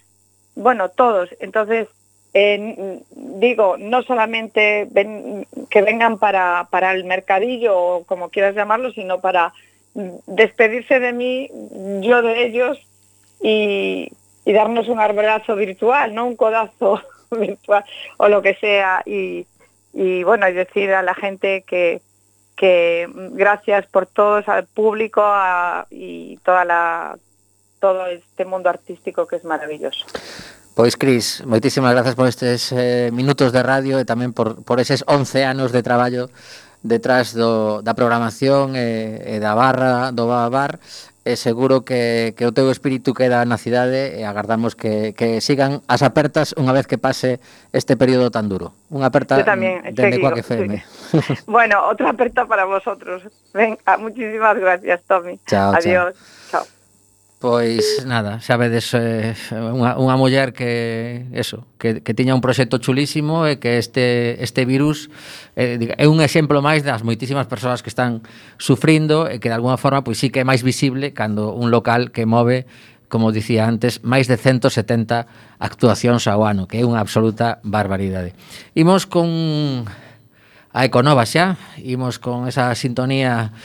bueno, 0.55 0.91
todos. 0.91 1.31
Entonces, 1.41 1.89
digo, 2.33 3.77
no 3.79 4.03
solamente 4.03 4.89
que 5.69 5.83
vengan 5.83 6.19
para, 6.19 6.69
para 6.71 6.93
el 6.93 7.05
mercadillo 7.05 7.77
o 7.77 8.05
como 8.05 8.29
quieras 8.29 8.55
llamarlo, 8.55 8.93
sino 8.93 9.21
para 9.21 9.53
despedirse 9.95 11.01
de 11.01 11.13
mí, 11.13 11.51
yo 12.01 12.23
de 12.23 12.45
ellos 12.47 12.79
y, 13.43 14.09
darnos 14.47 14.89
un 14.89 14.99
abrazo 14.99 15.55
virtual, 15.55 16.13
no 16.15 16.27
un 16.27 16.35
codazo 16.37 17.01
virtual 17.31 17.85
o 18.17 18.29
lo 18.29 18.43
que 18.43 18.55
sea. 18.55 19.03
Y, 19.07 19.47
y 19.93 20.23
bueno, 20.25 20.49
y 20.49 20.53
decir 20.53 20.93
a 20.93 21.03
la 21.03 21.15
gente 21.15 21.63
que, 21.67 22.01
que 22.57 23.09
gracias 23.33 23.87
por 23.87 24.07
todos, 24.07 24.49
al 24.49 24.67
público 24.67 25.23
a- 25.25 25.87
y 25.91 26.37
toda 26.39 26.65
la 26.65 27.17
todo 27.81 28.07
este 28.07 28.45
mundo 28.45 28.69
artístico 28.69 29.27
que 29.27 29.37
es 29.37 29.45
maravilloso. 29.45 30.05
Pois, 30.81 30.97
Cris, 30.97 31.45
moitísimas 31.45 31.93
grazas 31.93 32.17
por 32.17 32.25
estes 32.25 32.73
eh, 32.73 33.13
minutos 33.13 33.53
de 33.53 33.61
radio 33.61 34.01
e 34.01 34.09
tamén 34.09 34.33
por, 34.33 34.65
por 34.65 34.81
eses 34.81 35.05
11 35.05 35.45
anos 35.45 35.77
de 35.77 35.85
traballo 35.85 36.33
detrás 36.81 37.37
do, 37.37 37.85
da 37.85 37.93
programación 37.93 38.73
e, 38.81 39.21
e 39.29 39.37
da 39.45 39.53
barra 39.53 40.09
do 40.09 40.25
Bar 40.25 40.81
e 41.21 41.37
seguro 41.37 41.85
que, 41.85 42.33
que 42.33 42.49
o 42.49 42.57
teu 42.57 42.73
espírito 42.73 43.13
queda 43.13 43.45
na 43.45 43.61
cidade 43.61 44.17
e 44.17 44.25
agardamos 44.25 44.73
que, 44.73 45.13
que 45.13 45.45
sigan 45.45 45.85
as 45.85 46.01
apertas 46.01 46.57
unha 46.57 46.73
vez 46.73 46.89
que 46.89 46.97
pase 46.97 47.45
este 47.77 48.01
período 48.01 48.33
tan 48.33 48.49
duro. 48.49 48.73
Unha 48.89 49.13
aperta 49.13 49.37
Yo 49.37 49.45
tamén, 49.45 49.85
dende 49.93 50.17
Coac 50.17 50.41
FM. 50.41 50.81
Sí. 50.81 51.45
bueno, 51.45 51.77
outra 51.93 52.09
aperta 52.17 52.49
para 52.49 52.65
vosotros. 52.65 53.29
Venga, 53.53 53.77
ah, 53.85 54.01
muchísimas 54.01 54.57
gracias, 54.57 55.05
Tommy. 55.05 55.37
Chao, 55.45 55.77
Adiós. 55.77 56.17
Chao. 56.17 56.40
Pois 57.41 58.05
nada, 58.05 58.45
sabedes 58.45 58.93
eh, 58.93 59.33
unha, 59.57 59.97
unha 59.97 60.13
muller 60.21 60.53
que 60.53 61.25
eso, 61.33 61.65
que, 61.81 62.05
que 62.05 62.13
tiña 62.13 62.37
un 62.37 62.45
proxecto 62.45 62.77
chulísimo 62.77 63.49
e 63.49 63.57
que 63.57 63.81
este, 63.81 64.37
este 64.45 64.69
virus 64.69 65.09
eh, 65.57 65.81
é 65.97 66.05
un 66.05 66.21
exemplo 66.21 66.61
máis 66.61 66.85
das 66.85 67.01
moitísimas 67.01 67.49
persoas 67.49 67.81
que 67.81 67.89
están 67.89 68.21
sufrindo 68.61 69.25
e 69.25 69.41
que 69.41 69.49
de 69.49 69.57
alguna 69.57 69.81
forma 69.81 70.05
pois 70.05 70.21
sí 70.21 70.29
que 70.29 70.45
é 70.45 70.47
máis 70.47 70.61
visible 70.61 71.17
cando 71.17 71.57
un 71.57 71.73
local 71.73 72.13
que 72.13 72.29
move 72.29 72.69
como 73.09 73.33
dicía 73.33 73.65
antes, 73.65 74.05
máis 74.05 74.29
de 74.29 74.37
170 74.37 75.25
actuacións 75.57 76.29
ao 76.29 76.45
ano, 76.45 76.69
que 76.69 76.77
é 76.77 76.85
unha 76.85 77.01
absoluta 77.01 77.57
barbaridade. 77.65 78.37
Imos 78.77 79.09
con 79.09 79.89
a 80.77 80.81
Econova 80.85 81.25
xa, 81.25 81.57
imos 81.81 82.21
con 82.21 82.45
esa 82.53 82.69
sintonía 82.77 83.57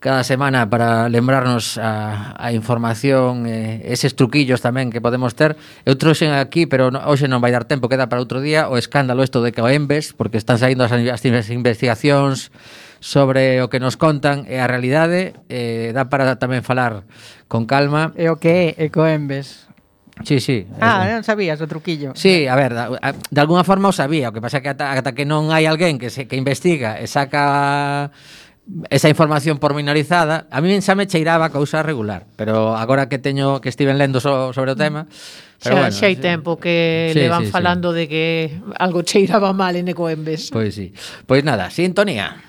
cada 0.00 0.22
semana 0.22 0.70
para 0.70 1.08
lembrarnos 1.08 1.76
a, 1.78 2.34
a 2.38 2.52
información 2.52 3.50
e 3.50 3.82
eh, 3.82 3.94
eses 3.94 4.14
truquillos 4.14 4.62
tamén 4.62 4.94
que 4.94 5.02
podemos 5.02 5.34
ter. 5.34 5.58
Eu 5.82 5.98
trouxen 5.98 6.30
aquí, 6.30 6.70
pero 6.70 6.94
no, 6.94 7.02
hoxe 7.02 7.26
non 7.26 7.42
vai 7.42 7.50
dar 7.50 7.66
tempo, 7.66 7.90
queda 7.90 8.06
para 8.06 8.22
outro 8.22 8.38
día, 8.38 8.70
o 8.70 8.78
escándalo 8.78 9.26
isto 9.26 9.42
de 9.42 9.50
Coembes, 9.50 10.14
porque 10.14 10.38
están 10.38 10.62
saindo 10.62 10.86
as, 10.86 10.94
as 10.94 11.22
investigacións 11.50 12.54
sobre 13.02 13.58
o 13.62 13.66
que 13.66 13.82
nos 13.82 13.98
contan 13.98 14.46
e 14.46 14.62
a 14.62 14.70
realidade, 14.70 15.34
eh, 15.50 15.90
dá 15.90 16.06
para 16.06 16.38
tamén 16.38 16.62
falar 16.62 17.02
con 17.50 17.66
calma. 17.66 18.14
E 18.14 18.30
o 18.30 18.38
que 18.38 18.78
é 18.78 18.86
Coembes? 18.94 19.68
Sí, 20.24 20.40
sí. 20.40 20.66
Ah, 20.80 21.06
eso. 21.06 21.14
non 21.14 21.22
sabías 21.22 21.58
o 21.62 21.66
truquillo. 21.70 22.14
Sí, 22.14 22.46
a 22.46 22.54
ver, 22.58 22.74
da, 22.74 22.90
a, 23.02 23.14
de 23.14 23.40
alguna 23.42 23.62
forma 23.62 23.90
o 23.90 23.94
sabía, 23.94 24.30
o 24.30 24.34
que 24.34 24.42
pasa 24.42 24.62
que 24.62 24.70
ata, 24.70 24.94
ata 24.94 25.14
que 25.14 25.26
non 25.26 25.50
hai 25.54 25.66
alguén 25.66 25.98
que 25.98 26.10
se 26.10 26.26
que 26.26 26.34
investiga 26.34 26.98
e 26.98 27.06
saca 27.06 28.10
esa 28.90 29.08
información 29.08 29.58
pormenorizada, 29.58 30.46
a 30.50 30.60
mí 30.60 30.68
xa 30.80 30.94
me 30.94 31.06
cheiraba 31.06 31.48
cousa 31.48 31.82
regular, 31.82 32.26
pero 32.36 32.76
agora 32.76 33.08
que 33.08 33.18
teño 33.18 33.60
que 33.60 33.68
estiven 33.68 33.96
lendo 33.96 34.20
so, 34.20 34.52
sobre 34.52 34.72
o 34.72 34.76
tema, 34.76 35.08
pero 35.62 35.76
xa, 35.76 35.80
bueno, 35.80 35.94
xa 35.96 36.06
hai 36.06 36.16
tempo 36.20 36.60
que 36.60 37.10
sí, 37.12 37.18
le 37.18 37.28
van 37.32 37.48
sí, 37.48 37.52
falando 37.52 37.92
sí. 37.92 38.04
de 38.04 38.04
que 38.08 38.24
algo 38.76 39.00
cheiraba 39.02 39.56
mal 39.56 39.76
en 39.76 39.88
Ecoembes. 39.88 40.52
Pois 40.52 40.76
sí. 40.76 40.92
Pois 41.24 41.42
nada, 41.44 41.72
sintonía. 41.72 42.47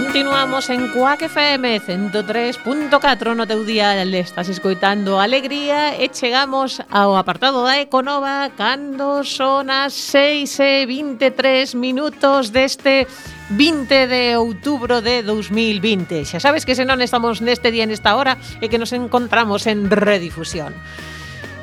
Continuamos 0.00 0.70
en 0.70 0.88
Cuac 0.94 1.20
FM 1.20 1.78
103.4 1.78 3.36
no 3.36 3.44
teu 3.44 3.68
día 3.68 3.92
le 4.08 4.24
estás 4.24 4.48
escoitando 4.48 5.20
Alegría 5.20 5.92
e 5.92 6.08
chegamos 6.08 6.80
ao 6.88 7.20
apartado 7.20 7.60
da 7.68 7.84
Econova 7.84 8.48
cando 8.56 9.20
son 9.28 9.68
as 9.68 9.92
6 9.92 10.56
e 10.56 10.88
23 10.88 11.76
minutos 11.76 12.48
deste 12.48 13.04
20 13.52 14.08
de 14.08 14.40
outubro 14.40 15.04
de 15.04 15.20
2020. 15.20 16.24
Xa 16.24 16.40
sabes 16.40 16.64
que 16.64 16.72
se 16.72 16.88
non 16.88 17.04
estamos 17.04 17.44
neste 17.44 17.68
día 17.68 17.84
nesta 17.84 18.16
hora 18.16 18.40
e 18.64 18.72
que 18.72 18.80
nos 18.80 18.96
encontramos 18.96 19.68
en 19.68 19.92
redifusión. 19.92 20.72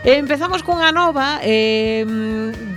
Eh, 0.05 0.17
empezamos 0.17 0.62
cunha 0.62 0.93
nova 0.93 1.41
eh, 1.41 2.05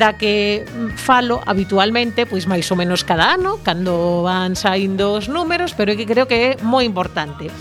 da 0.00 0.16
que 0.16 0.64
falo 0.96 1.44
habitualmente, 1.44 2.24
pois 2.24 2.48
máis 2.48 2.66
ou 2.72 2.76
menos 2.80 3.04
cada 3.04 3.37
ano, 3.37 3.61
cando 3.61 4.24
van 4.24 4.56
saindo 4.56 5.14
os 5.14 5.28
números, 5.28 5.76
pero 5.76 5.92
que 5.94 6.09
creo 6.09 6.24
que 6.24 6.56
é 6.56 6.62
moi 6.64 6.88
importante. 6.88 7.52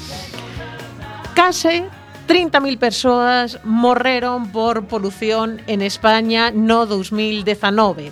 Case 1.36 1.86
30.000 2.30 2.78
persoas 2.78 3.60
morreron 3.64 4.54
por 4.54 4.86
polución 4.86 5.62
en 5.68 5.82
España 5.82 6.52
no 6.56 6.86
2019. 6.86 8.12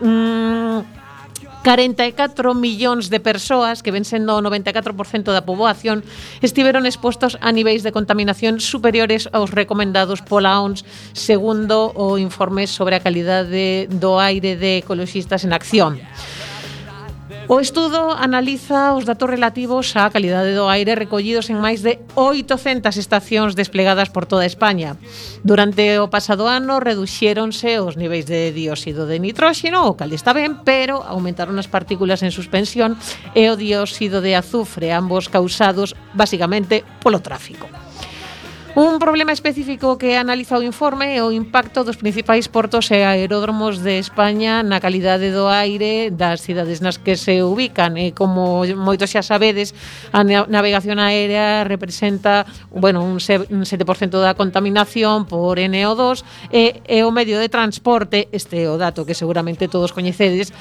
Mm, 0.00 0.97
44 1.64 2.54
millóns 2.54 3.10
de 3.10 3.20
persoas, 3.20 3.82
que 3.82 3.90
ven 3.90 4.06
sendo 4.06 4.38
o 4.38 4.42
94% 4.42 5.34
da 5.34 5.44
poboación, 5.44 6.06
estiveron 6.40 6.86
expostos 6.86 7.36
a 7.42 7.50
niveis 7.52 7.82
de 7.82 7.92
contaminación 7.92 8.62
superiores 8.62 9.28
aos 9.34 9.50
recomendados 9.50 10.22
pola 10.22 10.62
OMS, 10.62 10.86
segundo 11.12 11.92
o 11.98 12.16
informe 12.16 12.70
sobre 12.70 12.96
a 12.96 13.04
calidade 13.04 13.90
do 13.90 14.22
aire 14.22 14.54
de 14.56 14.78
ecologistas 14.80 15.42
en 15.44 15.52
acción. 15.52 15.98
O 17.50 17.60
estudo 17.60 18.12
analiza 18.12 18.92
os 18.92 19.08
datos 19.08 19.24
relativos 19.24 19.96
á 19.96 20.04
calidade 20.12 20.52
do 20.52 20.68
aire 20.68 20.92
recollidos 20.92 21.48
en 21.48 21.56
máis 21.56 21.80
de 21.80 21.96
800 22.12 22.92
estacións 23.00 23.56
desplegadas 23.56 24.12
por 24.12 24.28
toda 24.28 24.44
España. 24.44 25.00
Durante 25.48 25.96
o 25.96 26.12
pasado 26.12 26.44
ano 26.44 26.76
reduxéronse 26.76 27.80
os 27.80 27.96
niveis 27.96 28.28
de 28.28 28.52
dióxido 28.52 29.08
de 29.08 29.16
nitróxeno, 29.16 29.88
o 29.88 29.96
cal 29.96 30.12
está 30.12 30.36
ben, 30.36 30.60
pero 30.60 31.00
aumentaron 31.00 31.56
as 31.56 31.72
partículas 31.72 32.20
en 32.20 32.36
suspensión 32.36 33.00
e 33.32 33.48
o 33.48 33.56
dióxido 33.56 34.20
de 34.20 34.36
azufre, 34.36 34.92
ambos 34.92 35.32
causados 35.32 35.96
basicamente 36.12 36.84
polo 37.00 37.24
tráfico. 37.24 37.64
Un 38.78 39.00
problema 39.00 39.32
específico 39.32 39.98
que 39.98 40.14
analiza 40.14 40.54
o 40.56 40.62
informe 40.62 41.18
é 41.18 41.18
o 41.18 41.34
impacto 41.34 41.82
dos 41.82 41.98
principais 41.98 42.46
portos 42.46 42.86
e 42.94 43.02
aeródromos 43.02 43.82
de 43.82 43.98
España 43.98 44.62
na 44.62 44.78
calidade 44.78 45.34
do 45.34 45.50
aire 45.50 46.14
das 46.14 46.46
cidades 46.46 46.78
nas 46.78 46.94
que 46.94 47.18
se 47.18 47.42
ubican. 47.42 47.98
E 47.98 48.14
como 48.14 48.62
moitos 48.78 49.10
xa 49.10 49.26
sabedes, 49.26 49.74
a 50.14 50.22
navegación 50.22 51.02
aérea 51.02 51.66
representa 51.66 52.46
bueno, 52.70 53.02
un 53.02 53.18
7% 53.18 53.50
da 54.22 54.38
contaminación 54.38 55.26
por 55.26 55.58
NO2 55.58 56.22
e, 56.54 56.78
e 56.86 57.02
o 57.02 57.10
medio 57.10 57.42
de 57.42 57.50
transporte, 57.50 58.30
este 58.30 58.62
é 58.62 58.70
o 58.70 58.78
dato 58.78 59.02
que 59.02 59.18
seguramente 59.18 59.66
todos 59.66 59.90
coñecedes, 59.90 60.54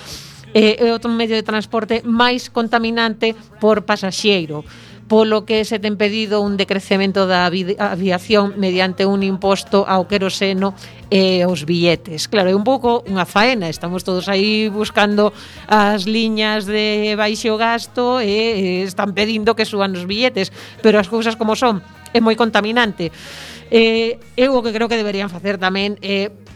é 0.58 0.90
outro 0.90 1.14
medio 1.14 1.38
de 1.38 1.46
transporte 1.46 2.02
máis 2.02 2.50
contaminante 2.50 3.38
por 3.62 3.86
pasaxeiro 3.86 4.66
polo 5.08 5.48
que 5.48 5.64
se 5.64 5.80
ten 5.80 5.96
pedido 5.96 6.44
un 6.44 6.60
decrecemento 6.60 7.26
da 7.26 7.48
aviación 7.48 8.60
mediante 8.60 9.08
un 9.08 9.24
imposto 9.24 9.88
ao 9.88 10.06
queroseno 10.06 10.76
e 11.08 11.48
os 11.48 11.64
billetes. 11.64 12.28
Claro, 12.28 12.52
é 12.52 12.56
un 12.56 12.68
pouco 12.68 13.08
unha 13.08 13.24
faena, 13.24 13.72
estamos 13.72 14.04
todos 14.04 14.28
aí 14.28 14.68
buscando 14.68 15.32
as 15.72 16.04
liñas 16.04 16.68
de 16.68 17.16
baixo 17.16 17.56
gasto 17.56 18.20
e 18.20 18.84
están 18.84 19.16
pedindo 19.16 19.56
que 19.56 19.64
suban 19.64 19.96
os 19.96 20.04
billetes, 20.04 20.52
pero 20.84 21.00
as 21.00 21.08
cousas 21.08 21.40
como 21.40 21.56
son, 21.56 21.80
é 22.12 22.20
moi 22.20 22.36
contaminante. 22.36 23.10
Eh, 23.72 24.20
eu 24.36 24.56
o 24.56 24.64
que 24.64 24.76
creo 24.76 24.92
que 24.92 25.00
deberían 25.00 25.32
facer 25.32 25.56
tamén 25.56 25.96
é 26.04 26.28
eh, 26.28 26.47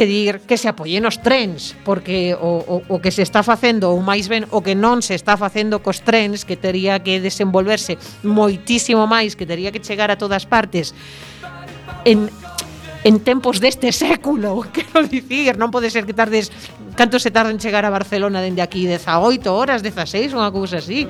pedir 0.00 0.40
que 0.48 0.56
se 0.56 0.64
apoyen 0.64 1.04
os 1.04 1.20
trens, 1.20 1.76
porque 1.84 2.32
o, 2.32 2.64
o, 2.64 2.76
o 2.88 2.96
que 3.04 3.12
se 3.12 3.20
está 3.20 3.44
facendo, 3.44 3.92
ou 3.92 4.00
máis 4.00 4.32
ben, 4.32 4.48
o 4.48 4.64
que 4.64 4.72
non 4.72 5.04
se 5.04 5.12
está 5.12 5.36
facendo 5.36 5.84
cos 5.84 6.00
trens, 6.00 6.48
que 6.48 6.56
tería 6.56 7.04
que 7.04 7.20
desenvolverse 7.20 8.00
moitísimo 8.24 9.04
máis, 9.04 9.36
que 9.36 9.44
tería 9.44 9.68
que 9.68 9.84
chegar 9.84 10.08
a 10.08 10.16
todas 10.16 10.48
partes, 10.48 10.96
en 12.08 12.32
en 13.04 13.20
tempos 13.20 13.60
deste 13.60 13.92
século, 13.92 14.64
quero 14.72 15.04
dicir, 15.04 15.60
non 15.60 15.68
pode 15.68 15.92
ser 15.92 16.08
que 16.08 16.16
tardes 16.16 16.48
canto 16.96 17.20
se 17.20 17.28
tarda 17.28 17.52
en 17.52 17.60
chegar 17.60 17.84
a 17.84 17.92
Barcelona 17.92 18.40
dende 18.40 18.64
aquí 18.64 18.88
18 18.88 19.04
horas, 19.52 19.84
16, 19.84 20.32
unha 20.32 20.48
cousa 20.48 20.80
así. 20.80 21.04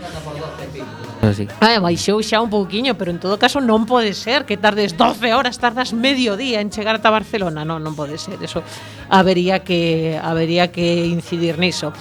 Así. 1.23 1.47
Ah, 1.61 1.77
baixou 1.85 2.25
xa 2.25 2.41
un 2.41 2.49
pouquiño, 2.49 2.97
pero 2.97 3.13
en 3.13 3.21
todo 3.21 3.37
caso 3.37 3.61
non 3.61 3.85
pode 3.85 4.17
ser 4.17 4.49
que 4.49 4.57
tardes 4.57 4.97
12 4.97 5.37
horas, 5.37 5.61
tardas 5.61 5.93
medio 5.93 6.41
día 6.41 6.65
en 6.65 6.73
chegar 6.73 6.97
ata 6.97 7.13
Barcelona. 7.13 7.61
Non, 7.61 7.85
non 7.85 7.93
pode 7.93 8.17
ser, 8.17 8.41
eso 8.41 8.65
habería 9.13 9.61
que 9.61 10.17
habería 10.17 10.73
que 10.73 11.05
incidir 11.05 11.61
niso. 11.61 11.93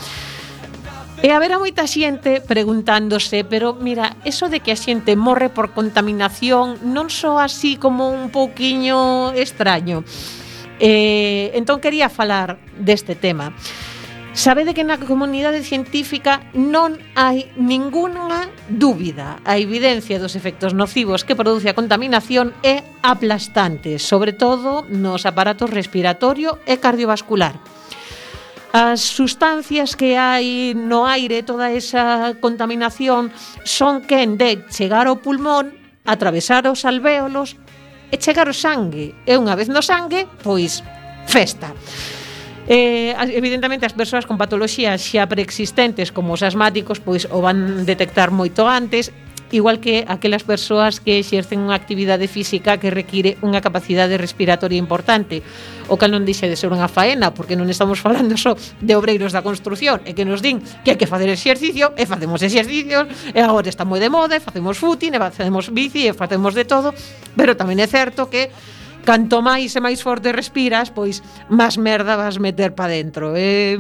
E 1.19 1.35
haberá 1.35 1.59
moita 1.59 1.83
xente 1.83 2.39
preguntándose, 2.39 3.43
pero 3.43 3.75
mira, 3.75 4.15
eso 4.23 4.47
de 4.47 4.63
que 4.63 4.71
a 4.71 4.79
xente 4.79 5.19
morre 5.19 5.51
por 5.51 5.75
contaminación 5.75 6.79
non 6.87 7.11
só 7.11 7.43
así 7.43 7.75
como 7.75 8.07
un 8.07 8.31
pouquiño 8.31 9.35
extraño. 9.35 10.07
Eh, 10.79 11.51
entón 11.59 11.83
quería 11.83 12.07
falar 12.07 12.55
deste 12.79 13.19
tema. 13.19 13.51
Sabede 14.39 14.73
que 14.73 14.87
na 14.87 14.95
comunidade 14.95 15.67
científica 15.67 16.39
non 16.55 16.95
hai 17.11 17.51
ningunha 17.59 18.47
dúbida. 18.71 19.43
A 19.43 19.59
evidencia 19.59 20.15
dos 20.15 20.39
efectos 20.39 20.71
nocivos 20.71 21.27
que 21.27 21.35
produce 21.35 21.67
a 21.67 21.75
contaminación 21.75 22.55
é 22.63 22.87
aplastante, 23.03 23.99
sobre 23.99 24.31
todo 24.31 24.87
nos 24.87 25.27
aparatos 25.27 25.67
respiratorio 25.67 26.55
e 26.63 26.79
cardiovascular. 26.79 27.59
As 28.71 29.03
sustancias 29.03 29.99
que 29.99 30.15
hai 30.15 30.71
no 30.71 31.03
aire, 31.03 31.43
toda 31.43 31.75
esa 31.75 32.31
contaminación, 32.39 33.35
son 33.67 34.07
quen 34.07 34.39
de 34.39 34.63
chegar 34.71 35.11
ao 35.11 35.19
pulmón, 35.19 35.75
atravesar 36.07 36.63
os 36.71 36.87
alvéolos 36.87 37.59
e 38.07 38.15
chegar 38.15 38.47
ao 38.47 38.55
sangue. 38.55 39.11
E 39.27 39.35
unha 39.35 39.59
vez 39.59 39.67
no 39.67 39.83
sangue, 39.83 40.31
pois 40.39 40.79
festa. 41.27 41.75
Eh, 42.69 43.17
evidentemente 43.33 43.89
as 43.89 43.97
persoas 43.97 44.29
con 44.29 44.37
patoloxías 44.37 45.01
xa 45.01 45.25
preexistentes 45.25 46.13
como 46.13 46.37
os 46.37 46.45
asmáticos 46.45 47.01
pois 47.01 47.25
o 47.33 47.41
van 47.41 47.81
detectar 47.81 48.29
moito 48.29 48.69
antes 48.69 49.09
igual 49.51 49.79
que 49.79 50.05
aquelas 50.07 50.43
persoas 50.43 51.01
que 51.01 51.17
exercen 51.17 51.65
unha 51.65 51.73
actividade 51.73 52.29
física 52.29 52.77
que 52.77 52.93
require 52.93 53.41
unha 53.41 53.57
capacidade 53.65 54.13
respiratoria 54.21 54.77
importante, 54.77 55.41
o 55.89 55.97
cal 55.97 56.13
non 56.13 56.21
dixe 56.21 56.45
de 56.45 56.53
ser 56.53 56.69
unha 56.69 56.85
faena, 56.85 57.33
porque 57.33 57.57
non 57.57 57.65
estamos 57.65 57.97
falando 57.97 58.37
só 58.37 58.53
de 58.53 58.93
obreiros 58.93 59.33
da 59.33 59.41
construción, 59.41 60.05
e 60.05 60.13
que 60.13 60.21
nos 60.21 60.45
din 60.45 60.61
que 60.85 60.93
hai 60.93 60.99
que 60.99 61.09
facer 61.09 61.29
exercicio, 61.33 61.97
e 61.97 62.05
facemos 62.05 62.45
exercicios, 62.45 63.09
e 63.33 63.39
agora 63.41 63.73
está 63.73 63.81
moi 63.81 63.97
de 63.97 64.13
moda, 64.13 64.37
e 64.37 64.41
facemos 64.43 64.77
footing, 64.77 65.17
e 65.17 65.19
facemos 65.19 65.73
bici, 65.73 66.05
e 66.05 66.13
facemos 66.13 66.53
de 66.53 66.69
todo, 66.69 66.93
pero 67.33 67.57
tamén 67.57 67.81
é 67.81 67.89
certo 67.89 68.29
que 68.29 68.53
canto 69.05 69.41
máis 69.41 69.75
e 69.75 69.79
máis 69.83 69.99
forte 70.03 70.31
respiras, 70.31 70.91
pois 70.91 71.23
máis 71.51 71.75
merda 71.79 72.19
vas 72.19 72.37
meter 72.37 72.75
pa 72.75 72.87
dentro. 72.87 73.33
Eh, 73.35 73.77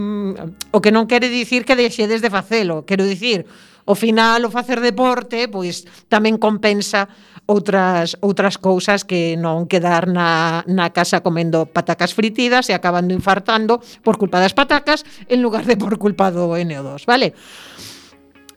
o 0.71 0.79
que 0.79 0.91
non 0.91 1.07
quere 1.07 1.27
dicir 1.27 1.63
que 1.63 1.77
deixedes 1.77 2.23
de 2.23 2.29
facelo, 2.29 2.87
quero 2.87 3.03
dicir, 3.03 3.45
ao 3.89 3.95
final 3.97 4.45
o 4.45 4.53
facer 4.53 4.77
deporte 4.85 5.49
pois 5.49 5.81
tamén 6.13 6.37
compensa 6.37 7.09
outras 7.49 8.13
outras 8.21 8.61
cousas 8.61 9.01
que 9.01 9.33
non 9.33 9.65
quedar 9.65 10.05
na, 10.05 10.61
na 10.69 10.93
casa 10.93 11.25
comendo 11.25 11.65
patacas 11.65 12.13
fritidas 12.13 12.69
e 12.69 12.77
acabando 12.77 13.17
infartando 13.17 13.81
por 14.05 14.21
culpa 14.21 14.37
das 14.37 14.53
patacas 14.53 15.01
en 15.25 15.41
lugar 15.41 15.65
de 15.65 15.73
por 15.73 15.97
culpa 15.97 16.29
do 16.29 16.53
NO2, 16.53 17.09
vale? 17.09 17.33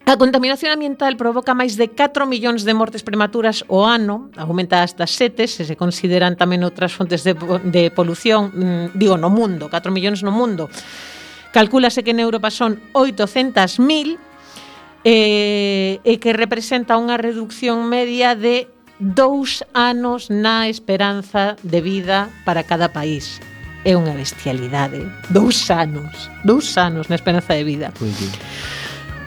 A 0.05 0.19
contaminación 0.19 0.75
ambiental 0.75 1.15
provoca 1.15 1.55
máis 1.55 1.79
de 1.79 1.87
4 1.87 2.27
millóns 2.27 2.67
de 2.67 2.75
mortes 2.75 3.07
prematuras 3.07 3.63
ao 3.71 3.87
ano, 3.87 4.35
aumenta 4.35 4.83
hasta 4.83 5.07
7, 5.07 5.47
se 5.47 5.63
se 5.63 5.79
consideran 5.79 6.35
tamén 6.35 6.67
outras 6.67 6.91
fontes 6.91 7.23
de, 7.23 7.39
de 7.71 7.87
polución, 7.95 8.51
mm, 8.51 8.99
digo, 8.99 9.15
no 9.15 9.31
mundo, 9.31 9.71
4 9.71 9.95
millóns 9.95 10.27
no 10.27 10.35
mundo. 10.35 10.67
Calcúlase 11.55 12.03
que 12.03 12.11
en 12.11 12.19
Europa 12.19 12.51
son 12.51 12.83
800.000 12.99 14.19
eh, 15.07 16.03
e 16.03 16.13
que 16.19 16.35
representa 16.35 16.99
unha 16.99 17.15
reducción 17.15 17.87
media 17.87 18.35
de 18.35 18.67
dous 18.99 19.63
anos 19.71 20.35
na 20.35 20.67
esperanza 20.67 21.55
de 21.63 21.79
vida 21.79 22.27
para 22.43 22.67
cada 22.67 22.91
país. 22.91 23.39
É 23.87 23.95
unha 23.95 24.19
bestialidade. 24.19 25.07
Dous 25.31 25.71
anos. 25.71 26.27
Dous 26.43 26.75
anos 26.75 27.07
na 27.07 27.15
esperanza 27.15 27.55
de 27.55 27.63
vida. 27.63 27.95
Pois 27.95 28.19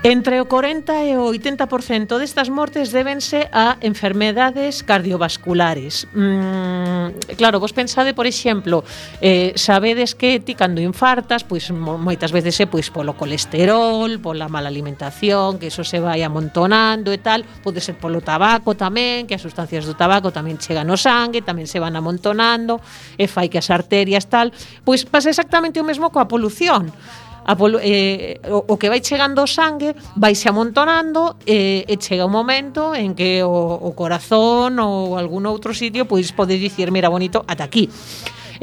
Entre 0.06 0.40
o 0.40 0.46
40 0.46 1.02
e 1.02 1.18
o 1.18 1.34
80% 1.34 2.22
destas 2.22 2.54
mortes 2.54 2.94
débense 2.94 3.50
a 3.50 3.82
enfermedades 3.82 4.86
cardiovasculares. 4.86 6.06
Mm, 6.14 7.34
claro, 7.34 7.58
vos 7.58 7.74
pensade, 7.74 8.14
por 8.14 8.30
exemplo, 8.30 8.86
eh, 9.18 9.58
sabedes 9.58 10.14
que 10.14 10.46
ti 10.46 10.54
cando 10.54 10.78
infartas, 10.78 11.42
pois 11.42 11.74
moitas 11.74 12.30
veces 12.30 12.54
é 12.62 12.70
pois 12.70 12.94
polo 12.94 13.18
colesterol, 13.18 14.22
pola 14.22 14.46
mala 14.46 14.70
alimentación, 14.70 15.58
que 15.58 15.74
eso 15.74 15.82
se 15.82 15.98
vai 15.98 16.22
amontonando 16.22 17.10
e 17.10 17.18
tal, 17.18 17.42
pode 17.66 17.82
ser 17.82 17.98
polo 17.98 18.22
tabaco 18.22 18.78
tamén, 18.78 19.26
que 19.26 19.34
as 19.34 19.42
sustancias 19.42 19.90
do 19.90 19.98
tabaco 19.98 20.30
tamén 20.30 20.62
chegan 20.62 20.86
ao 20.86 21.02
sangue, 21.02 21.42
tamén 21.42 21.66
se 21.66 21.82
van 21.82 21.98
amontonando, 21.98 22.78
e 23.18 23.26
fai 23.26 23.50
que 23.50 23.58
as 23.58 23.74
arterias 23.74 24.30
tal, 24.30 24.54
pois 24.86 25.02
pasa 25.02 25.34
exactamente 25.34 25.82
o 25.82 25.88
mesmo 25.90 26.14
coa 26.14 26.30
polución 26.30 26.94
a 27.46 27.54
eh, 27.82 28.42
o, 28.50 28.74
o 28.74 28.78
que 28.78 28.90
vai 28.90 29.02
chegando 29.06 29.46
o 29.46 29.48
sangue 29.48 29.94
vaise 30.18 30.50
amontonando 30.50 31.38
eh, 31.46 31.86
e 31.86 31.96
chega 32.02 32.26
un 32.26 32.34
momento 32.34 32.98
en 32.98 33.14
que 33.14 33.46
o, 33.46 33.54
o 33.54 33.94
corazón 33.94 34.82
ou 34.82 35.14
algún 35.16 35.46
outro 35.46 35.78
sitio 35.78 36.10
pois 36.10 36.34
pode 36.34 36.58
dicir, 36.58 36.90
mira, 36.90 37.08
bonito, 37.08 37.46
ata 37.46 37.64
aquí. 37.64 37.90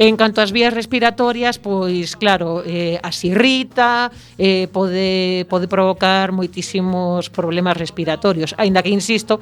En 0.01 0.17
canto 0.17 0.41
ás 0.41 0.49
vías 0.49 0.73
respiratorias, 0.73 1.61
pois 1.61 2.17
claro, 2.17 2.65
eh, 2.65 2.97
as 3.05 3.21
irrita, 3.23 4.09
eh, 4.41 4.65
pode, 4.73 5.45
pode 5.45 5.69
provocar 5.69 6.33
moitísimos 6.33 7.29
problemas 7.29 7.77
respiratorios, 7.77 8.57
aínda 8.57 8.81
que 8.81 8.89
insisto, 8.89 9.37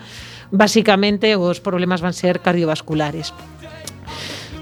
basicamente 0.51 1.39
os 1.39 1.63
problemas 1.63 2.04
van 2.04 2.12
ser 2.12 2.43
cardiovasculares. 2.43 3.32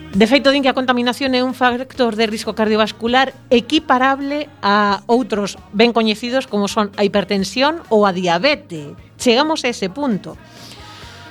De 0.09 0.25
feito, 0.25 0.49
din 0.49 0.65
que 0.65 0.73
a 0.73 0.77
contaminación 0.77 1.37
é 1.37 1.45
un 1.45 1.53
factor 1.53 2.17
de 2.17 2.25
risco 2.25 2.57
cardiovascular 2.57 3.29
equiparable 3.53 4.49
a 4.65 5.05
outros 5.05 5.53
ben 5.69 5.93
coñecidos 5.93 6.49
como 6.49 6.65
son 6.65 6.89
a 6.97 7.05
hipertensión 7.05 7.85
ou 7.93 8.09
a 8.09 8.11
diabete. 8.11 8.97
Chegamos 9.21 9.61
a 9.61 9.69
ese 9.69 9.85
punto. 9.93 10.33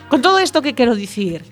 Con 0.07 0.23
todo 0.23 0.38
isto 0.38 0.62
que 0.62 0.79
quero 0.79 0.95
dicir, 0.95 1.43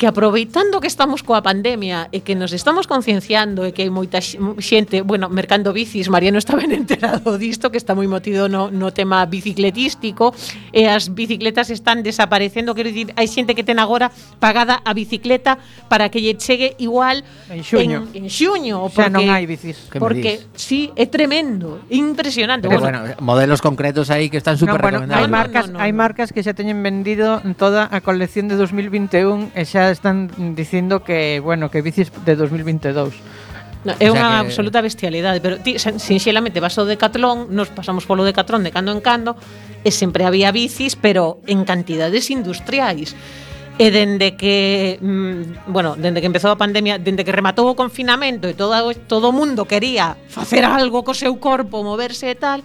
que 0.00 0.06
aproveitando 0.06 0.80
que 0.80 0.88
estamos 0.88 1.20
coa 1.20 1.44
pandemia 1.44 2.08
e 2.08 2.24
que 2.24 2.32
nos 2.32 2.56
estamos 2.56 2.88
concienciando 2.88 3.68
e 3.68 3.76
que 3.76 3.84
hai 3.84 3.92
moita 3.92 4.24
xente, 4.24 5.04
bueno, 5.04 5.28
mercando 5.28 5.76
bicis, 5.76 6.08
Mariano 6.08 6.40
está 6.40 6.56
ben 6.56 6.72
enterado 6.72 7.36
disto, 7.36 7.68
que 7.68 7.76
está 7.76 7.92
moi 7.92 8.08
motido 8.08 8.48
no, 8.48 8.72
no 8.72 8.96
tema 8.96 9.20
bicicletístico, 9.28 10.32
e 10.72 10.88
as 10.88 11.12
bicicletas 11.12 11.68
están 11.68 12.00
desaparecendo, 12.00 12.72
quero 12.72 12.88
dicir, 12.88 13.12
hai 13.12 13.28
xente 13.28 13.52
que 13.52 13.60
ten 13.60 13.76
agora 13.76 14.08
pagada 14.40 14.80
a 14.88 14.96
bicicleta 14.96 15.60
para 15.92 16.08
que 16.08 16.24
lle 16.24 16.32
chegue 16.40 16.80
igual 16.80 17.20
en 17.52 17.60
xuño, 17.60 18.08
en, 18.16 18.24
en 18.24 18.32
xuño 18.32 18.88
porque, 18.88 19.04
xa 19.04 19.12
non 19.12 19.28
hai 19.28 19.44
bicis. 19.44 19.84
Porque 20.00 20.40
sí, 20.56 20.88
é 20.96 21.12
tremendo, 21.12 21.84
impresionante. 21.92 22.72
Pero, 22.72 22.80
bueno, 22.80 23.04
bueno, 23.04 23.20
modelos 23.20 23.60
concretos 23.60 24.08
aí 24.08 24.32
que 24.32 24.40
están 24.40 24.56
super 24.56 24.80
no, 24.80 24.80
bueno, 24.80 25.04
recomendables. 25.04 25.28
Hai 25.28 25.28
marcas, 25.28 25.64
no, 25.68 25.76
no, 25.76 25.78
no, 25.78 25.84
hai 25.84 25.92
marcas 25.92 26.32
que 26.32 26.40
xa 26.40 26.56
teñen 26.56 26.80
vendido 26.80 27.44
toda 27.60 27.84
a 27.84 28.00
colección 28.00 28.48
de 28.48 28.56
2021 28.56 29.52
e 29.52 29.68
xa 29.68 29.89
están 29.92 30.30
dicindo 30.54 31.02
que, 31.02 31.40
bueno, 31.40 31.70
que 31.70 31.82
bicis 31.82 32.10
de 32.24 32.36
2022. 32.36 33.14
No, 33.80 33.96
é 33.96 34.12
unha 34.12 34.44
que... 34.44 34.52
absoluta 34.52 34.84
bestialidade, 34.84 35.40
pero 35.40 35.56
ti 35.56 35.80
sinxelamente 35.80 36.60
vas 36.60 36.76
ao 36.76 36.84
Decathlon, 36.84 37.48
nos 37.48 37.72
pasamos 37.72 38.04
polo 38.04 38.28
Decathlon 38.28 38.60
de 38.60 38.70
cando 38.72 38.92
en 38.92 39.00
cando 39.00 39.40
e 39.80 39.88
sempre 39.88 40.28
había 40.28 40.52
bicis, 40.52 41.00
pero 41.00 41.40
en 41.48 41.64
cantidades 41.64 42.28
industriais. 42.28 43.16
E 43.80 43.88
dende 43.88 44.36
que, 44.36 45.00
mm, 45.00 45.72
bueno, 45.72 45.96
dende 45.96 46.20
que 46.20 46.28
empezou 46.28 46.52
a 46.52 46.60
pandemia, 46.60 47.00
dende 47.00 47.24
que 47.24 47.32
rematou 47.32 47.64
o 47.64 47.72
confinamento 47.72 48.44
e 48.44 48.52
todo 48.52 48.76
todo 49.08 49.32
o 49.32 49.34
mundo 49.34 49.64
quería 49.64 50.20
facer 50.28 50.68
algo 50.68 51.00
co 51.00 51.16
seu 51.16 51.32
corpo, 51.40 51.80
moverse 51.80 52.28
e 52.28 52.36
tal, 52.36 52.60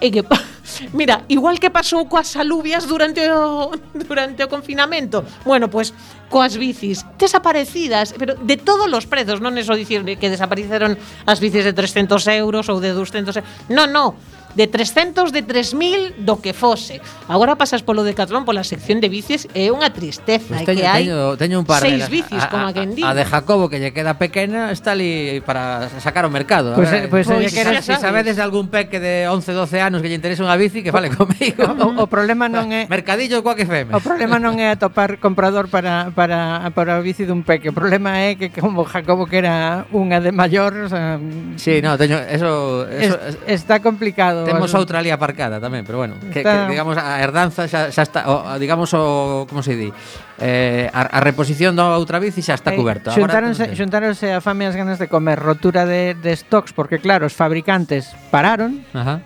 E 0.00 0.10
que, 0.10 0.22
mira, 0.98 1.22
igual 1.28 1.58
que 1.62 1.70
pasou 1.70 2.06
coas 2.10 2.34
alubias 2.34 2.86
durante 2.86 3.22
o, 3.30 3.70
durante 4.08 4.42
o 4.42 4.48
confinamento 4.50 5.22
Bueno, 5.46 5.70
pues, 5.70 5.94
coas 6.30 6.58
bicis 6.58 7.06
Desaparecidas, 7.18 8.14
pero 8.18 8.34
de 8.34 8.56
todos 8.58 8.90
os 8.90 9.06
prezos 9.06 9.38
Non 9.38 9.54
é 9.54 9.62
só 9.62 9.78
dicir 9.78 10.02
que 10.18 10.32
desapareceron 10.32 10.98
as 11.28 11.38
bicis 11.38 11.62
de 11.62 11.72
300 11.72 12.18
euros 12.34 12.66
ou 12.66 12.82
de 12.82 12.90
200 12.90 13.38
euros 13.38 13.50
Non, 13.70 13.86
non, 13.90 14.18
de 14.54 14.66
300, 14.66 15.32
de 15.32 15.42
3000, 15.42 16.14
do 16.24 16.40
que 16.40 16.54
fose. 16.54 17.00
Agora 17.28 17.56
pasas 17.56 17.82
polo 17.82 18.06
Decathlon 18.06 18.46
pola 18.46 18.62
sección 18.62 19.02
de 19.02 19.10
bicis 19.10 19.50
e 19.50 19.66
é 19.66 19.74
unha 19.74 19.90
tristeza, 19.90 20.54
pues 20.54 20.62
teño, 20.62 20.78
que 20.78 20.86
hai 20.86 21.04
teño, 21.04 21.34
teño 21.34 21.56
un 21.58 21.66
par 21.66 21.82
seis 21.82 22.06
de, 22.06 22.10
bicis, 22.10 22.42
a, 22.42 22.48
como 22.48 22.70
a, 22.70 22.72
quen 22.72 22.94
di. 22.94 23.02
A 23.02 23.12
de 23.12 23.26
Jacobo 23.26 23.66
que 23.66 23.82
lle 23.82 23.90
queda 23.90 24.14
pequena 24.14 24.70
está 24.70 24.94
ali 24.94 25.42
para 25.42 25.90
sacar 25.98 26.22
ao 26.22 26.32
mercado. 26.32 26.78
Pois 26.78 26.88
pues, 26.88 27.08
pues, 27.10 27.26
pues, 27.26 27.50
eh, 27.50 27.54
quere, 27.54 27.82
se 27.82 27.98
sabedes 27.98 28.38
de 28.38 28.42
algún 28.42 28.70
peque 28.70 29.02
de 29.02 29.26
11, 29.26 29.52
12 29.52 29.80
anos 29.82 29.98
que 30.00 30.08
lle 30.08 30.18
interesa 30.18 30.46
unha 30.46 30.54
bici 30.54 30.86
que 30.86 30.94
fale 30.94 31.10
comigo. 31.10 31.66
O, 31.82 32.04
o 32.04 32.06
problema 32.06 32.46
non 32.46 32.70
é 32.70 32.86
Mercadillo 32.86 33.42
coa 33.42 33.58
que 33.58 33.66
feme. 33.66 33.90
O 33.90 34.00
problema 34.00 34.38
non 34.38 34.54
é 34.62 34.70
atopar 34.70 35.18
comprador 35.18 35.66
para 35.66 36.14
para 36.14 36.70
para 36.70 37.00
o 37.00 37.02
bici 37.02 37.26
dun 37.26 37.42
peque. 37.42 37.74
O 37.74 37.76
problema 37.76 38.22
é 38.22 38.38
que 38.38 38.54
como 38.54 38.86
Jacobo 38.86 39.26
que 39.26 39.42
era 39.42 39.88
unha 39.90 40.22
de 40.22 40.30
maior, 40.30 40.70
o 40.70 40.86
eh, 40.86 40.92
sea, 40.92 41.18
Sí, 41.56 41.80
no, 41.82 41.96
teño, 41.96 42.18
eso, 42.18 42.86
eso 42.90 43.16
es, 43.46 43.64
está 43.64 43.80
complicado 43.80 44.43
Temos 44.44 44.70
outra 44.76 45.00
ali 45.00 45.10
aparcada 45.10 45.58
tamén, 45.58 45.82
pero 45.82 45.98
bueno, 45.98 46.14
que, 46.30 46.44
que 46.44 46.58
digamos 46.70 46.94
a 47.00 47.18
herdanza 47.18 47.66
xa, 47.66 47.88
xa 47.90 48.02
está, 48.04 48.28
o, 48.28 48.60
digamos 48.60 48.92
o 48.92 49.48
como 49.48 49.64
se 49.64 49.74
di, 49.74 49.90
eh, 50.38 50.86
a, 50.92 51.18
a 51.18 51.20
reposición 51.24 51.74
da 51.74 51.96
outra 51.96 52.20
bici 52.20 52.44
xa 52.44 52.54
está 52.54 52.72
eh, 52.72 52.78
cuberta. 52.78 53.10
Eh, 53.10 53.18
xuntáronse, 53.18 53.64
Agora, 53.66 53.78
xuntáronse 53.78 54.26
a 54.30 54.40
fame 54.44 54.68
as 54.68 54.76
ganas 54.76 55.00
de 55.00 55.08
comer 55.08 55.40
rotura 55.40 55.88
de, 55.88 56.14
de 56.14 56.32
stocks 56.36 56.76
porque 56.76 57.00
claro, 57.00 57.26
os 57.26 57.34
fabricantes 57.34 58.12
pararon. 58.30 58.84
Ajá. 58.92 59.24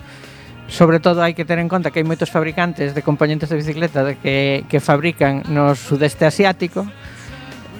Sobre 0.68 1.00
todo 1.00 1.24
hai 1.24 1.32
que 1.32 1.48
ter 1.48 1.56
en 1.56 1.66
conta 1.72 1.88
que 1.88 1.98
hai 1.98 2.06
moitos 2.06 2.28
fabricantes 2.28 2.92
de 2.92 3.00
componentes 3.00 3.48
de 3.48 3.56
bicicleta 3.56 4.04
de 4.04 4.20
que, 4.20 4.68
que 4.68 4.84
fabrican 4.84 5.48
no 5.48 5.72
sudeste 5.72 6.28
asiático 6.28 6.84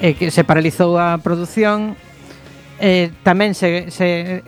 e 0.01 0.11
eh, 0.11 0.13
que 0.17 0.33
se 0.33 0.41
paralizou 0.41 0.97
a 0.97 1.21
produción 1.21 2.01
Eh, 2.79 3.11
tamén 3.27 3.59
se, 3.59 3.91
se, 3.91 4.47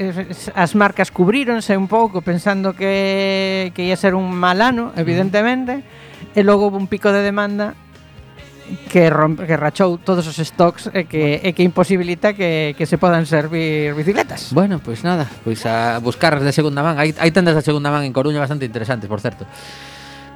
as 0.55 0.79
marcas 0.79 1.11
cubríronse 1.11 1.75
un 1.75 1.91
pouco 1.91 2.23
pensando 2.23 2.79
que, 2.79 3.75
que 3.75 3.91
ia 3.91 3.99
ser 3.99 4.15
un 4.15 4.31
mal 4.31 4.63
ano, 4.63 4.95
evidentemente, 4.95 5.83
e 6.31 6.41
logo 6.47 6.71
un 6.71 6.87
pico 6.87 7.11
de 7.11 7.27
demanda 7.27 7.75
que, 8.89 9.11
rompe, 9.11 9.47
que 9.47 9.57
rachou 9.59 9.99
todos 9.99 10.27
os 10.31 10.39
stocks 10.39 10.95
e 10.95 11.11
que, 11.11 11.43
e 11.43 11.51
que 11.51 11.67
imposibilita 11.67 12.31
que, 12.39 12.79
que 12.79 12.87
se 12.87 12.99
podan 13.03 13.27
servir 13.27 13.99
bicicletas. 13.99 14.55
Bueno, 14.55 14.79
pois 14.79 15.03
pues 15.03 15.11
nada, 15.11 15.27
pois 15.43 15.67
a 15.67 15.99
buscar 15.99 16.39
de 16.39 16.55
segunda 16.55 16.87
man. 16.87 17.03
Hai, 17.03 17.11
hai 17.19 17.35
tendas 17.35 17.59
de 17.59 17.67
segunda 17.67 17.91
man 17.91 18.07
en 18.07 18.15
Coruña 18.15 18.39
bastante 18.39 18.63
interesantes, 18.63 19.11
por 19.11 19.19
certo. 19.19 19.43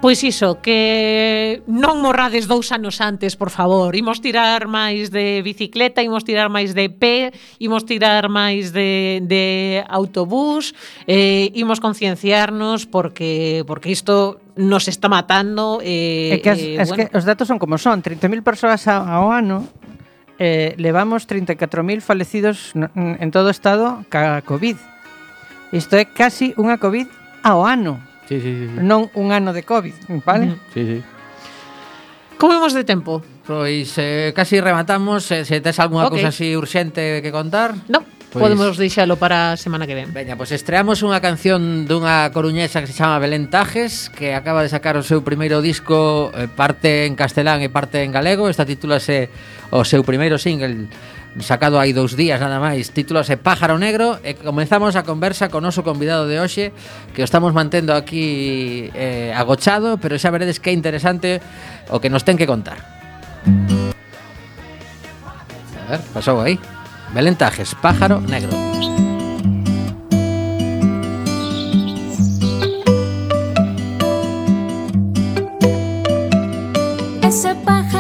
Pois 0.05 0.21
iso, 0.21 0.61
que 0.61 1.65
non 1.65 2.05
morrades 2.05 2.45
dous 2.45 2.77
anos 2.77 3.01
antes, 3.01 3.41
por 3.41 3.49
favor. 3.49 3.97
Imos 3.97 4.21
tirar 4.21 4.69
máis 4.69 5.09
de 5.09 5.41
bicicleta, 5.41 6.05
imos 6.05 6.29
tirar 6.29 6.53
máis 6.53 6.77
de 6.77 6.93
pé, 6.93 7.33
imos 7.57 7.89
tirar 7.89 8.29
máis 8.29 8.69
de, 8.77 9.25
de 9.25 9.81
autobús, 9.89 10.77
eh, 11.09 11.49
imos 11.57 11.81
concienciarnos 11.81 12.85
porque 12.85 13.65
porque 13.65 13.97
isto 13.97 14.45
nos 14.61 14.93
está 14.93 15.09
matando. 15.09 15.81
Eh, 15.81 16.37
é 16.37 16.45
que, 16.45 16.53
as, 16.53 16.61
eh, 16.61 16.85
es 16.85 16.93
que 16.93 17.09
os 17.09 17.25
datos 17.25 17.49
son 17.49 17.57
como 17.57 17.81
son, 17.81 18.05
30.000 18.05 18.45
persoas 18.45 18.85
ao 18.85 19.33
ano 19.33 19.65
eh, 20.37 20.77
levamos 20.77 21.25
34.000 21.25 22.05
falecidos 22.05 22.77
en 22.77 23.29
todo 23.33 23.49
o 23.49 23.55
estado 23.57 24.05
ca 24.13 24.45
COVID. 24.45 24.77
Isto 25.73 25.97
é 25.97 26.05
casi 26.05 26.53
unha 26.61 26.77
COVID 26.77 27.09
ao 27.41 27.65
ano. 27.65 28.13
Sí, 28.29 28.41
sí, 28.41 28.53
sí. 28.67 28.69
Non 28.81 29.13
un 29.15 29.33
ano 29.33 29.53
de 29.53 29.63
COVID, 29.63 30.23
vale? 30.25 30.57
Sí, 30.73 30.83
sí. 30.83 30.99
Como 32.39 32.55
vemos 32.55 32.73
de 32.73 32.85
tempo? 32.85 33.23
Pois 33.47 33.93
eh, 33.99 34.33
casi 34.35 34.61
rematamos, 34.61 35.31
eh, 35.31 35.45
se 35.45 35.61
tes 35.61 35.79
algunha 35.79 36.09
okay. 36.09 36.25
cousa 36.25 36.29
así 36.33 36.57
urxente 36.57 37.21
que 37.21 37.31
contar. 37.31 37.77
Non. 37.93 38.05
Pois... 38.33 38.51
Podemos 38.51 38.75
deixalo 38.75 39.15
para 39.15 39.55
a 39.55 39.61
semana 39.61 39.87
que 39.87 39.95
ven. 39.95 40.11
Veña, 40.11 40.35
pois 40.35 40.51
estreamos 40.51 41.05
unha 41.07 41.23
canción 41.23 41.87
dunha 41.87 42.33
coruñesa 42.35 42.83
que 42.83 42.91
se 42.91 42.97
chama 42.97 43.23
Belén 43.23 43.47
Tajes, 43.47 44.11
que 44.11 44.35
acaba 44.35 44.67
de 44.67 44.73
sacar 44.73 44.99
o 44.99 45.07
seu 45.07 45.23
primeiro 45.23 45.63
disco, 45.63 46.35
eh, 46.35 46.51
parte 46.51 47.07
en 47.07 47.15
castelán 47.15 47.63
e 47.63 47.71
parte 47.71 48.03
en 48.03 48.11
galego. 48.11 48.51
Esta 48.51 48.67
titúlase 48.67 49.31
o 49.71 49.87
seu 49.87 50.03
primeiro 50.03 50.41
single 50.41 50.91
sacado 51.41 51.83
hai 51.83 51.91
dous 51.91 52.15
días 52.15 52.39
nada 52.39 52.63
máis, 52.63 52.95
titúlase 52.95 53.35
Pájaro 53.35 53.75
Negro 53.75 54.23
e 54.23 54.39
comenzamos 54.39 54.95
a 54.95 55.03
conversa 55.03 55.51
con 55.51 55.67
noso 55.67 55.83
convidado 55.83 56.31
de 56.31 56.39
hoxe, 56.39 56.71
que 57.11 57.23
o 57.23 57.27
estamos 57.27 57.51
mantendo 57.51 57.91
aquí 57.91 58.91
eh, 58.95 59.35
agochado, 59.35 59.99
pero 59.99 60.15
xa 60.15 60.31
veredes 60.31 60.63
que 60.63 60.71
é 60.71 60.75
interesante 60.75 61.43
o 61.91 61.99
que 61.99 62.07
nos 62.07 62.23
ten 62.23 62.39
que 62.39 62.47
contar. 62.47 62.79
A 65.85 65.91
ver, 65.91 66.01
pasou 66.15 66.39
aí. 66.41 66.59
Belentajes, 67.13 67.75
Pájaro 67.83 68.21
Negro. 68.21 68.51
Ese 77.23 77.55
pájaro 77.67 77.94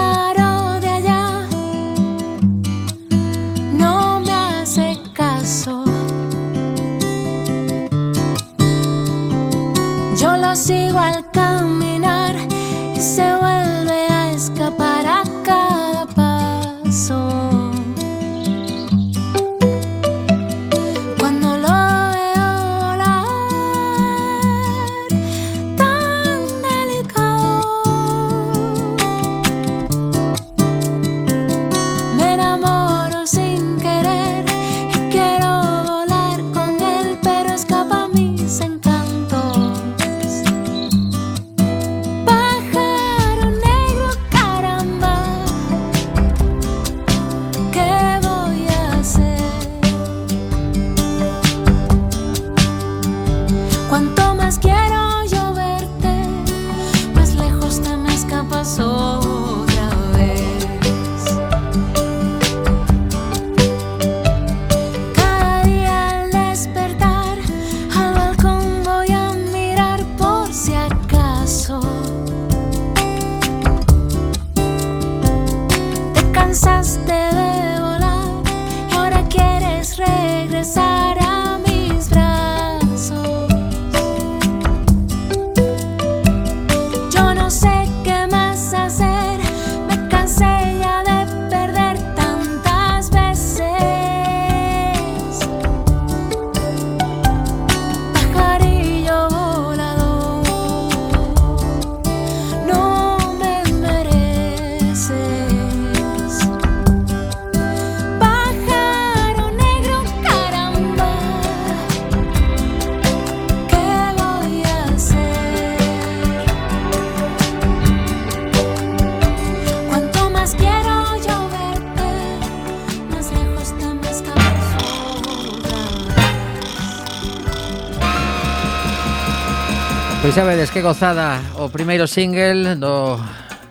que 130.75 130.83
gozada 130.83 131.39
o 131.55 131.70
primeiro 131.70 132.11
single 132.11 132.75
do 132.75 133.14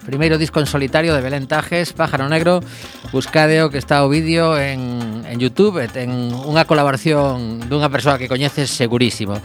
primeiro 0.07 0.39
disco 0.39 0.63
en 0.63 0.67
solitario 0.71 1.11
de 1.11 1.19
Belén 1.19 1.51
Tajes, 1.51 1.91
Pájaro 1.91 2.31
Negro. 2.31 2.63
Buscadeo 3.11 3.67
que 3.67 3.75
está 3.75 4.07
o 4.07 4.07
vídeo 4.07 4.55
en, 4.55 5.19
en 5.27 5.35
Youtube, 5.35 5.91
ten 5.91 6.31
unha 6.31 6.63
colaboración 6.63 7.59
dunha 7.67 7.91
persoa 7.91 8.15
que 8.15 8.31
coñeces 8.31 8.71
segurísimo. 8.71 9.35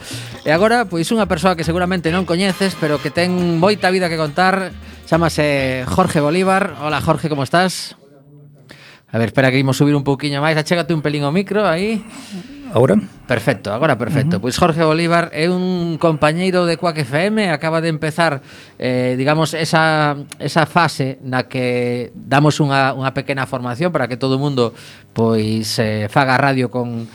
E 0.47 0.55
agora, 0.55 0.87
pois 0.87 1.11
unha 1.11 1.27
persoa 1.27 1.59
que 1.59 1.67
seguramente 1.67 2.15
non 2.15 2.31
coñeces, 2.31 2.79
pero 2.79 3.03
que 3.03 3.11
ten 3.11 3.59
moita 3.59 3.91
vida 3.91 4.07
que 4.07 4.15
contar, 4.15 4.71
chamase 5.11 5.83
Jorge 5.91 6.23
Bolívar. 6.23 6.79
Hola 6.79 7.03
Jorge, 7.03 7.27
como 7.27 7.43
estás? 7.43 7.99
A 9.11 9.19
ver, 9.19 9.35
espera 9.35 9.51
que 9.51 9.59
imos 9.59 9.75
subir 9.75 9.99
un 9.99 10.07
pouquiño 10.07 10.39
máis, 10.39 10.55
achégate 10.55 10.95
un 10.95 11.03
pelín 11.03 11.27
o 11.27 11.35
micro 11.35 11.67
aí. 11.67 12.07
Agora? 12.73 12.97
Perfecto, 13.27 13.73
agora 13.73 13.97
perfecto. 13.97 14.37
Uh 14.37 14.39
-huh. 14.39 14.43
Pois 14.49 14.57
Jorge 14.57 14.85
Bolívar 14.85 15.31
é 15.33 15.49
un 15.49 15.97
compañeiro 15.97 16.65
de 16.65 16.77
Quack 16.77 16.99
FM, 17.05 17.51
acaba 17.51 17.81
de 17.81 17.89
empezar 17.89 18.41
eh, 18.79 19.15
digamos 19.17 19.55
esa, 19.55 20.17
esa 20.39 20.65
fase 20.65 21.19
na 21.25 21.49
que 21.49 22.13
damos 22.13 22.61
unha, 22.61 22.93
unha 22.93 23.13
pequena 23.17 23.49
formación 23.49 23.93
para 23.93 24.09
que 24.09 24.17
todo 24.21 24.37
o 24.37 24.43
mundo 24.43 24.73
pois 25.13 25.77
eh, 25.81 26.09
faga 26.13 26.37
radio 26.37 26.69
con 26.69 27.09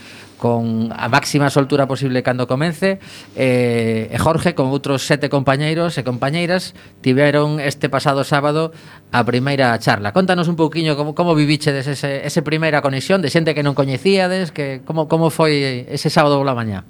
con 0.44 0.92
a 0.92 1.08
máxima 1.08 1.48
soltura 1.48 1.88
posible 1.88 2.20
cando 2.20 2.52
comence 2.52 3.00
eh, 3.40 4.12
e 4.12 4.18
Jorge 4.20 4.52
con 4.52 4.68
outros 4.76 5.08
sete 5.08 5.32
compañeiros 5.32 5.96
e 5.96 6.04
compañeiras 6.04 6.76
tiveron 7.00 7.64
este 7.64 7.88
pasado 7.88 8.28
sábado 8.28 8.76
a 9.16 9.24
primeira 9.24 9.72
charla. 9.80 10.12
Contanos 10.12 10.52
un 10.52 10.60
pouquiño 10.60 11.00
como, 11.00 11.16
como 11.16 11.32
vivichedes 11.32 11.88
ese, 11.88 12.28
ese 12.28 12.44
primeira 12.44 12.84
conexión 12.84 13.24
de 13.24 13.32
xente 13.32 13.56
que 13.56 13.64
non 13.64 13.72
coñecíades, 13.72 14.52
que 14.52 14.84
como, 14.84 15.08
como 15.08 15.32
foi 15.32 15.88
ese 15.88 16.12
sábado 16.12 16.36
pola 16.36 16.52
mañá? 16.52 16.84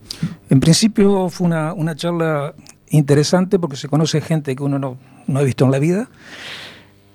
En 0.50 0.58
principio 0.58 1.30
foi 1.30 1.54
unha, 1.54 1.78
unha 1.78 1.94
charla 1.94 2.58
interesante 2.90 3.62
porque 3.62 3.78
se 3.78 3.86
conoce 3.86 4.18
gente 4.18 4.58
que 4.58 4.66
uno 4.66 4.82
no, 4.82 4.98
no 5.30 5.38
ha 5.38 5.46
visto 5.46 5.62
en 5.62 5.70
la 5.70 5.78
vida 5.78 6.10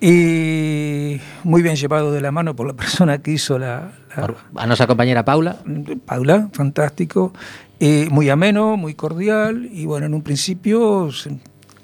y 0.00 1.20
muy 1.44 1.62
bien 1.62 1.76
llevado 1.76 2.12
de 2.12 2.20
la 2.20 2.30
mano 2.30 2.54
por 2.54 2.66
la 2.66 2.72
persona 2.74 3.18
que 3.18 3.32
hizo 3.32 3.58
la... 3.58 3.92
la 4.16 4.34
a 4.56 4.66
nuestra 4.66 4.86
compañera 4.86 5.24
Paula. 5.24 5.56
Paula, 6.04 6.48
fantástico, 6.52 7.32
eh, 7.80 8.08
muy 8.10 8.28
ameno, 8.30 8.76
muy 8.76 8.94
cordial 8.94 9.68
y 9.72 9.86
bueno, 9.86 10.06
en 10.06 10.14
un 10.14 10.22
principio 10.22 11.10
se, 11.12 11.38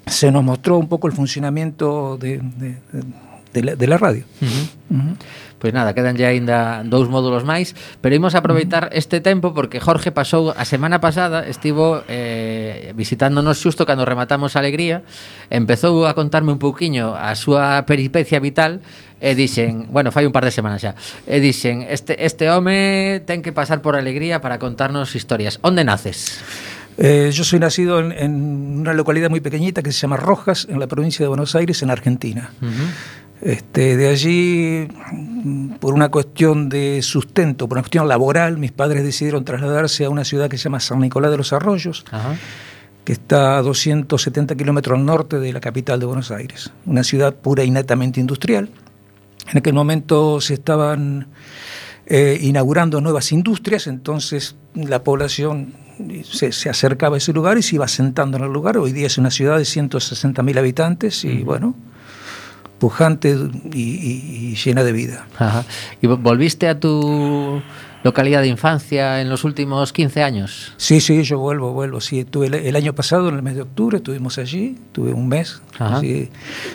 se 0.07 0.31
nos 0.31 0.43
mostró 0.43 0.77
un 0.77 0.87
poco 0.87 1.07
el 1.07 1.13
funcionamiento 1.13 2.17
de, 2.17 2.41
de, 3.53 3.75
de, 3.75 3.87
la, 3.87 3.97
radio. 3.97 4.23
Uh 4.41 4.45
-huh. 4.45 4.69
Uh 4.89 4.95
-huh. 4.97 5.15
Pois 5.55 5.73
nada, 5.73 5.95
quedanlle 5.95 6.27
aínda 6.27 6.83
dous 6.83 7.07
módulos 7.07 7.47
máis, 7.47 7.79
pero 8.03 8.11
imos 8.11 8.35
aproveitar 8.35 8.91
este 8.91 9.23
tempo 9.23 9.55
porque 9.55 9.79
Jorge 9.79 10.11
pasou 10.11 10.51
a 10.51 10.67
semana 10.67 10.99
pasada, 10.99 11.47
estivo 11.47 12.03
eh, 12.11 12.91
visitándonos 12.91 13.55
xusto 13.55 13.87
cando 13.87 14.03
rematamos 14.03 14.53
a 14.55 14.59
alegría, 14.59 15.07
empezou 15.47 16.03
a 16.03 16.13
contarme 16.13 16.51
un 16.51 16.59
pouquiño 16.59 17.15
a 17.15 17.31
súa 17.39 17.87
peripecia 17.87 18.43
vital 18.43 18.83
e 19.23 19.31
dixen, 19.31 19.87
bueno, 19.95 20.11
fai 20.11 20.27
un 20.27 20.35
par 20.35 20.43
de 20.43 20.51
semanas 20.51 20.83
xa, 20.83 20.91
e 21.23 21.39
dixen, 21.39 21.87
este, 21.87 22.19
este 22.19 22.51
home 22.51 23.23
ten 23.23 23.39
que 23.39 23.55
pasar 23.55 23.79
por 23.79 23.95
alegría 23.95 24.43
para 24.43 24.59
contarnos 24.59 25.15
historias. 25.15 25.63
Onde 25.63 25.87
naces? 25.87 26.43
Eh, 26.97 27.31
yo 27.31 27.43
soy 27.43 27.59
nacido 27.59 27.99
en, 27.99 28.11
en, 28.11 28.33
una 28.79 28.93
localidad 28.93 29.29
muy 29.29 29.39
pequeñita 29.39 29.83
que 29.83 29.91
se 29.91 29.99
llama 29.99 30.17
Rojas, 30.17 30.67
en 30.69 30.79
la 30.79 30.87
provincia 30.87 31.23
de 31.23 31.27
Buenos 31.27 31.55
Aires, 31.55 31.81
en 31.83 31.91
Argentina. 31.91 32.51
Uh 32.61 32.65
-huh. 32.65 33.24
Este, 33.41 33.97
de 33.97 34.07
allí, 34.07 34.87
por 35.79 35.93
una 35.93 36.09
cuestión 36.09 36.69
de 36.69 37.01
sustento, 37.01 37.67
por 37.67 37.77
una 37.77 37.83
cuestión 37.83 38.07
laboral, 38.07 38.57
mis 38.57 38.71
padres 38.71 39.03
decidieron 39.03 39.43
trasladarse 39.43 40.05
a 40.05 40.09
una 40.09 40.23
ciudad 40.23 40.49
que 40.49 40.57
se 40.57 40.63
llama 40.63 40.79
San 40.79 40.99
Nicolás 40.99 41.31
de 41.31 41.37
los 41.37 41.53
Arroyos, 41.53 42.05
Ajá. 42.11 42.35
que 43.03 43.13
está 43.13 43.57
a 43.57 43.61
270 43.61 44.55
kilómetros 44.55 44.97
al 44.97 45.05
norte 45.05 45.39
de 45.39 45.51
la 45.51 45.59
capital 45.59 45.99
de 45.99 46.05
Buenos 46.05 46.31
Aires. 46.31 46.71
Una 46.85 47.03
ciudad 47.03 47.35
pura 47.35 47.63
y 47.63 47.71
netamente 47.71 48.19
industrial. 48.19 48.69
En 49.51 49.57
aquel 49.57 49.73
momento 49.73 50.41
se 50.41 50.55
estaban 50.55 51.27
eh, 52.07 52.39
inaugurando 52.41 53.01
nuevas 53.01 53.31
industrias, 53.31 53.87
entonces 53.87 54.55
la 54.73 55.03
población 55.03 55.73
se, 56.23 56.51
se, 56.51 56.69
acercaba 56.69 57.15
a 57.15 57.17
ese 57.17 57.31
lugar 57.31 57.57
y 57.57 57.61
se 57.61 57.75
iba 57.75 57.87
sentando 57.87 58.37
en 58.37 58.43
el 58.43 58.51
lugar. 58.51 58.77
Hoy 58.77 58.91
día 58.91 59.07
es 59.07 59.17
una 59.17 59.29
ciudad 59.29 59.57
de 59.57 59.63
160.000 59.63 60.57
habitantes 60.57 61.23
y 61.25 61.43
bueno, 61.43 61.75
pujante 62.79 63.35
y, 63.73 63.81
y, 63.81 64.51
y, 64.51 64.55
llena 64.55 64.83
de 64.83 64.91
vida. 64.91 65.27
Ajá. 65.37 65.65
¿Y 66.01 66.07
volviste 66.07 66.67
a 66.67 66.79
tu 66.79 67.61
localidad 68.03 68.41
de 68.41 68.47
infancia 68.47 69.21
en 69.21 69.29
los 69.29 69.43
últimos 69.43 69.93
15 69.93 70.23
años? 70.23 70.73
Sí, 70.77 71.01
sí, 71.01 71.23
yo 71.23 71.39
vuelvo, 71.39 71.73
vuelvo. 71.73 72.01
Sí, 72.01 72.25
tuve 72.25 72.47
el, 72.47 72.53
el 72.53 72.75
año 72.75 72.93
pasado, 72.93 73.29
en 73.29 73.35
el 73.35 73.41
mes 73.41 73.55
de 73.55 73.61
octubre, 73.61 73.97
estuvimos 73.97 74.37
allí, 74.37 74.77
tuve 74.91 75.13
un 75.13 75.27
mes, 75.27 75.61
sí, 76.01 76.29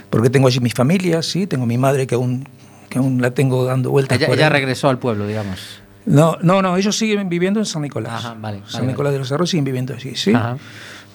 porque 0.08 0.30
tengo 0.30 0.48
allí 0.48 0.60
mi 0.60 0.70
familia, 0.70 1.22
sí, 1.22 1.46
tengo 1.46 1.66
mi 1.66 1.78
madre 1.78 2.06
que 2.06 2.14
aún, 2.14 2.48
que 2.88 2.98
aún 2.98 3.20
la 3.20 3.32
tengo 3.32 3.64
dando 3.64 3.90
vueltas. 3.90 4.18
Ella, 4.18 4.32
ella 4.32 4.48
regresó 4.48 4.88
al 4.88 4.98
pueblo, 4.98 5.26
digamos. 5.26 5.80
No, 6.06 6.38
no, 6.42 6.62
no, 6.62 6.76
ellos 6.76 6.96
siguen 6.96 7.28
viviendo 7.28 7.60
en 7.60 7.66
San 7.66 7.82
Nicolás. 7.82 8.24
Ajá, 8.24 8.36
vale, 8.40 8.62
San 8.66 8.80
vale, 8.80 8.92
Nicolás 8.92 9.10
vale. 9.10 9.12
de 9.12 9.18
los 9.20 9.32
Arroyos 9.32 9.50
siguen 9.50 9.64
viviendo 9.64 9.94
allí, 9.94 10.16
sí. 10.16 10.32
Ajá. 10.32 10.56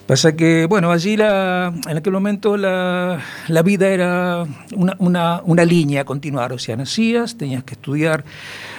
Pasa 0.08 0.36
que, 0.36 0.68
bueno, 0.68 0.92
allí 0.92 1.18
la, 1.18 1.74
en 1.90 1.98
aquel 1.98 2.14
momento 2.14 2.58
la, 2.58 3.20
la 3.48 3.62
vida 3.64 3.88
era 3.88 4.46
una, 4.76 4.96
una, 5.00 5.42
una, 5.44 5.66
línea 5.66 6.02
a 6.02 6.06
continuar, 6.06 6.54
o 6.54 6.60
sea, 6.60 6.76
nacías, 6.76 7.38
tenías 7.38 7.64
que 7.64 7.74
estudiar, 7.74 8.24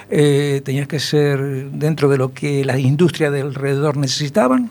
eh, 0.09 0.63
tenías 0.65 0.87
que 0.87 1.01
ser 1.01 1.71
dentro 1.73 2.09
de 2.09 2.19
lo 2.19 2.33
que 2.33 2.65
las 2.65 2.79
industrias 2.79 3.33
de 3.33 3.41
alrededor 3.41 3.97
necesitaban, 3.97 4.71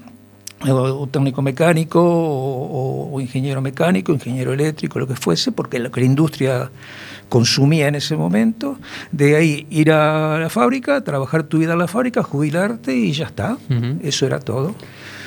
o, 0.65 0.71
o 0.71 1.07
técnico 1.07 1.41
mecánico, 1.41 2.01
o, 2.01 3.11
o, 3.13 3.19
ingeniero 3.19 3.61
mecánico, 3.61 4.13
ingeniero 4.13 4.53
eléctrico, 4.53 4.97
lo 4.97 5.07
que 5.07 5.15
fuese, 5.15 5.51
porque 5.51 5.79
lo 5.79 5.91
que 5.91 5.99
la 5.99 6.05
industria 6.05 6.71
consumía 7.27 7.89
en 7.89 7.95
ese 7.95 8.15
momento, 8.15 8.79
de 9.11 9.35
ahí 9.35 9.67
ir 9.69 9.91
a 9.91 10.39
la 10.39 10.49
fábrica, 10.49 11.03
trabajar 11.03 11.43
tu 11.43 11.57
vida 11.57 11.73
en 11.73 11.79
la 11.79 11.87
fábrica, 11.89 12.23
jubilarte 12.23 12.95
y 12.95 13.11
ya 13.11 13.25
está, 13.25 13.57
uh 13.69 13.73
-huh. 13.73 13.99
eso 14.03 14.25
era 14.25 14.39
todo. 14.39 14.73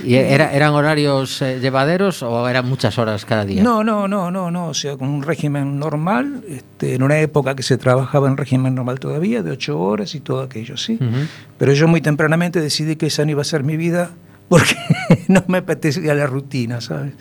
¿Y 0.04 0.14
era, 0.14 0.52
eran 0.52 0.72
horarios 0.72 1.42
eh, 1.42 1.58
llevaderos 1.60 2.22
o 2.22 2.48
eran 2.48 2.68
muchas 2.68 2.98
horas 2.98 3.24
cada 3.24 3.44
día? 3.44 3.62
No, 3.62 3.82
no, 3.84 4.08
no, 4.08 4.30
no, 4.30 4.50
no, 4.50 4.68
o 4.68 4.74
sea, 4.74 4.96
con 4.96 5.08
un 5.08 5.22
régimen 5.22 5.78
normal, 5.78 6.42
este, 6.48 6.94
en 6.94 7.02
una 7.02 7.18
época 7.18 7.54
que 7.54 7.62
se 7.62 7.76
trabajaba 7.78 8.28
en 8.28 8.36
régimen 8.36 8.74
normal 8.74 9.00
todavía, 9.00 9.42
de 9.42 9.52
ocho 9.52 9.78
horas 9.78 10.14
y 10.14 10.20
todo 10.20 10.42
aquello, 10.42 10.76
sí. 10.76 10.98
Uh 11.00 11.04
-huh. 11.04 11.26
Pero 11.58 11.72
yo 11.72 11.88
muy 11.88 12.00
tempranamente 12.00 12.60
decidí 12.60 12.96
que 12.96 13.06
esa 13.06 13.24
no 13.24 13.32
iba 13.32 13.42
a 13.42 13.44
ser 13.44 13.64
mi 13.64 13.76
vida 13.76 14.10
porque 14.48 14.76
no 15.28 15.44
me 15.46 15.58
apetecía 15.58 16.14
la 16.14 16.26
rutina, 16.26 16.80
¿sabes? 16.80 17.12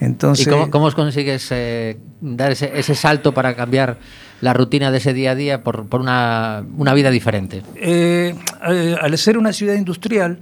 Entonces, 0.00 0.46
¿Y 0.46 0.50
cómo, 0.50 0.70
cómo 0.70 0.92
consigues 0.92 1.48
eh, 1.50 1.96
dar 2.20 2.52
ese, 2.52 2.78
ese, 2.78 2.94
salto 2.94 3.32
para 3.32 3.56
cambiar 3.56 3.98
la 4.42 4.52
rutina 4.52 4.90
de 4.90 4.98
ese 4.98 5.14
día 5.14 5.30
a 5.30 5.34
día 5.34 5.62
por, 5.62 5.86
por 5.86 6.00
una, 6.02 6.64
una, 6.76 6.92
vida 6.92 7.10
diferente? 7.10 7.62
Eh, 7.76 8.34
al 8.60 9.16
ser 9.16 9.38
una 9.38 9.54
ciudad 9.54 9.74
industrial, 9.74 10.38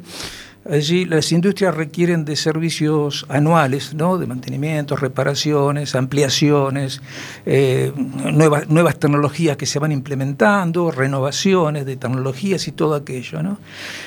allí 0.71 1.05
las 1.05 1.33
industrias 1.33 1.75
requieren 1.75 2.25
de 2.25 2.37
servicios 2.37 3.27
anuales, 3.29 3.95
¿no? 3.95 4.19
de 4.19 4.27
mantenimiento, 4.27 4.97
reparaciones, 4.97 5.95
ampliaciones, 5.95 7.03
eh, 7.47 7.93
nuevas, 7.97 8.69
nuevas 8.69 8.99
tecnologías 8.99 9.57
que 9.57 9.67
se 9.67 9.79
van 9.79 9.93
implementando, 9.93 10.91
renovaciones 10.91 11.87
de 11.87 11.97
tecnologías 11.97 12.67
y 12.69 12.73
todo 12.73 12.95
aquello. 12.95 13.43
¿no? 13.43 13.59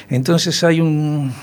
Entonces 0.10 0.64
hay 0.64 0.82
un, 0.82 1.34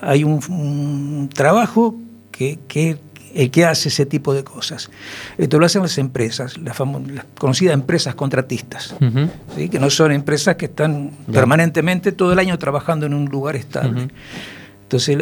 hay 0.00 0.24
un, 0.24 0.40
un 0.48 1.28
trabajo 1.32 1.96
que, 2.30 2.58
que 2.68 2.98
el 3.34 3.50
que 3.50 3.64
hace 3.64 3.88
ese 3.88 4.06
tipo 4.06 4.34
de 4.34 4.44
cosas. 4.44 4.90
Esto 5.38 5.58
lo 5.58 5.66
hacen 5.66 5.82
las 5.82 5.98
empresas, 5.98 6.58
las, 6.58 6.78
las 6.78 7.24
conocidas 7.38 7.74
empresas 7.74 8.14
contratistas, 8.14 8.94
uh 9.00 9.04
-huh. 9.04 9.30
¿sí? 9.56 9.68
que 9.68 9.78
no 9.78 9.90
son 9.90 10.12
empresas 10.12 10.56
que 10.56 10.66
están 10.66 11.10
yeah. 11.10 11.34
permanentemente 11.34 12.12
todo 12.12 12.32
el 12.32 12.38
año 12.38 12.58
trabajando 12.58 13.06
en 13.06 13.14
un 13.14 13.26
lugar 13.26 13.56
estable. 13.56 14.04
Uh 14.04 14.06
-huh. 14.06 14.10
Entonces, 14.82 15.18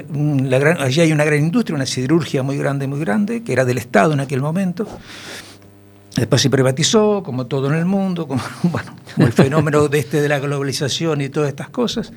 la 0.51 0.59
gran, 0.59 0.81
allí 0.81 1.03
hay 1.03 1.13
una 1.13 1.25
gran 1.25 1.41
industria, 1.41 1.77
una 1.77 1.85
siderurgia 1.85 2.43
muy 2.43 2.57
grande, 2.57 2.87
muy 2.87 3.01
grande, 3.01 3.43
que 3.43 3.53
era 3.53 3.67
del 3.67 3.77
Estado 3.77 4.15
en 4.15 4.21
aquel 4.21 4.41
momento. 4.41 4.89
Después 6.17 6.41
se 6.41 6.49
privatizó, 6.49 7.23
como 7.23 7.47
todo 7.47 7.69
en 7.69 7.75
el 7.75 7.85
mundo, 7.85 8.27
como, 8.27 8.43
bueno, 8.63 8.97
como 9.15 9.27
el 9.27 9.33
fenómeno 9.35 9.89
de, 9.89 9.99
este, 9.99 10.23
de 10.23 10.29
la 10.29 10.39
globalización 10.39 11.21
y 11.21 11.29
todas 11.29 11.51
estas 11.51 11.69
cosas. 11.69 12.13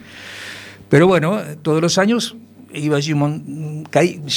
Pero 0.88 1.08
bueno, 1.08 1.42
todos 1.62 1.82
los 1.82 1.98
años 1.98 2.36
iba 2.74 2.98
allí, 2.98 3.14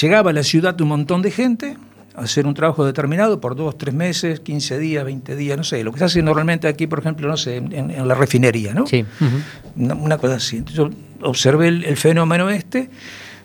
llegaba 0.01 0.31
a 0.31 0.33
la 0.33 0.43
ciudad 0.43 0.81
un 0.81 0.89
montón 0.89 1.23
de 1.23 1.31
gente 1.31 1.77
a 2.15 2.23
hacer 2.23 2.47
un 2.47 2.55
trabajo 2.55 2.85
determinado 2.85 3.41
por 3.41 3.57
dos, 3.57 3.77
tres 3.77 3.95
meses, 3.95 4.41
15 4.41 4.79
días, 4.79 5.05
20 5.05 5.35
días, 5.37 5.57
no 5.57 5.65
sé, 5.65 5.83
lo 5.83 5.93
que 5.93 5.99
se 5.99 6.05
hace 6.05 6.23
normalmente 6.23 6.69
aquí, 6.69 6.87
por 6.87 7.01
ejemplo, 7.01 7.29
no 7.29 7.37
sé, 7.37 7.57
en, 7.57 7.73
en 7.73 8.09
la 8.09 8.15
refinería, 8.15 8.73
¿no? 8.73 8.87
Sí. 8.87 9.05
Uh 9.21 9.25
-huh. 9.25 9.43
una, 9.77 9.95
una, 9.95 10.19
cosa 10.19 10.37
así. 10.37 10.59
Entonces 10.59 10.77
yo 10.77 10.91
observé 11.23 11.69
el, 11.69 11.85
el 11.85 11.97
fenómeno 11.97 12.51
este, 12.51 12.89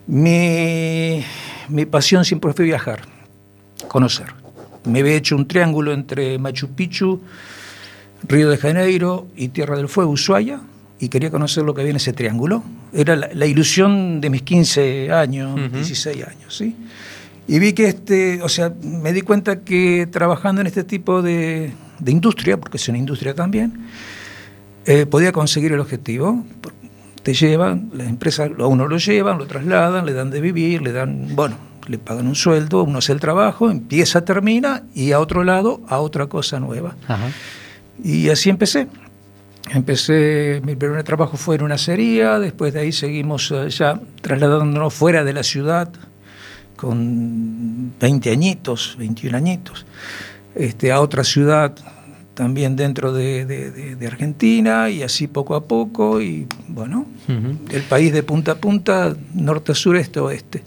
mi, 0.05 1.23
mi, 1.67 1.85
pasión 1.85 2.25
siempre 2.25 2.53
fue 2.53 2.65
viajar, 2.65 3.01
conocer. 3.87 4.27
Me 4.85 4.99
había 4.99 5.15
hecho 5.15 5.35
un 5.35 5.47
triángulo 5.47 5.93
entre 5.93 6.37
Machu 6.37 6.69
Picchu, 6.69 7.21
Río 8.27 8.49
de 8.49 8.57
Janeiro 8.57 9.27
y 9.35 9.49
Tierra 9.49 9.77
del 9.77 9.87
Fuego, 9.87 10.11
Ushuaia, 10.11 10.61
y 10.99 11.09
quería 11.09 11.31
conocer 11.31 11.63
lo 11.63 11.73
que 11.73 11.81
había 11.81 11.91
en 11.91 11.97
ese 11.97 12.13
triángulo. 12.13 12.63
Era 12.93 13.15
la, 13.15 13.29
la 13.33 13.45
ilusión 13.45 14.19
de 14.21 14.29
mis 14.29 14.41
15 14.41 15.11
años, 15.11 15.53
uh 15.55 15.63
-huh. 15.63 15.71
16 15.71 16.27
años, 16.27 16.55
¿sí? 16.55 16.75
Y 17.47 17.57
vi 17.57 17.73
que, 17.73 17.87
este, 17.87 18.43
o 18.43 18.49
sea, 18.49 18.71
me 18.83 19.11
di 19.11 19.21
cuenta 19.21 19.61
que 19.61 20.07
trabajando 20.11 20.61
en 20.61 20.67
este 20.67 20.83
tipo 20.83 21.21
de, 21.21 21.71
de 21.99 22.11
industria, 22.11 22.57
porque 22.57 22.77
es 22.77 22.87
una 22.89 22.99
industria 22.99 23.33
también, 23.33 23.87
eh, 24.85 25.05
podía 25.05 25.31
conseguir 25.31 25.71
el 25.71 25.79
objetivo. 25.79 26.43
Te 27.23 27.33
llevan, 27.33 27.89
las 27.93 28.07
empresas 28.07 28.51
a 28.57 28.67
uno 28.67 28.87
lo 28.87 28.97
llevan, 28.97 29.37
lo 29.39 29.47
trasladan, 29.47 30.05
le 30.05 30.13
dan 30.13 30.29
de 30.29 30.41
vivir, 30.41 30.81
le 30.81 30.91
dan, 30.91 31.35
bueno, 31.35 31.57
le 31.87 31.97
pagan 31.97 32.27
un 32.27 32.35
sueldo, 32.35 32.83
uno 32.83 32.99
hace 32.99 33.13
el 33.13 33.19
trabajo, 33.19 33.71
empieza, 33.71 34.23
termina 34.23 34.83
y 34.93 35.11
a 35.11 35.19
otro 35.19 35.43
lado 35.43 35.81
a 35.87 35.99
otra 35.99 36.27
cosa 36.27 36.59
nueva. 36.59 36.95
Ajá. 37.07 37.29
Y 38.03 38.29
así 38.29 38.49
empecé. 38.49 38.87
Empecé, 39.71 40.61
mi 40.65 40.75
primer 40.75 41.03
trabajo 41.03 41.37
fue 41.37 41.55
en 41.55 41.63
una 41.63 41.75
acería, 41.75 42.39
después 42.39 42.73
de 42.73 42.79
ahí 42.81 42.91
seguimos 42.91 43.51
eh, 43.51 43.69
ya 43.69 43.99
trasladándonos 44.21 44.93
fuera 44.93 45.23
de 45.23 45.33
la 45.33 45.43
ciudad 45.43 45.91
con 46.75 47.91
20 47.99 48.31
añitos, 48.31 48.95
21 48.97 49.37
añitos, 49.37 49.85
este, 50.55 50.91
a 50.91 51.01
otra 51.01 51.23
ciudad 51.23 51.75
también 52.33 52.75
dentro 52.77 53.11
de, 53.11 53.45
de- 53.45 53.69
de- 53.71 53.95
de 53.95 54.07
Argentina 54.07 54.89
y 54.89 55.03
así 55.03 55.27
poco 55.27 55.55
a 55.55 55.65
poco 55.65 56.21
y 56.21 56.47
bueno, 56.69 57.05
el 57.27 57.81
país 57.83 58.13
de 58.13 58.23
punta 58.23 58.53
a 58.53 58.55
punta, 58.55 59.15
norte, 59.33 59.75
sur, 59.75 59.97
este, 59.97 60.19
oeste. 60.19 60.63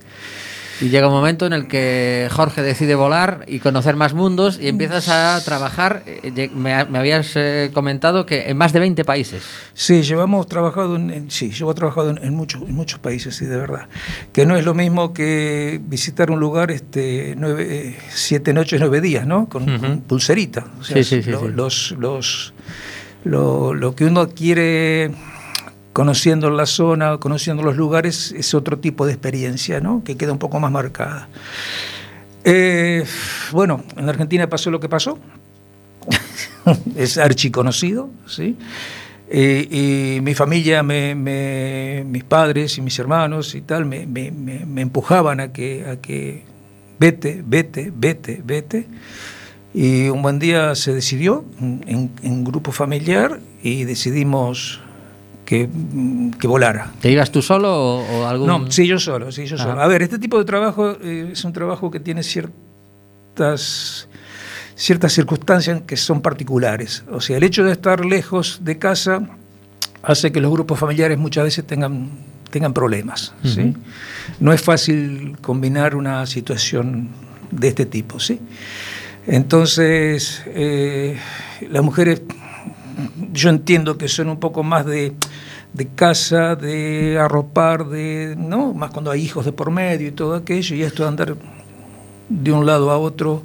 Y 0.82 0.88
llega 0.88 1.06
un 1.06 1.14
momento 1.14 1.46
en 1.46 1.52
el 1.52 1.68
que 1.68 2.28
Jorge 2.32 2.60
decide 2.60 2.94
volar 2.96 3.44
y 3.46 3.60
conocer 3.60 3.94
más 3.94 4.14
mundos 4.14 4.58
y 4.60 4.66
empiezas 4.68 5.08
a 5.08 5.40
trabajar, 5.44 6.02
eh, 6.06 6.32
lle- 6.34 6.50
me, 6.50 6.84
me 6.86 6.98
habías 6.98 7.32
eh, 7.36 7.70
comentado 7.72 8.26
que 8.26 8.50
en 8.50 8.56
más 8.56 8.72
de 8.72 8.80
20 8.80 9.04
países. 9.04 9.44
Sí, 9.74 10.02
llevamos 10.02 10.48
trabajado 10.48 10.96
en, 10.96 11.10
en- 11.10 11.30
sí, 11.30 11.52
llevo 11.52 11.72
trabajado 11.74 12.10
en, 12.10 12.18
en 12.24 12.34
muchos, 12.34 12.62
en 12.62 12.74
muchos 12.74 12.98
países, 12.98 13.36
sí, 13.36 13.46
de 13.46 13.56
verdad. 13.56 13.86
Que 14.32 14.44
no 14.44 14.56
es 14.56 14.64
lo 14.64 14.74
mismo 14.74 15.12
que 15.14 15.80
visitar 15.84 16.30
un 16.32 16.40
lugar 16.40 16.72
este, 16.72 17.34
nueve, 17.38 17.66
eh, 17.70 17.96
siete 18.10 18.52
noches, 18.52 18.80
nueve 18.80 19.00
días, 19.00 19.24
¿no? 19.26 19.48
Con, 19.48 19.78
con 19.78 20.00
pulserita. 20.00 20.66
O 20.80 20.84
sea, 20.84 20.96
Sí, 20.96 21.04
sí, 21.04 21.22
sí, 21.22 21.30
lo, 21.30 21.40
sí. 21.42 21.46
Los, 21.54 21.94
los, 21.98 22.54
lo, 23.24 23.72
lo 23.72 23.94
que 23.94 24.04
uno 24.06 24.28
quiere 24.30 25.12
conociendo 25.92 26.50
la 26.50 26.66
zona, 26.66 27.18
conociendo 27.18 27.62
los 27.62 27.76
lugares, 27.76 28.32
es 28.36 28.54
otro 28.54 28.78
tipo 28.78 29.06
de 29.06 29.12
experiencia, 29.12 29.80
¿no? 29.80 30.02
Que 30.04 30.16
queda 30.16 30.32
un 30.32 30.38
poco 30.38 30.58
más 30.60 30.70
marcada. 30.70 31.28
Eh, 32.44 33.04
bueno, 33.52 33.84
en 33.96 34.08
Argentina 34.08 34.48
pasó 34.48 34.70
lo 34.70 34.80
que 34.80 34.88
pasó. 34.88 35.18
es 36.96 37.18
archiconocido, 37.18 38.10
¿sí? 38.26 38.56
Eh, 39.34 40.16
y 40.18 40.20
mi 40.20 40.34
familia, 40.34 40.82
me- 40.82 41.14
mis 42.04 42.24
padres 42.24 42.76
y 42.76 42.82
mis 42.82 42.98
hermanos 42.98 43.54
y 43.54 43.62
tal, 43.62 43.86
me- 43.86 44.06
me 44.06 44.80
empujaban 44.82 45.40
a 45.40 45.52
que, 45.52 45.86
a 45.86 45.96
que 45.96 46.42
vete, 46.98 47.42
vete, 47.46 47.90
vete, 47.94 48.42
vete. 48.44 48.86
Y 49.72 50.08
un 50.08 50.20
buen 50.20 50.38
día 50.38 50.74
se 50.74 50.92
decidió 50.92 51.46
en, 51.60 52.10
en 52.22 52.44
grupo 52.44 52.72
familiar 52.72 53.40
y 53.62 53.84
decidimos 53.84 54.81
que, 55.44 55.68
que 56.40 56.46
volara. 56.46 56.92
¿Te 57.00 57.10
ibas 57.10 57.30
tú 57.30 57.42
solo 57.42 57.72
o, 57.72 58.20
o 58.20 58.26
algún...? 58.26 58.46
No, 58.46 58.70
sí, 58.70 58.86
yo 58.86 58.98
solo, 58.98 59.32
sí, 59.32 59.46
yo 59.46 59.56
Ajá. 59.56 59.64
solo. 59.64 59.82
A 59.82 59.86
ver, 59.88 60.02
este 60.02 60.18
tipo 60.18 60.38
de 60.38 60.44
trabajo 60.44 60.96
eh, 61.02 61.30
es 61.32 61.44
un 61.44 61.52
trabajo 61.52 61.90
que 61.90 62.00
tiene 62.00 62.22
ciertas 62.22 64.08
ciertas 64.74 65.12
circunstancias 65.12 65.82
que 65.86 65.96
son 65.96 66.22
particulares. 66.22 67.04
O 67.10 67.20
sea, 67.20 67.36
el 67.36 67.42
hecho 67.44 67.64
de 67.64 67.72
estar 67.72 68.04
lejos 68.04 68.60
de 68.62 68.78
casa 68.78 69.22
hace 70.02 70.32
que 70.32 70.40
los 70.40 70.50
grupos 70.50 70.78
familiares 70.78 71.18
muchas 71.18 71.44
veces 71.44 71.66
tengan, 71.66 72.10
tengan 72.50 72.72
problemas. 72.72 73.32
¿sí? 73.44 73.74
No 74.40 74.52
es 74.52 74.60
fácil 74.60 75.36
combinar 75.40 75.94
una 75.94 76.26
situación 76.26 77.10
de 77.50 77.68
este 77.68 77.86
tipo. 77.86 78.18
¿sí? 78.18 78.40
Entonces, 79.26 80.42
eh, 80.46 81.16
las 81.70 81.82
mujeres, 81.84 82.22
yo 83.32 83.50
entiendo 83.50 83.98
que 83.98 84.08
son 84.08 84.28
un 84.28 84.38
poco 84.38 84.62
más 84.62 84.86
de, 84.86 85.12
de 85.72 85.88
casa, 85.88 86.56
de 86.56 87.18
arropar, 87.18 87.86
de, 87.88 88.34
¿no? 88.38 88.72
más 88.74 88.90
cuando 88.90 89.10
hay 89.10 89.22
hijos 89.22 89.44
de 89.44 89.52
por 89.52 89.70
medio 89.70 90.08
y 90.08 90.12
todo 90.12 90.34
aquello, 90.34 90.76
y 90.76 90.82
esto 90.82 91.02
de 91.02 91.08
andar 91.08 91.36
de 92.28 92.52
un 92.52 92.66
lado 92.66 92.90
a 92.90 92.98
otro, 92.98 93.42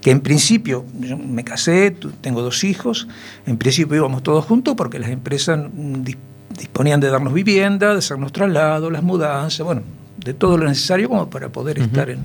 que 0.00 0.10
en 0.10 0.20
principio, 0.20 0.84
yo 1.00 1.16
me 1.16 1.44
casé, 1.44 1.94
tengo 2.20 2.42
dos 2.42 2.64
hijos, 2.64 3.06
en 3.46 3.56
principio 3.56 3.96
íbamos 3.96 4.22
todos 4.22 4.44
juntos 4.44 4.74
porque 4.76 4.98
las 4.98 5.10
empresas 5.10 5.58
mm, 5.72 6.02
dis- 6.02 6.16
disponían 6.58 7.00
de 7.00 7.08
darnos 7.08 7.32
vivienda, 7.32 7.92
de 7.92 7.98
hacernos 7.98 8.32
traslados, 8.32 8.90
las 8.90 9.02
mudanzas, 9.02 9.64
bueno, 9.64 9.82
de 10.16 10.34
todo 10.34 10.58
lo 10.58 10.66
necesario 10.68 11.08
como 11.08 11.30
para 11.30 11.50
poder 11.50 11.78
estar 11.78 12.10
en, 12.10 12.20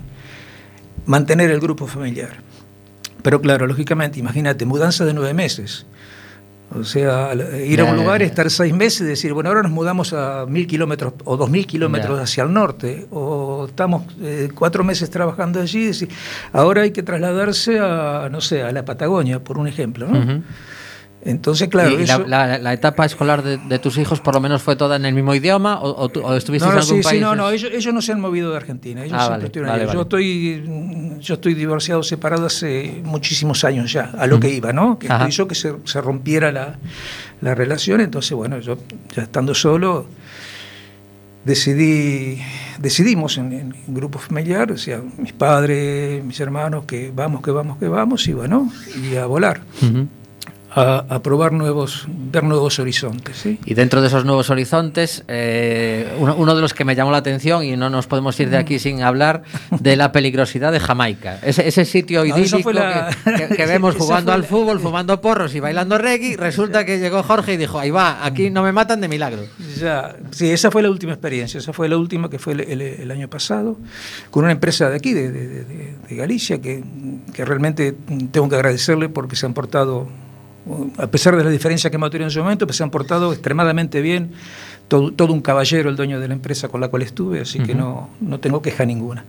mantener 1.06 1.50
el 1.50 1.60
grupo 1.60 1.86
familiar. 1.86 2.42
Pero 3.22 3.40
claro, 3.40 3.66
lógicamente, 3.66 4.18
imagínate, 4.20 4.64
mudanza 4.64 5.04
de 5.04 5.14
nueve 5.14 5.34
meses. 5.34 5.86
O 6.74 6.84
sea, 6.84 7.30
al- 7.30 7.60
ir 7.66 7.80
a 7.80 7.84
un 7.84 7.96
lugar, 7.96 8.20
estar 8.22 8.50
seis 8.50 8.74
meses 8.74 9.00
y 9.00 9.04
decir, 9.04 9.32
bueno, 9.32 9.48
ahora 9.48 9.62
nos 9.62 9.72
mudamos 9.72 10.12
a 10.12 10.44
mil 10.46 10.66
kilómetros 10.66 11.14
o 11.24 11.36
dos 11.38 11.48
mil 11.48 11.66
kilómetros 11.66 12.20
hacia 12.20 12.44
el 12.44 12.52
norte, 12.52 13.06
o 13.10 13.66
estamos 13.68 14.02
eh, 14.20 14.50
cuatro 14.54 14.84
meses 14.84 15.08
trabajando 15.08 15.60
allí, 15.60 15.84
y 15.84 15.86
decir, 15.86 16.08
ahora 16.52 16.82
hay 16.82 16.90
que 16.90 17.02
trasladarse 17.02 17.78
a, 17.80 18.28
no 18.30 18.42
sé, 18.42 18.62
a 18.62 18.70
la 18.72 18.84
Patagonia, 18.84 19.40
por 19.42 19.56
un 19.58 19.66
ejemplo, 19.66 20.06
¿no? 20.08 20.42
Entonces, 21.24 21.68
claro, 21.68 21.90
¿Y 21.90 22.06
la, 22.06 22.14
eso... 22.14 22.26
la- 22.28 22.58
la 22.58 22.72
etapa 22.72 23.04
escolar 23.04 23.42
de, 23.42 23.58
de 23.58 23.78
tus 23.80 23.98
hijos 23.98 24.20
por 24.20 24.34
lo 24.34 24.40
menos 24.40 24.62
fue 24.62 24.76
toda 24.76 24.96
en 24.96 25.04
el 25.04 25.14
mismo 25.14 25.34
idioma 25.34 25.80
o, 25.80 25.90
o 25.90 26.10
o 26.22 26.34
estuviste 26.34 26.66
No, 26.68 26.72
en 26.74 26.78
algún 26.78 26.96
sí, 26.98 27.02
país? 27.02 27.18
sí, 27.18 27.20
no, 27.20 27.34
no, 27.34 27.50
ellos, 27.50 27.70
ellos 27.74 27.92
no 27.92 28.00
se 28.00 28.12
han 28.12 28.20
movido 28.20 28.50
de 28.52 28.56
Argentina, 28.56 29.02
ellos 29.04 29.14
Ah, 29.18 29.26
siempre 29.26 29.36
vale, 29.36 29.46
estuvieron 29.46 29.70
vale, 29.70 29.82
allá. 29.82 29.92
Yo 29.92 29.98
vale. 29.98 30.02
estoy, 31.16 31.18
yo 31.20 31.34
estoy 31.34 31.54
divorciado, 31.54 32.02
separado 32.04 32.46
hace 32.46 33.02
muchísimos 33.04 33.64
años 33.64 33.92
ya, 33.92 34.12
a 34.16 34.26
lo 34.28 34.38
que 34.38 34.48
iba, 34.48 34.72
¿no? 34.72 34.98
Que 34.98 35.08
Ajá. 35.08 35.28
hizo 35.28 35.48
que 35.48 35.56
se, 35.56 35.74
se 35.84 36.00
rompiera 36.00 36.52
la, 36.52 36.78
la 37.40 37.54
relación, 37.54 38.00
entonces, 38.00 38.32
bueno, 38.32 38.60
yo 38.60 38.78
ya 39.14 39.22
estando 39.22 39.54
solo 39.54 40.06
decidí, 41.44 42.40
decidimos 42.78 43.38
en, 43.38 43.52
en 43.52 43.74
grupo 43.88 44.18
familiar, 44.18 44.70
o 44.72 44.76
sea, 44.78 45.00
mis 45.18 45.32
padres, 45.32 46.22
mis 46.24 46.38
hermanos, 46.40 46.84
que 46.86 47.10
vamos, 47.14 47.42
que 47.42 47.50
vamos, 47.50 47.78
que 47.78 47.88
vamos, 47.88 48.28
y 48.28 48.32
bueno, 48.34 48.70
y 49.02 49.16
a 49.16 49.26
volar, 49.26 49.60
Ujú. 49.82 50.06
A, 50.78 50.98
a 51.08 51.22
probar 51.22 51.52
nuevos, 51.52 52.06
ver 52.08 52.44
nuevos 52.44 52.78
horizontes, 52.78 53.36
¿sí? 53.36 53.58
Y 53.64 53.74
dentro 53.74 54.00
de 54.00 54.06
esos 54.08 54.24
nuevos 54.24 54.50
horizontes, 54.50 55.24
eh, 55.28 56.12
uno, 56.18 56.34
uno 56.36 56.54
de 56.54 56.60
los 56.60 56.74
que 56.74 56.84
me 56.84 56.94
llamó 56.94 57.10
la 57.10 57.18
atención, 57.18 57.64
y 57.64 57.76
no 57.76 57.90
nos 57.90 58.06
podemos 58.06 58.38
ir 58.40 58.50
de 58.50 58.56
aquí 58.56 58.78
sin 58.78 59.02
hablar, 59.02 59.42
de 59.70 59.96
la 59.96 60.12
peligrosidad 60.12 60.72
de 60.72 60.80
Jamaica. 60.80 61.38
Ese, 61.42 61.66
ese 61.68 61.84
sitio 61.84 62.20
No, 62.24 62.26
idílico 62.36 62.58
fue 62.60 62.74
la- 62.74 63.10
que, 63.24 63.32
que- 63.48 63.56
que 63.56 63.66
vemos 63.66 63.94
jugando 63.96 64.32
al 64.32 64.42
la- 64.42 64.46
fútbol, 64.46 64.80
fumando 64.80 65.20
porros 65.20 65.54
y 65.54 65.60
bailando 65.60 65.98
reggae, 65.98 66.36
resulta 66.36 66.84
que 66.84 66.98
llegó 66.98 67.22
Jorge 67.22 67.54
y 67.54 67.56
dijo, 67.56 67.78
ahí 67.78 67.90
va, 67.90 68.24
aquí 68.24 68.50
no 68.50 68.62
me 68.62 68.72
matan 68.72 69.00
de 69.00 69.08
milagro. 69.08 69.42
Ya, 69.78 70.16
sí, 70.30 70.50
esa 70.50 70.70
fue 70.70 70.82
la 70.82 70.90
última 70.90 71.12
experiencia, 71.12 71.58
esa 71.58 71.72
fue 71.72 71.88
la 71.88 71.96
última 71.96 72.28
que 72.30 72.38
fue 72.38 72.52
el, 72.54 72.60
el- 72.60 72.80
el 72.82 73.10
año 73.10 73.28
pasado, 73.28 73.76
con 74.30 74.44
una 74.44 74.52
empresa 74.52 74.90
de 74.90 74.96
aquí, 74.96 75.12
de, 75.12 75.30
de- 75.30 75.48
de- 75.64 75.94
de 76.08 76.16
Galicia, 76.16 76.60
que, 76.60 76.82
que 77.32 77.44
realmente 77.44 77.94
tengo 78.30 78.48
que 78.48 78.54
agradecerle 78.56 79.08
porque 79.08 79.36
se 79.36 79.46
han 79.46 79.54
portado, 79.54 80.08
a 80.98 81.06
pesar 81.06 81.36
de 81.36 81.44
las 81.44 81.52
diferencias 81.52 81.90
que 81.90 81.96
hemos 81.96 82.10
tenido 82.10 82.26
en 82.28 82.30
su 82.32 82.40
momento, 82.40 82.66
pues 82.66 82.76
se 82.76 82.82
han 82.82 82.90
portado 82.90 83.32
extremadamente 83.32 84.00
bien, 84.00 84.32
todo, 84.88 85.12
todo 85.12 85.32
un 85.32 85.40
caballero 85.40 85.90
el 85.90 85.96
dueño 85.96 86.20
de 86.20 86.28
la 86.28 86.34
empresa 86.34 86.68
con 86.68 86.80
la 86.80 86.88
cual 86.88 87.02
estuve, 87.02 87.40
así 87.40 87.58
que 87.60 87.74
no, 87.74 88.10
no 88.20 88.40
tengo 88.40 88.60
queja 88.62 88.84
ninguna. 88.84 89.24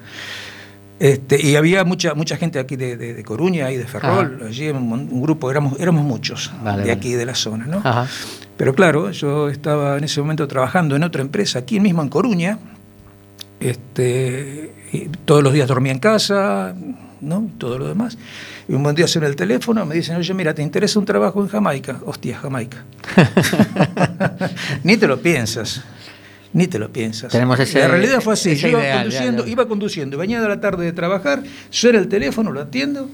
Este, 1.00 1.42
y 1.42 1.56
había 1.56 1.86
mucha 1.86 2.14
mucha 2.14 2.36
gente 2.36 2.60
aquí 2.60 2.76
de, 2.76 2.98
de- 2.98 3.14
de 3.14 3.24
Coruña 3.24 3.72
y 3.72 3.78
de 3.78 3.86
Ferrol, 3.86 4.44
allí 4.46 4.68
un, 4.70 4.92
un 4.92 5.22
grupo, 5.22 5.50
éramos, 5.50 5.80
éramos 5.80 6.04
muchos 6.04 6.52
Vale, 6.62 6.78
de 6.78 6.90
vale. 6.90 6.92
aquí, 6.92 7.14
de 7.14 7.26
la 7.26 7.36
zona, 7.36 7.66
¿no? 7.68 7.78
Ajá. 7.86 8.06
Pero 8.58 8.76
claro, 8.76 9.10
yo 9.12 9.48
estaba 9.48 9.98
en 9.98 10.04
ese 10.04 10.20
momento 10.20 10.46
trabajando 10.50 10.98
en 10.98 11.04
otra 11.04 11.22
empresa, 11.22 11.60
aquí 11.60 11.80
mismo 11.80 12.02
en 12.02 12.10
Coruña. 12.10 12.60
Este, 13.62 14.72
todos 15.26 15.44
los 15.44 15.54
días 15.54 15.68
dormía 15.68 15.92
en 15.92 16.00
casa, 16.00 16.74
¿no? 17.22 17.50
Todo 17.58 17.78
lo 17.80 17.88
demás. 17.88 18.18
Y 18.68 18.74
un 18.74 18.84
buen 18.84 18.96
día 18.96 19.08
suena 19.08 19.28
el 19.28 19.36
teléfono, 19.36 19.86
me 19.86 19.96
dicen, 19.96 20.16
oye, 20.16 20.34
mira, 20.34 20.54
¿te 20.54 20.62
interesa 20.62 21.00
un 21.00 21.06
trabajo 21.06 21.42
en 21.42 21.48
Jamaica? 21.48 22.00
Hostia, 22.06 22.38
Jamaica. 22.38 22.84
Ni 24.84 24.98
te 24.98 25.08
lo 25.08 25.22
piensas. 25.22 25.82
Ni 26.54 26.68
te 26.68 26.80
lo 26.80 26.92
piensas. 26.92 27.32
Tenemos 27.32 27.60
ese- 27.60 27.80
La 27.80 27.88
realidad 27.88 28.22
fue 28.22 28.34
así. 28.34 28.56
Yo 28.56 28.68
iba 28.70 28.80
ideal, 28.80 28.98
ya, 28.98 29.04
conduciendo, 29.04 29.46
ya. 29.46 29.52
iba 29.52 29.68
conduciendo, 29.68 30.18
venía 30.18 30.42
de 30.42 30.48
la 30.48 30.60
tarde 30.60 30.86
de 30.86 30.92
trabajar, 30.94 31.44
suena 31.70 32.00
el 32.00 32.08
teléfono, 32.08 32.52
lo 32.52 32.62
atiendo. 32.62 33.08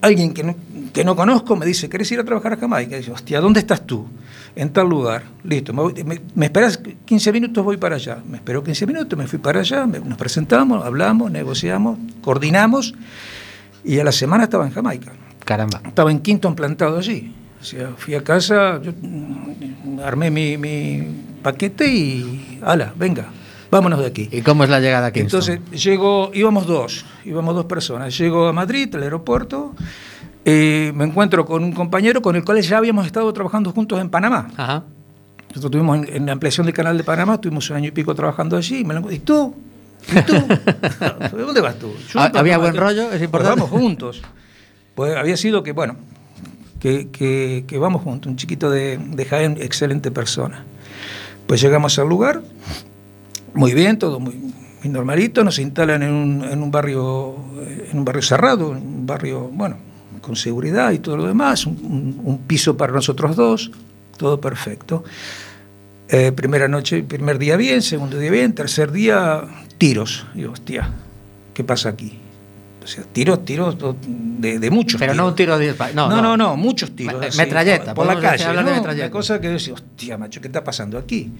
Alguien 0.00 0.32
que 0.32 0.44
no, 0.44 0.54
que 0.92 1.04
no 1.04 1.16
conozco 1.16 1.56
me 1.56 1.66
dice, 1.66 1.88
¿querés 1.88 2.10
ir 2.12 2.20
a 2.20 2.24
trabajar 2.24 2.52
a 2.52 2.56
Jamaica? 2.56 2.96
Y 2.98 3.02
yo, 3.02 3.12
hostia, 3.14 3.40
¿dónde 3.40 3.60
estás 3.60 3.84
tú? 3.86 4.06
En 4.54 4.70
tal 4.72 4.88
lugar. 4.88 5.24
Listo, 5.42 5.72
me, 5.72 5.82
voy- 5.82 6.04
me- 6.04 6.20
me 6.34 6.46
esperas 6.46 6.78
15 7.04 7.32
minutos, 7.32 7.64
voy 7.64 7.76
para 7.76 7.96
allá. 7.96 8.18
Me 8.28 8.36
esperó 8.36 8.62
15 8.62 8.86
minutos, 8.86 9.18
me 9.18 9.26
fui 9.26 9.38
para 9.40 9.60
allá, 9.60 9.86
me- 9.86 9.98
nos 9.98 10.16
presentamos, 10.16 10.84
hablamos, 10.84 11.30
negociamos, 11.30 11.98
coordinamos 12.22 12.94
y 13.84 13.98
a 13.98 14.04
la 14.04 14.12
semana 14.12 14.44
estaba 14.44 14.64
en 14.66 14.72
Jamaica. 14.72 15.12
Caramba. 15.44 15.80
Estaba 15.86 16.10
en 16.10 16.20
Quinton 16.20 16.54
plantado 16.54 16.98
allí. 16.98 17.34
O 17.60 17.64
sea, 17.64 17.90
fui 17.96 18.14
a 18.14 18.22
casa, 18.22 18.80
yo, 18.82 18.92
mm, 19.00 20.00
armé 20.04 20.30
mi, 20.30 20.56
mi 20.56 21.02
paquete 21.42 21.86
y, 21.92 22.60
ala, 22.62 22.92
venga, 22.96 23.26
vámonos 23.74 23.98
de 23.98 24.06
aquí. 24.06 24.28
¿Y 24.30 24.42
cómo 24.42 24.62
es 24.64 24.70
la 24.70 24.78
llegada 24.80 25.08
aquí? 25.08 25.20
Entonces 25.20 25.58
llego, 25.72 26.30
íbamos 26.32 26.66
dos, 26.66 27.04
íbamos 27.24 27.54
dos 27.56 27.64
personas. 27.66 28.16
Llego 28.16 28.46
a 28.48 28.52
Madrid, 28.52 28.94
al 28.94 29.02
aeropuerto, 29.02 29.74
y 30.44 30.90
me 30.94 31.04
encuentro 31.04 31.44
con 31.44 31.64
un 31.64 31.72
compañero 31.72 32.22
con 32.22 32.36
el 32.36 32.44
cual 32.44 32.60
ya 32.62 32.78
habíamos 32.78 33.04
estado 33.06 33.32
trabajando 33.32 33.72
juntos 33.72 34.00
en 34.00 34.10
Panamá. 34.10 34.48
Ajá. 34.56 34.84
Nosotros 35.48 35.64
estuvimos 35.64 36.08
en, 36.08 36.16
en 36.16 36.26
la 36.26 36.32
ampliación 36.32 36.66
del 36.66 36.74
canal 36.74 36.96
de 36.96 37.04
Panamá, 37.04 37.34
estuvimos 37.34 37.68
un 37.70 37.76
año 37.76 37.88
y 37.88 37.92
pico 37.92 38.14
trabajando 38.14 38.56
allí. 38.56 38.78
Y, 38.78 38.84
me 38.84 38.94
lo 38.94 39.10
¿y 39.10 39.18
tú? 39.18 39.54
¿Y 40.08 40.22
tú? 40.22 40.34
¿De 41.36 41.42
dónde 41.42 41.60
vas 41.60 41.76
tú? 41.78 41.92
Yo 42.12 42.20
Ah, 42.20 42.30
¿había 42.34 42.58
buen 42.58 42.76
rollo? 42.76 43.10
Es 43.12 43.20
importante. 43.22 43.60
Pues 43.60 43.70
vamos 43.70 43.70
juntos. 43.70 44.22
Pues 44.94 45.16
había 45.16 45.36
sido 45.36 45.62
que, 45.64 45.72
bueno, 45.72 45.96
que, 46.80 47.08
que- 47.10 47.64
que 47.66 47.78
vamos 47.78 48.02
juntos. 48.02 48.30
Un 48.30 48.36
chiquito 48.36 48.70
de, 48.70 48.98
de 48.98 49.24
Jaén, 49.24 49.56
excelente 49.60 50.10
persona. 50.10 50.64
Pues 51.46 51.60
llegamos 51.60 51.98
al 51.98 52.08
lugar, 52.08 52.42
muy 53.54 53.72
bien, 53.74 53.98
todo 53.98 54.20
muy, 54.20 54.34
muy 54.34 54.88
normalito. 54.92 55.42
Nos 55.44 55.58
instalan 55.58 56.02
en 56.02 56.12
un, 56.12 56.44
en 56.44 56.62
un 56.62 56.70
barrio 56.70 57.34
eh, 57.60 57.88
en 57.92 57.98
un 57.98 58.04
barrio 58.04 58.22
cerrado, 58.22 58.70
un 58.70 59.06
barrio, 59.06 59.48
bueno, 59.52 59.76
con 60.20 60.36
seguridad 60.36 60.92
y 60.92 60.98
todo 60.98 61.16
lo 61.16 61.26
demás. 61.26 61.66
Un, 61.66 62.40
piso 62.46 62.76
para 62.76 62.92
nosotros 62.92 63.36
dos, 63.36 63.70
todo 64.16 64.40
perfecto. 64.40 65.04
Eh, 66.08 66.32
primera 66.32 66.68
noche, 66.68 67.02
primer 67.02 67.38
día 67.38 67.56
bien, 67.56 67.80
segundo 67.82 68.18
día 68.18 68.30
bien, 68.30 68.54
tercer 68.54 68.92
día 68.92 69.42
tiros. 69.78 70.26
Digo, 70.34 70.52
hostia, 70.52 70.90
¿qué 71.54 71.64
pasa 71.64 71.88
aquí? 71.90 72.18
O 72.82 72.86
sea, 72.86 73.02
tiros, 73.04 73.44
tiros 73.46 73.76
de, 74.06 74.58
de 74.58 74.70
muchos. 74.70 74.98
Pero 75.00 75.14
no 75.14 75.28
un 75.28 75.34
tiro 75.34 75.56
de 75.56 75.74
No, 75.94 76.08
No, 76.08 76.16
no, 76.16 76.22
no, 76.22 76.36
no, 76.36 76.56
muchos 76.56 76.94
tiros. 76.94 77.18
Me- 77.18 77.26
así, 77.28 77.38
metralleta, 77.38 77.94
Por, 77.94 78.06
por 78.06 78.14
la 78.14 78.20
calle. 78.20 78.44
hablar 78.44 78.64
de 78.66 78.70
¿no? 78.72 78.76
metralleta. 78.76 79.06
Una 79.06 79.10
cosa 79.12 79.40
que 79.40 79.48
decís, 79.48 79.70
hostia, 79.70 80.18
macho, 80.18 80.42
¿qué 80.42 80.48
está 80.48 80.62
pasando 80.62 80.98
aquí? 80.98 81.32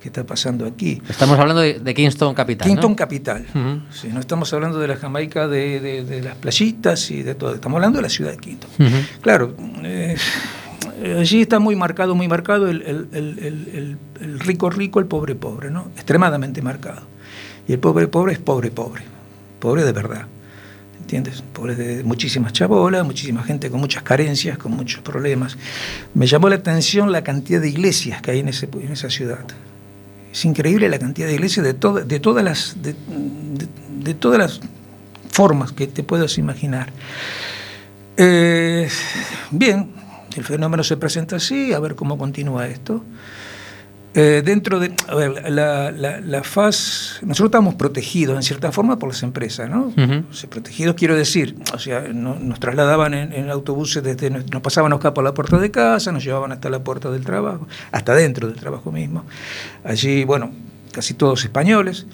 ¿Qué 0.00 0.08
está 0.08 0.24
pasando 0.24 0.64
aquí? 0.64 1.02
Estamos 1.08 1.38
hablando 1.38 1.60
de, 1.60 1.80
de 1.80 1.94
Kingston 1.94 2.32
Capital. 2.34 2.68
Quinton 2.68 2.90
¿no? 2.92 2.96
Capital. 2.96 3.44
Ujú. 3.52 3.80
Sí, 3.92 4.08
no 4.12 4.20
estamos 4.20 4.52
hablando 4.52 4.78
de 4.78 4.86
la 4.86 4.96
Jamaica, 4.96 5.48
de, 5.48 5.80
de- 5.80 6.04
de 6.04 6.22
las 6.22 6.36
playitas 6.36 7.10
y 7.10 7.22
de 7.24 7.34
todo. 7.34 7.54
Estamos 7.54 7.76
hablando 7.78 7.98
de 7.98 8.02
la 8.02 8.08
ciudad 8.08 8.30
de 8.30 8.36
Quinton. 8.38 8.70
Ujú. 8.78 8.96
Claro, 9.20 9.56
eh, 9.82 10.16
allí 11.18 11.40
está 11.42 11.58
muy 11.58 11.74
marcado, 11.74 12.14
muy 12.14 12.28
marcado 12.28 12.68
el- 12.68 12.82
el- 12.82 13.08
el- 13.12 13.98
el 14.20 14.38
rico 14.40 14.70
rico, 14.70 15.00
el 15.00 15.06
pobre 15.06 15.34
pobre, 15.34 15.70
¿no? 15.70 15.88
Extremadamente 15.96 16.62
marcado. 16.62 17.02
Y 17.66 17.72
el 17.72 17.80
pobre 17.80 18.06
pobre 18.06 18.34
es 18.34 18.38
pobre 18.38 18.70
pobre, 18.70 19.02
pobre 19.58 19.84
de 19.84 19.92
verdad. 19.92 20.26
¿Entiendes? 21.00 21.42
Pobre 21.52 21.74
de 21.74 22.04
muchísimas 22.04 22.52
chabolas, 22.52 23.04
muchísima 23.04 23.42
gente 23.42 23.70
con 23.70 23.80
muchas 23.80 24.02
carencias, 24.02 24.58
con 24.58 24.72
muchos 24.72 25.00
problemas. 25.00 25.56
Me 26.14 26.26
llamó 26.26 26.48
la 26.50 26.56
atención 26.56 27.10
la 27.12 27.24
cantidad 27.24 27.60
de 27.62 27.68
iglesias 27.70 28.20
que 28.22 28.30
hay 28.30 28.40
en, 28.40 28.48
ese, 28.48 28.68
en 28.80 28.92
esa 28.92 29.08
ciudad. 29.10 29.40
Es 30.32 30.44
increíble 30.44 30.88
la 30.88 30.98
cantidad 30.98 31.26
de 31.26 31.34
iglesias 31.34 31.64
de, 31.64 31.74
to- 31.74 32.04
de, 32.04 32.20
todas, 32.20 32.44
las, 32.44 32.76
de, 32.82 32.94
de- 34.02 34.14
todas 34.14 34.38
las 34.38 34.60
formas 35.30 35.72
que 35.72 35.86
te 35.86 36.02
puedas 36.02 36.38
imaginar. 36.38 36.92
Eh, 38.16 38.88
bien, 39.50 39.92
el 40.36 40.44
fenómeno 40.44 40.82
se 40.84 40.96
presenta 40.96 41.36
así, 41.36 41.72
a 41.72 41.78
ver 41.78 41.94
cómo 41.94 42.18
continúa 42.18 42.66
esto. 42.66 43.02
Eh, 44.20 44.42
dentro 44.44 44.80
de, 44.80 44.92
a 45.06 45.14
ver, 45.14 45.48
la, 45.48 45.92
la- 45.92 46.20
la 46.20 46.42
faz, 46.42 47.20
nosotros 47.22 47.48
estamos 47.50 47.76
protegidos 47.76 48.34
en 48.34 48.42
cierta 48.42 48.72
forma 48.72 48.98
por 48.98 49.10
las 49.10 49.22
empresas, 49.22 49.70
¿no? 49.70 49.92
Ujú. 49.96 50.24
O 50.28 50.34
sea, 50.34 50.50
protegidos 50.50 50.96
quiero 50.96 51.14
decir, 51.14 51.54
o 51.72 51.78
sea, 51.78 52.00
no- 52.12 52.34
nos 52.34 52.58
trasladaban 52.58 53.14
en, 53.14 53.32
en 53.32 53.48
autobuses 53.48 54.02
desde, 54.02 54.30
nos 54.30 54.50
nos 54.50 54.60
pasaban 54.60 54.92
acá 54.92 55.14
por 55.14 55.22
la 55.22 55.34
puerta 55.34 55.58
de 55.58 55.70
casa, 55.70 56.10
nos 56.10 56.24
llevaban 56.24 56.50
hasta 56.50 56.68
la 56.68 56.82
puerta 56.82 57.12
del 57.12 57.24
trabajo, 57.24 57.68
hasta 57.92 58.14
dentro 58.16 58.48
del 58.48 58.56
trabajo 58.56 58.90
mismo. 58.90 59.24
Allí, 59.84 60.24
bueno, 60.24 60.50
casi 60.90 61.14
todos 61.14 61.44
españoles, 61.44 62.06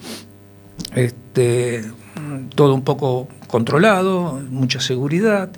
este, 0.95 1.85
todo 2.55 2.75
un 2.75 2.83
poco 2.83 3.29
controlado, 3.47 4.43
mucha 4.51 4.79
seguridad. 4.81 5.49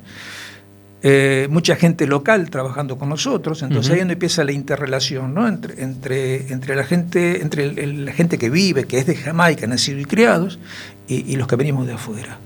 Eh, 1.08 1.46
mucha 1.50 1.76
gente 1.76 2.04
local 2.08 2.50
trabajando 2.50 2.98
con 2.98 3.08
nosotros, 3.08 3.62
entonces 3.62 3.86
Ujú. 3.86 3.92
ahí 3.94 3.98
es 3.98 4.02
donde 4.02 4.14
empieza 4.14 4.42
la 4.42 4.50
interrelación, 4.52 5.34
¿no? 5.34 5.46
Entre, 5.46 5.80
entre, 5.84 6.52
entre 6.52 6.74
la 6.74 6.82
gente, 6.84 7.42
entre 7.42 7.64
el- 7.66 7.78
el- 7.78 8.04
la 8.06 8.12
gente 8.12 8.38
que 8.38 8.50
vive, 8.50 8.84
que 8.86 8.98
es 8.98 9.06
de 9.06 9.14
Jamaica, 9.14 9.66
nacidos 9.68 10.02
y 10.02 10.04
criados, 10.04 10.58
y, 11.06 11.30
y 11.32 11.36
los 11.36 11.46
que 11.46 11.54
venimos 11.54 11.86
de 11.86 11.92
afuera. 11.92 12.38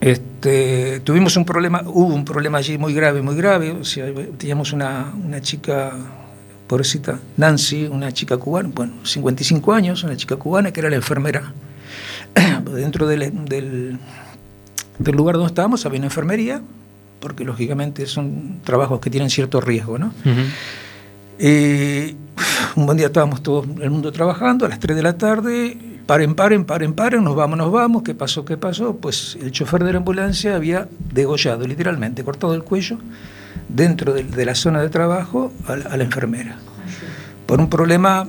Este, 0.00 1.00
tuvimos 1.00 1.36
un 1.36 1.44
problema, 1.44 1.82
hubo 1.86 2.14
un 2.14 2.24
problema 2.24 2.58
allí 2.58 2.76
muy 2.78 2.92
grave, 2.94 3.22
muy 3.22 3.36
grave. 3.36 3.70
O 3.72 3.84
sea, 3.84 4.06
teníamos 4.38 4.72
una, 4.72 5.12
una 5.24 5.40
chica, 5.40 5.92
pobrecita, 6.66 7.18
Nancy, 7.36 7.84
una 7.86 8.10
chica 8.12 8.36
cubana, 8.36 8.70
bueno, 8.74 8.94
55 9.04 9.72
años, 9.72 10.02
una 10.02 10.16
chica 10.16 10.36
cubana 10.36 10.72
que 10.72 10.80
era 10.80 10.88
la 10.90 10.96
enfermera. 10.96 11.52
Dentro 12.74 13.06
del, 13.06 13.44
del, 13.44 13.98
del 14.98 15.14
lugar 15.14 15.34
donde 15.36 15.48
estábamos 15.48 15.84
había 15.86 15.98
una 15.98 16.06
enfermería, 16.06 16.62
porque 17.22 17.44
lógicamente 17.44 18.04
son 18.06 18.60
trabajos 18.64 19.00
que 19.00 19.08
tienen 19.08 19.30
cierto 19.30 19.60
riesgo, 19.60 19.96
¿no? 19.96 20.08
Ujú. 20.08 20.42
Y 21.38 22.16
un 22.76 22.84
buen 22.84 22.98
día 22.98 23.06
estábamos 23.06 23.42
todo 23.42 23.64
el 23.80 23.90
mundo 23.90 24.12
trabajando, 24.12 24.66
a 24.66 24.68
las 24.68 24.80
3 24.80 24.96
de 24.96 25.02
la 25.02 25.16
tarde, 25.16 25.78
paren, 26.04 26.34
paren, 26.34 26.64
paren, 26.64 26.92
paren, 26.94 27.22
nos 27.22 27.36
vamos, 27.36 27.56
nos 27.56 27.70
vamos, 27.70 28.02
¿qué 28.02 28.14
pasó, 28.14 28.44
qué 28.44 28.56
pasó? 28.56 28.96
Pues 28.96 29.38
el 29.40 29.52
chofer 29.52 29.84
de 29.84 29.92
la 29.92 29.98
ambulancia 29.98 30.56
había 30.56 30.88
degollado, 31.12 31.66
literalmente, 31.66 32.24
cortado 32.24 32.54
el 32.54 32.64
cuello 32.64 32.98
dentro 33.68 34.12
de, 34.12 34.24
de 34.24 34.44
la 34.44 34.56
zona 34.56 34.82
de 34.82 34.90
trabajo 34.90 35.52
a 35.68 35.76
la, 35.76 35.84
a 35.86 35.96
la 35.96 36.04
enfermera. 36.04 36.56
Por 37.46 37.60
un 37.60 37.70
problema, 37.70 38.28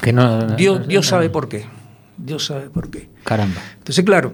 Que 0.00 0.12
no, 0.12 0.46
Dios, 0.56 0.88
Dios 0.88 1.06
sabe 1.06 1.28
por 1.28 1.48
qué, 1.48 1.66
Dios 2.16 2.46
sabe 2.46 2.70
por 2.70 2.90
qué. 2.90 3.10
Caramba. 3.24 3.60
Entonces, 3.78 4.04
claro, 4.04 4.32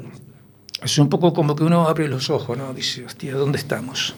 es 0.83 0.99
un 0.99 1.09
poco 1.09 1.33
como 1.33 1.57
que 1.57 1.65
uno 1.65 1.89
abre 1.89 2.09
los 2.09 2.31
ojos, 2.31 2.57
¿no? 2.57 2.73
Dice, 2.73 3.05
hostia, 3.05 3.35
¿dónde 3.35 3.59
estamos? 3.59 4.15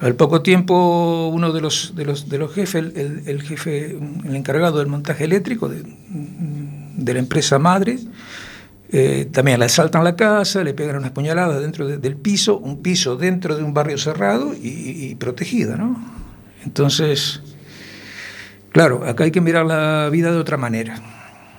Al 0.00 0.16
poco 0.16 0.42
tiempo, 0.42 1.28
uno 1.32 1.52
de 1.52 1.60
los, 1.60 1.94
de 1.94 2.04
los, 2.04 2.28
de 2.28 2.38
los 2.38 2.52
jefes, 2.52 2.74
el, 2.96 3.22
el- 3.26 3.42
jefe, 3.42 3.92
el 4.24 4.34
encargado 4.36 4.78
del 4.78 4.88
montaje 4.88 5.24
eléctrico 5.24 5.68
de, 5.68 5.84
la 7.12 7.18
empresa 7.18 7.58
madre, 7.58 7.98
eh, 8.90 9.28
también 9.32 9.60
le 9.60 9.66
asaltan 9.66 10.04
la 10.04 10.16
casa, 10.16 10.62
le 10.64 10.74
pegan 10.74 10.96
unas 10.96 11.12
puñaladas 11.12 11.60
dentro 11.60 11.86
de- 11.86 11.98
del 11.98 12.16
piso, 12.16 12.58
un 12.58 12.82
piso 12.82 13.16
dentro 13.16 13.56
de 13.56 13.62
un 13.62 13.72
barrio 13.72 13.96
cerrado 13.96 14.52
y, 14.54 15.08
y 15.10 15.14
protegido, 15.14 15.76
¿no? 15.76 15.96
Entonces, 16.64 17.40
claro, 18.72 19.04
acá 19.06 19.24
hay 19.24 19.30
que 19.30 19.40
mirar 19.40 19.64
la 19.64 20.08
vida 20.10 20.32
de 20.32 20.38
otra 20.38 20.56
manera 20.56 21.00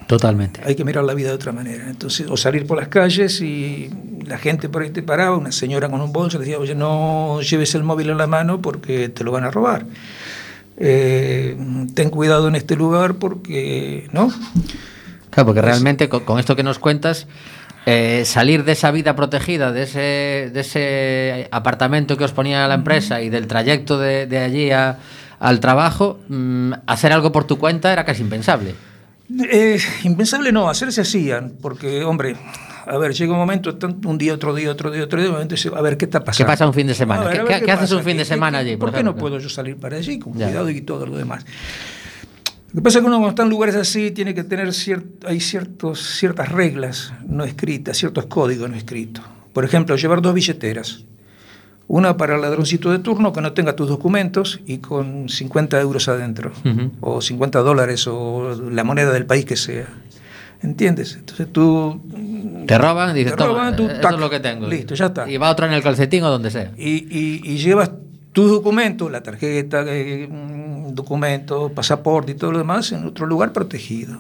Totalmente. 0.08 0.62
hay 0.64 0.76
que 0.76 0.84
mirar 0.86 1.04
la 1.04 1.14
vida 1.14 1.30
de 1.30 1.36
otra 1.36 1.52
manera. 1.52 1.90
Entonces, 1.90 2.28
o 2.30 2.38
salir 2.38 2.68
por 2.68 2.78
las 2.78 2.90
calles 2.90 3.42
y 3.42 3.90
la 4.28 4.38
gente 4.38 4.70
por 4.70 4.84
ahí 4.84 4.90
te 4.92 5.02
paraba, 5.04 5.36
una 5.38 5.52
señora 5.52 5.90
con 5.90 6.00
un 6.02 6.12
bolso 6.14 6.38
decía, 6.40 6.60
oye, 6.60 6.76
no 6.76 7.42
lleves 7.42 7.74
el 7.76 7.84
móvil 7.84 8.10
en 8.12 8.18
la 8.18 8.28
mano 8.28 8.62
porque 8.62 9.10
te 9.10 9.24
lo 9.24 9.32
van 9.32 9.44
a 9.46 9.52
robar. 9.52 9.86
Eh, 10.78 11.56
ten 11.94 12.10
cuidado 12.10 12.48
en 12.48 12.56
este 12.56 12.76
lugar 12.76 13.16
porque, 13.16 14.08
¿no? 14.12 14.32
Claro, 15.30 15.48
porque 15.48 15.62
realmente 15.62 16.10
con, 16.10 16.22
con 16.26 16.40
esto 16.40 16.56
que 16.56 16.64
nos 16.64 16.80
cuentas, 16.80 17.28
eh, 17.86 18.24
salir 18.26 18.64
de 18.64 18.74
esa 18.74 18.92
vida 18.92 19.16
protegida, 19.16 19.72
de 19.72 19.84
ese, 19.84 20.50
de 20.54 20.60
ese 20.60 21.48
apartamento 21.52 22.18
que 22.18 22.24
os 22.26 22.32
ponía 22.32 22.68
la 22.68 22.74
empresa 22.76 23.22
y 23.22 23.30
del 23.30 23.48
trayecto 23.48 23.98
de, 24.00 24.28
de 24.28 24.38
allí 24.40 24.72
a- 24.72 24.98
al 25.40 25.60
trabajo, 25.60 26.20
mm, 26.30 26.74
hacer 26.88 27.12
algo 27.12 27.32
por 27.32 27.46
tu 27.46 27.58
cuenta 27.58 27.92
era 27.94 28.06
casi 28.06 28.22
impensable. 28.22 28.76
Eh, 29.30 29.80
impensable 30.04 30.52
no, 30.52 30.70
hacer 30.70 30.92
se 30.92 31.02
hacían, 31.02 31.54
porque, 31.62 32.04
hombre, 32.04 32.36
a 32.86 32.98
ver, 32.98 33.14
llega 33.14 33.34
un 33.34 33.40
momento, 33.40 33.76
un 34.06 34.18
día, 34.20 34.34
otro 34.36 34.54
día, 34.54 34.70
otro 34.72 34.92
día, 34.92 35.04
otro 35.04 35.20
día, 35.20 35.32
momento 35.32 35.56
a 35.76 35.82
ver, 35.82 35.98
¿qué 35.98 36.06
está 36.06 36.24
pasando? 36.24 36.46
¿Qué 36.46 36.52
pasa 36.54 36.68
un 36.68 36.74
fin 36.74 36.86
de 36.88 36.94
semana? 36.94 37.24
Ver, 37.24 37.32
¿Qué- 37.38 37.44
ver 37.44 37.60
qué- 37.60 37.66
qué 37.66 37.72
haces 37.72 37.92
un 37.92 38.04
fin 38.04 38.18
de 38.18 38.24
¿Qué- 38.24 38.30
semana 38.30 38.60
allí, 38.60 38.78
por 38.78 38.90
¿Por 38.92 38.98
qué 39.00 39.04
no 39.04 39.16
puedo 39.16 39.40
yo 39.40 39.50
salir 39.50 39.78
para 39.78 39.98
allí 39.98 40.20
con 40.20 40.34
Ya. 40.38 40.46
cuidado 40.48 40.70
y 40.70 40.82
todo 40.82 41.08
lo 41.08 41.18
demás? 41.18 41.44
Lo 42.74 42.82
que 42.82 42.84
pasa 42.84 43.00
es 43.00 43.04
que 43.04 43.08
uno 43.08 43.16
cuando 43.18 43.30
está 43.30 43.44
en 43.44 43.50
lugares 43.50 43.76
así 43.76 44.12
tiene 44.12 44.36
que 44.36 44.44
tener 44.44 44.68
cier- 44.68 45.06
hay 45.26 45.40
ciertos, 45.40 46.02
ciertas 46.20 46.50
reglas 46.52 47.14
no 47.26 47.46
escritas, 47.46 47.98
ciertos 47.98 48.26
códigos 48.28 48.70
no 48.70 48.76
escritos. 48.76 49.24
Por 49.54 49.64
ejemplo, 49.66 49.96
llevar 49.96 50.22
dos 50.22 50.34
billeteras. 50.34 51.06
Una 51.88 52.18
para 52.18 52.36
el 52.36 52.42
ladroncito 52.42 52.92
de 52.92 53.00
turno 53.00 53.32
que 53.32 53.42
no 53.42 53.54
tenga 53.54 53.76
tus 53.76 53.88
documentos 53.88 54.60
y 54.66 54.80
con 54.80 55.30
50 55.30 55.80
euros 55.82 56.08
adentro, 56.08 56.52
o 57.00 57.22
50 57.22 57.60
dólares, 57.60 58.08
o 58.08 58.56
la 58.72 58.84
moneda 58.84 59.12
del 59.12 59.26
país 59.28 59.46
que 59.46 59.56
sea. 59.56 59.86
¿Entiendes? 60.64 61.16
Entonces 61.16 61.48
tú 61.52 62.02
Te 62.66 62.78
roban 62.80 63.14
dices, 63.14 63.34
Te 63.34 63.38
toma, 63.38 63.50
roban, 63.50 63.76
tú, 63.76 63.88
tac, 64.02 64.14
es 64.14 64.20
lo 64.20 64.30
que 64.32 64.40
tengo. 64.40 64.68
listo, 64.68 64.96
ya 64.96 65.08
está. 65.08 65.30
Y 65.30 65.38
va 65.38 65.52
otro 65.52 65.68
en 65.68 65.74
el 65.74 65.84
calcetín 65.84 66.24
o 66.24 66.30
donde 66.32 66.50
sea. 66.50 66.72
y, 66.76 67.06
y- 67.16 67.42
y 67.44 67.58
llevas 67.58 67.92
tus 68.36 68.52
documentos, 68.52 69.10
la 69.10 69.24
tarjeta, 69.24 69.86
eh, 69.88 70.28
mm, 70.30 70.94
documento, 70.94 71.70
pasaporte 71.74 72.34
y 72.34 72.36
todo 72.36 72.52
lo 72.52 72.58
demás 72.58 72.92
en 72.92 73.06
otro 73.06 73.26
lugar 73.26 73.54
protegido. 73.54 74.18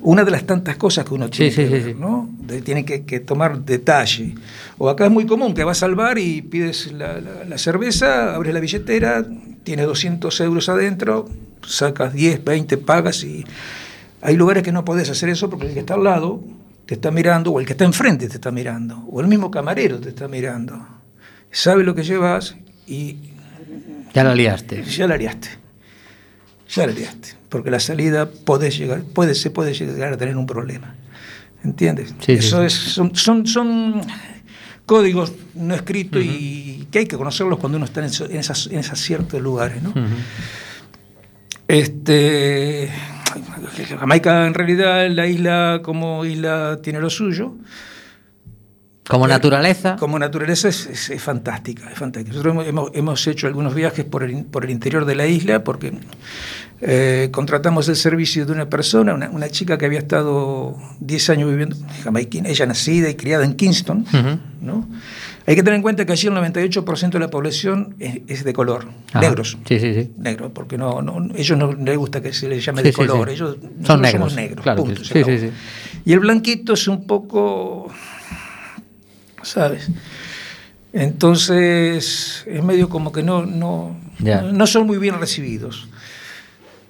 Una 0.00 0.24
de 0.24 0.30
las 0.30 0.44
tantas 0.44 0.76
cosas 0.76 1.04
que 1.04 1.12
uno 1.12 1.28
tiene 1.28 1.50
Sí, 1.50 1.56
que 1.56 1.66
sí, 1.66 1.72
ver, 1.72 1.84
sí. 1.84 1.94
¿no? 1.98 2.30
De- 2.38 2.62
tiene 2.62 2.86
que, 2.86 3.04
que 3.04 3.20
tomar 3.20 3.60
detalle. 3.60 4.34
O 4.78 4.88
acá 4.88 5.04
es 5.04 5.10
muy 5.12 5.26
común 5.26 5.52
que 5.52 5.64
vas 5.64 5.82
al 5.82 5.94
bar 5.94 6.16
y 6.18 6.40
pides 6.40 6.92
la, 6.92 7.20
la- 7.20 7.44
la 7.44 7.58
cerveza, 7.58 8.34
abres 8.34 8.54
la 8.54 8.60
billetera, 8.60 9.22
tiene 9.64 9.82
200 9.82 10.40
euros 10.40 10.68
adentro, 10.70 11.28
sacas 11.66 12.14
10, 12.14 12.42
20, 12.42 12.78
pagas 12.78 13.22
y... 13.22 13.44
Hay 14.22 14.34
lugares 14.34 14.62
que 14.62 14.72
no 14.72 14.82
podés 14.84 15.10
hacer 15.10 15.28
eso 15.28 15.50
porque 15.50 15.66
el 15.66 15.74
que 15.74 15.80
está 15.80 15.92
al 15.94 16.04
lado 16.04 16.40
te 16.86 16.94
está 16.94 17.10
mirando, 17.10 17.50
o 17.52 17.60
el 17.60 17.66
que 17.66 17.72
está 17.74 17.84
enfrente 17.84 18.28
te 18.28 18.34
está 18.36 18.50
mirando, 18.50 19.04
o 19.10 19.20
el 19.20 19.26
mismo 19.28 19.50
camarero 19.50 19.98
te 20.00 20.08
está 20.08 20.26
mirando. 20.26 20.74
Sabe 21.50 21.84
lo 21.84 21.94
que 21.94 22.02
llevas 22.02 22.56
y 22.86 23.16
Ya 24.14 24.24
la 24.24 24.34
liaste. 24.34 24.84
ya 24.84 25.06
la 25.06 25.16
liaste. 25.16 25.48
Ya 26.74 26.86
la 26.86 26.92
liaste. 26.92 27.28
Porque 27.48 27.70
la 27.70 27.80
salida 27.80 28.28
puede 28.28 28.70
llegar, 28.70 29.02
puede, 29.02 29.34
se 29.34 29.50
puede 29.50 29.72
llegar 29.74 30.12
a 30.12 30.16
tener 30.16 30.36
un 30.36 30.46
problema. 30.46 30.94
¿Entiendes? 31.64 32.14
Sí, 32.20 32.32
Eso 32.32 32.60
sí. 32.60 32.66
es, 32.66 32.72
son, 32.72 33.14
son, 33.16 33.46
son 33.46 34.00
códigos 34.84 35.32
no 35.54 35.74
escritos 35.74 36.22
y 36.22 36.86
que 36.90 37.00
hay 37.00 37.06
que 37.06 37.16
conocerlos 37.16 37.58
cuando 37.58 37.76
uno 37.76 37.84
está 37.86 38.04
en, 38.04 38.10
en 38.30 38.36
esas, 38.38 38.66
en 38.68 38.78
esos 38.78 38.98
ciertos 39.00 39.40
lugares. 39.40 39.82
¿no? 39.82 39.92
Este, 41.68 42.88
Jamaica 43.98 44.46
en 44.46 44.54
realidad 44.54 45.08
la 45.10 45.26
isla 45.26 45.80
como 45.82 46.24
isla 46.24 46.78
tiene 46.82 47.00
lo 47.00 47.10
suyo. 47.10 47.54
Como 49.08 49.28
naturaleza. 49.28 49.96
Como 49.96 50.18
naturaleza 50.18 50.68
es, 50.68 50.86
es- 50.86 51.10
es 51.10 51.22
fantástica, 51.22 51.88
es 51.90 51.98
fantástica. 51.98 52.30
Nosotros 52.36 52.66
hemos, 52.66 52.90
hemos- 52.94 53.26
hecho 53.26 53.46
algunos 53.46 53.74
viajes 53.74 54.04
por 54.04 54.22
el, 54.24 54.44
por 54.44 54.64
el 54.64 54.70
interior 54.70 55.04
de 55.04 55.14
la 55.14 55.26
isla 55.26 55.62
porque 55.64 55.92
eh, 56.80 57.28
contratamos 57.32 57.88
el 57.88 57.96
servicio 57.96 58.44
de 58.46 58.52
una 58.52 58.68
persona, 58.68 59.14
una, 59.14 59.30
una 59.30 59.48
chica 59.48 59.78
que 59.78 59.86
había 59.86 59.98
estado 60.00 60.76
10 61.00 61.30
años 61.30 61.50
viviendo 61.50 61.76
en 61.76 61.86
Jamaiquina, 62.04 62.48
ella 62.48 62.66
nacida 62.66 63.08
y 63.08 63.14
criada 63.14 63.44
en 63.44 63.54
Kingston. 63.54 64.04
¿no? 64.60 64.86
Hay 65.46 65.54
que 65.54 65.62
tener 65.62 65.76
en 65.76 65.82
cuenta 65.82 66.04
que 66.04 66.12
allí 66.12 66.26
el 66.26 66.34
98% 66.34 67.10
de 67.10 67.18
la 67.20 67.30
población 67.30 67.94
es, 68.00 68.20
es 68.26 68.44
de 68.44 68.52
color, 68.52 68.88
Ajá. 69.10 69.20
negros. 69.20 69.56
Sí, 69.66 69.78
sí, 69.78 69.94
sí. 69.94 70.10
Negros, 70.18 70.50
porque 70.52 70.76
no, 70.76 71.00
no, 71.02 71.28
ellos 71.36 71.56
no 71.56 71.72
les 71.72 71.96
gusta 71.96 72.20
que 72.20 72.32
se 72.32 72.48
les 72.48 72.64
llame 72.64 72.82
Sí, 72.82 72.88
de 72.88 72.92
color, 72.92 73.28
sí. 73.28 73.34
ellos 73.34 73.56
Son 73.84 74.02
negros, 74.02 74.20
somos 74.20 74.34
negros. 74.34 74.62
claro, 74.64 74.82
punto, 74.82 75.00
sí, 75.02 75.06
se 75.06 75.12
sí, 75.14 75.18
acabó. 75.20 75.38
sí. 75.38 75.50
Y 76.04 76.12
el 76.12 76.18
blanquito 76.20 76.72
es 76.74 76.88
un 76.88 77.06
poco, 77.06 77.88
¿sabes? 79.46 79.88
Entonces 80.92 82.44
es 82.46 82.64
medio 82.64 82.88
como 82.88 83.12
que 83.12 83.22
no, 83.22 83.44
no, 83.46 83.96
no 84.52 84.66
son 84.66 84.86
muy 84.86 84.98
bien 84.98 85.18
recibidos. 85.20 85.88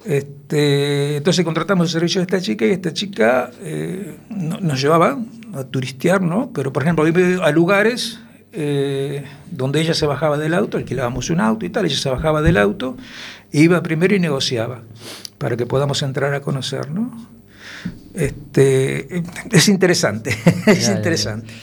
Este, 0.05 1.17
entonces 1.17 1.43
contratamos 1.43 1.87
el 1.87 1.91
servicio 1.91 2.21
de 2.21 2.23
esta 2.23 2.39
chica 2.39 2.65
y 2.65 2.71
esta 2.71 2.93
chica 2.93 3.51
eh, 3.61 4.15
no- 4.29 4.59
nos 4.61 4.79
llevaba 4.81 5.17
a 5.53 5.63
turistear, 5.65 6.21
¿no? 6.21 6.51
Pero 6.53 6.71
por 6.71 6.83
ejemplo, 6.83 7.05
iba 7.07 7.45
a 7.45 7.51
lugares 7.51 8.19
eh, 8.53 9.25
donde 9.51 9.81
ella 9.81 9.93
se 9.93 10.05
bajaba 10.05 10.37
del 10.37 10.53
auto, 10.53 10.77
alquilábamos 10.77 11.29
un 11.29 11.41
auto 11.41 11.65
y 11.65 11.69
tal, 11.69 11.85
ella 11.85 11.97
se 11.97 12.09
bajaba 12.09 12.41
del 12.41 12.55
auto, 12.57 12.95
iba 13.51 13.83
primero 13.83 14.15
y 14.15 14.19
negociaba 14.19 14.81
para 15.37 15.57
que 15.57 15.65
podamos 15.65 16.01
entrar 16.01 16.33
a 16.33 16.41
conocer, 16.41 16.89
¿no? 16.89 17.11
Este, 18.13 19.21
es 19.51 19.67
interesante, 19.67 20.29
es 20.67 20.87
interesante. 20.87 21.53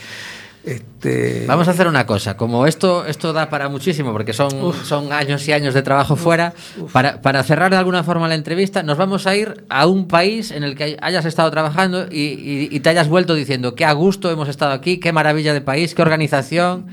Este, 0.65 1.45
Vamos 1.47 1.69
a 1.69 1.73
hacer 1.73 1.87
una 1.89 2.07
cosa, 2.07 2.39
como 2.39 2.67
esto, 2.67 3.05
esto 3.05 3.35
da 3.35 3.51
para 3.51 3.69
muchísimo, 3.69 4.13
porque 4.13 4.33
son, 4.33 4.73
son 4.85 5.13
años 5.13 5.47
y 5.47 5.53
años 5.53 5.75
de 5.75 5.83
trabajo 5.83 6.17
fuera, 6.17 6.55
para, 6.93 7.21
para 7.21 7.43
cerrar 7.43 7.71
de 7.71 7.77
alguna 7.77 8.03
forma 8.03 8.29
la 8.29 8.35
entrevista, 8.35 8.83
nos 8.83 8.97
vamos 8.97 9.27
a 9.27 9.37
ir 9.37 9.65
a 9.69 9.87
un 9.87 10.09
país 10.09 10.51
en 10.53 10.65
el 10.65 10.75
que 10.75 10.97
hayas 11.03 11.27
estado 11.27 11.51
trabajando 11.51 12.07
y, 12.11 12.19
y- 12.19 12.69
y 12.71 12.81
te 12.81 12.89
hayas 12.89 13.09
vuelto 13.09 13.35
diciendo 13.35 13.75
qué 13.75 13.85
a 13.85 13.93
gusto 13.93 14.31
hemos 14.31 14.49
estado 14.49 14.73
aquí, 14.73 14.99
qué 14.99 15.13
maravilla 15.13 15.53
de 15.53 15.61
país, 15.61 15.95
qué 15.95 16.01
organización, 16.01 16.87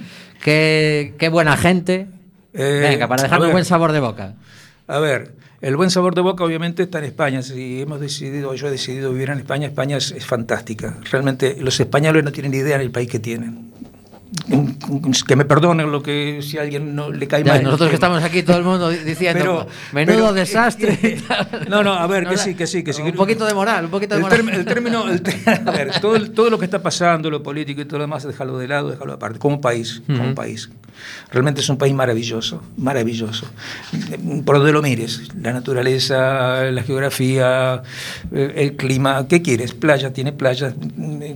qué, 0.43 1.13
qué 1.17 1.29
buena 1.29 1.55
gente. 1.55 2.07
Eh, 2.53 2.79
Venga, 2.89 3.07
para 3.07 3.23
dejarme 3.23 3.45
ver. 3.45 3.53
buen 3.53 3.65
sabor 3.65 3.93
de 3.93 4.01
boca. 4.01 4.33
A 4.89 4.99
ver, 4.99 5.31
el 5.61 5.75
buen 5.77 5.89
sabor 5.91 6.15
de 6.15 6.21
boca 6.21 6.43
obviamente 6.43 6.83
está 6.83 6.99
en 6.99 7.05
España. 7.05 7.41
Si 7.43 7.81
hemos 7.81 7.99
decidido, 7.99 8.53
yo 8.55 8.67
he 8.67 8.71
decidido 8.71 9.11
vivir 9.13 9.29
en 9.29 9.37
España, 9.39 9.67
España 9.67 9.97
es, 9.97 10.11
es 10.11 10.25
fantástica. 10.25 10.97
Realmente 11.11 11.57
los 11.59 11.79
españoles 11.79 12.23
no 12.23 12.31
tienen 12.31 12.51
ni 12.51 12.57
idea 12.59 12.77
del 12.77 12.91
país 12.91 13.09
que 13.09 13.19
tienen. 13.19 13.69
Que 15.27 15.35
me 15.35 15.43
perdonen 15.45 15.91
lo 15.91 16.01
que 16.01 16.39
si 16.41 16.57
a 16.57 16.61
alguien 16.61 16.95
no 16.95 17.11
le 17.11 17.27
cae 17.27 17.43
Ya, 17.43 17.53
mal. 17.53 17.63
nosotros 17.63 17.89
que 17.89 17.95
estamos 17.95 18.23
aquí 18.23 18.43
todo 18.43 18.57
el 18.57 18.63
mundo 18.63 18.89
di- 18.89 18.97
diciendo 19.05 19.39
Pero- 19.43 19.67
menudo 19.91 20.17
pero- 20.19 20.33
desastre. 20.33 21.17
No, 21.69 21.83
no, 21.83 21.93
a 21.93 22.07
ver, 22.07 22.23
que 22.25 22.31
No, 22.35 22.37
sí, 22.37 22.55
que 22.55 22.65
sí, 22.65 22.83
que 22.83 22.93
sí. 22.93 23.01
Un 23.01 23.11
poquito 23.13 23.45
de 23.45 23.53
moral, 23.53 23.85
un 23.85 23.91
poquito 23.91 24.15
de 24.15 24.19
El, 24.19 24.23
moral. 24.23 24.39
term- 24.41 24.53
el 24.55 24.65
término, 24.65 25.09
el 25.09 25.21
ter- 25.21 25.35
a 25.67 25.71
ver, 25.71 25.91
todo, 25.99 26.15
el- 26.15 26.31
todo 26.31 26.49
lo 26.49 26.57
que 26.57 26.65
está 26.65 26.81
pasando, 26.81 27.29
lo 27.29 27.43
político 27.43 27.81
y 27.81 27.85
todo 27.85 27.99
lo 27.99 28.03
demás, 28.05 28.23
déjalo 28.23 28.57
de 28.57 28.67
lado, 28.69 28.89
déjalo 28.89 29.13
aparte, 29.13 29.37
como 29.37 29.59
país, 29.61 30.01
como 30.07 30.23
Ujú. 30.23 30.33
país. 30.35 30.69
Realmente 31.31 31.61
es 31.61 31.69
un 31.69 31.77
país 31.77 31.93
maravilloso, 31.93 32.61
maravilloso. 32.77 33.45
Por 34.45 34.57
donde 34.57 34.71
lo 34.71 34.81
mires, 34.81 35.33
la 35.41 35.53
naturaleza, 35.53 36.63
la 36.71 36.83
geografía, 36.83 37.81
eh, 38.31 38.53
el 38.55 38.75
clima, 38.75 39.27
¿qué 39.27 39.41
quieres? 39.41 39.73
Playa, 39.73 40.11
tiene 40.11 40.33
playa, 40.33 40.73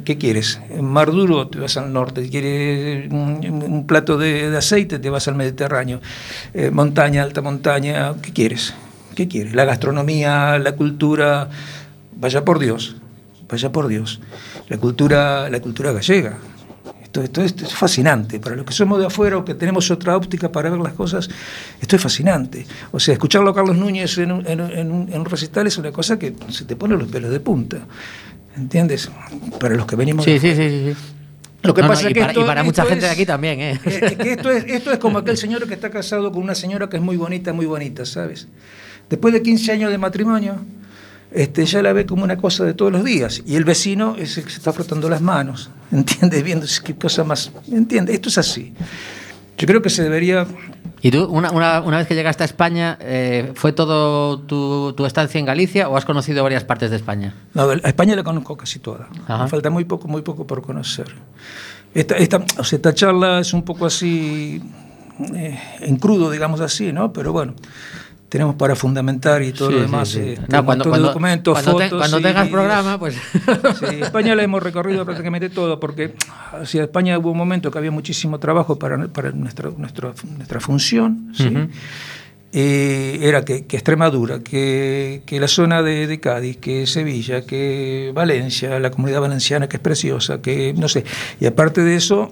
¿qué 0.04 0.18
quieres? 0.18 0.60
Mar 0.82 1.12
duro, 1.12 1.48
te 1.48 1.60
vas 1.60 1.78
al 1.78 1.94
norte, 1.94 2.30
quieres 2.30 3.12
un, 3.12 3.64
un 3.68 3.88
plato 3.88 4.18
de, 4.18 4.50
de 4.50 4.58
aceite, 4.58 5.00
te 5.00 5.10
vas 5.10 5.28
al 5.28 5.36
Mediterráneo, 5.36 6.02
Eh, 6.54 6.72
montaña, 6.72 7.24
alta 7.24 7.42
montaña, 7.42 8.16
¿qué 8.22 8.32
quieres? 8.32 8.74
¿Qué 9.16 9.28
quieres? 9.28 9.54
La 9.56 9.66
gastronomía, 9.66 10.58
la 10.60 10.74
cultura, 10.74 11.50
vaya 12.16 12.44
por 12.46 12.60
Dios, 12.60 12.96
vaya 13.50 13.72
por 13.72 13.88
Dios. 13.88 14.20
La 14.70 14.78
cultura, 14.78 15.50
la 15.50 15.60
cultura 15.60 15.92
gallega. 15.92 16.38
Esto, 17.22 17.42
esto, 17.42 17.42
esto 17.44 17.66
es 17.66 17.74
fascinante. 17.74 18.40
Para 18.40 18.56
los 18.56 18.66
que 18.66 18.74
somos 18.74 19.00
de 19.00 19.06
afuera 19.06 19.38
o 19.38 19.46
que 19.46 19.54
tenemos 19.56 19.90
otra 19.92 20.18
óptica 20.18 20.52
para 20.52 20.70
ver 20.70 20.80
las 20.80 20.94
cosas, 20.94 21.30
esto 21.80 21.96
es 21.96 22.02
fascinante. 22.02 22.66
O 22.92 23.00
sea, 23.00 23.14
escucharlo 23.14 23.50
a 23.52 23.56
Carlos 23.56 23.78
Núñez 23.78 24.18
en 24.18 24.32
un, 24.34 24.46
en 24.48 24.60
un- 24.62 24.72
en 24.72 24.92
un- 24.92 25.10
en 25.14 25.20
un 25.22 25.26
recital 25.26 25.66
es 25.68 25.78
una 25.78 25.92
cosa 25.92 26.20
que 26.20 26.34
se 26.50 26.66
te 26.66 26.76
pone 26.76 26.98
los 26.98 27.08
pelos 27.08 27.32
de 27.32 27.40
punta. 27.40 27.78
¿Entiendes? 28.58 29.10
Para 29.60 29.76
los 29.76 29.86
que 29.86 29.96
venimos 29.96 30.26
de 30.26 30.40
Sí, 30.40 30.48
sí, 30.50 30.56
sí, 30.56 30.70
sí. 30.70 30.94
sí. 30.94 31.00
lo 31.64 31.74
que 31.74 31.82
No, 31.82 31.88
no, 31.88 31.94
pasa 31.94 32.04
y 32.04 32.08
es 32.08 32.14
que 32.14 32.20
para- 32.20 32.32
esto- 32.32 32.42
y 32.42 32.46
para 32.46 32.64
mucha 32.64 32.86
gente 32.86 33.06
de 33.06 33.12
aquí 33.12 33.26
también, 33.26 33.60
¿eh? 33.60 33.80
es 33.86 34.16
que 34.18 34.32
esto 34.34 34.52
es, 34.52 34.66
esto 34.68 34.92
es 34.92 35.00
como 35.00 35.18
aquel 35.18 35.36
señor 35.38 35.68
que 35.68 35.74
está 35.74 35.90
casado 35.90 36.32
con 36.32 36.44
una 36.44 36.54
señora 36.56 36.88
que 36.90 36.98
es 36.98 37.02
muy 37.04 37.18
bonita, 37.18 37.54
muy 37.54 37.66
bonita, 37.66 38.06
¿sabes? 38.06 38.48
Después 39.10 39.34
de 39.34 39.42
15 39.42 39.72
años 39.72 39.90
de 39.92 39.98
matrimonio, 39.98 40.58
este, 41.36 41.66
ya 41.66 41.82
la 41.84 41.94
ve 41.94 42.06
como 42.06 42.24
una 42.24 42.38
cosa 42.38 42.64
de 42.64 42.74
todos 42.74 42.92
los 42.92 43.04
días. 43.04 43.44
Y 43.46 43.56
el 43.56 43.64
vecino 43.66 44.16
es 44.18 44.38
el 44.38 44.46
que 44.46 44.50
se 44.52 44.58
está 44.58 44.74
frotando 44.74 45.10
las 45.10 45.22
manos, 45.22 45.70
¿entiendes? 45.92 46.44
Viendo 46.44 46.66
qué 46.84 46.96
cosa 46.96 47.24
más. 47.24 47.52
¿Entiendes? 47.72 48.16
Esto 48.16 48.30
es 48.30 48.38
así. 48.38 48.74
Yo 49.58 49.68
creo 49.68 49.82
que 49.82 49.90
se 49.90 50.04
debería. 50.04 50.48
¿Y 51.02 51.12
tú, 51.12 51.26
una, 51.26 51.52
una- 51.52 51.82
una 51.82 51.98
vez 51.98 52.08
que 52.08 52.16
llegaste 52.16 52.44
a 52.44 52.46
España, 52.46 52.98
eh, 53.00 53.52
fue 53.56 53.72
todo 53.74 54.40
tu, 54.40 54.94
tu 54.94 55.06
estancia 55.06 55.38
en 55.40 55.46
Galicia 55.46 55.88
o 55.88 55.96
has 55.98 56.04
conocido 56.06 56.42
varias 56.44 56.64
partes 56.64 56.90
de 56.90 56.96
España? 56.98 57.36
No, 57.54 57.70
a 57.70 57.76
España 57.76 58.16
la 58.16 58.24
conozco 58.24 58.58
casi 58.58 58.80
toda. 58.80 59.08
Ajá. 59.28 59.44
Me 59.44 59.50
falta 59.50 59.70
muy 59.70 59.86
poco, 59.86 60.08
muy 60.08 60.24
poco 60.24 60.48
por 60.48 60.62
conocer. 60.62 61.14
Esta, 61.94 62.16
esta, 62.16 62.44
o 62.58 62.64
sea, 62.64 62.78
esta 62.78 62.94
charla 62.94 63.40
es 63.40 63.54
un 63.54 63.64
poco 63.64 63.86
así, 63.86 64.62
eh, 65.36 65.60
en 65.80 65.96
crudo, 65.98 66.30
digamos 66.32 66.60
así, 66.60 66.92
¿no? 66.92 67.14
Pero 67.14 67.32
bueno, 67.32 67.54
tenemos 68.36 68.56
para 68.56 68.76
fundamentar 68.76 69.42
y 69.44 69.54
todo 69.54 69.70
Sí, 69.70 69.76
lo 69.76 69.82
demás. 69.84 70.10
sí. 70.10 70.20
este, 70.20 70.42
No, 70.50 70.60
un 70.60 70.66
cuando, 70.66 70.84
de 70.84 70.90
cuando- 70.90 71.08
documentos, 71.08 71.54
cuando 71.54 71.76
te- 71.78 71.84
fotos 71.86 72.00
cuando 72.00 72.22
tengas 72.28 72.50
programa, 72.50 73.00
pues... 73.00 73.16
España 74.02 74.36
la 74.36 74.44
hemos 74.44 74.62
recorrido 74.62 75.06
prácticamente 75.06 75.50
todo, 75.50 75.80
porque 75.80 76.16
hacia 76.52 76.84
España 76.84 77.18
hubo 77.18 77.32
un 77.32 77.38
momento 77.38 77.72
que 77.72 77.78
había 77.78 77.92
muchísimo 77.92 78.38
trabajo 78.38 78.78
para, 78.78 79.08
para 79.08 79.32
nuestra, 79.32 79.70
nuestra, 79.78 80.12
nuestra 80.38 80.60
función. 80.60 81.32
¿sí? 81.34 81.50
Eh, 82.58 83.20
era 83.22 83.44
que, 83.44 83.66
que 83.66 83.76
Extremadura, 83.78 84.40
que, 84.40 85.24
que 85.26 85.40
la 85.40 85.48
zona 85.48 85.82
de, 85.82 86.08
de 86.08 86.20
Cádiz, 86.22 86.58
que 86.58 86.88
Sevilla, 86.88 87.46
que 87.46 88.12
Valencia, 88.14 88.80
la 88.80 88.92
comunidad 88.92 89.22
valenciana 89.22 89.68
que 89.68 89.78
es 89.78 89.82
preciosa, 89.82 90.42
que 90.42 90.74
no 90.74 90.88
sé. 90.88 91.04
Y 91.42 91.46
aparte 91.48 91.82
de 91.82 91.96
eso, 91.96 92.32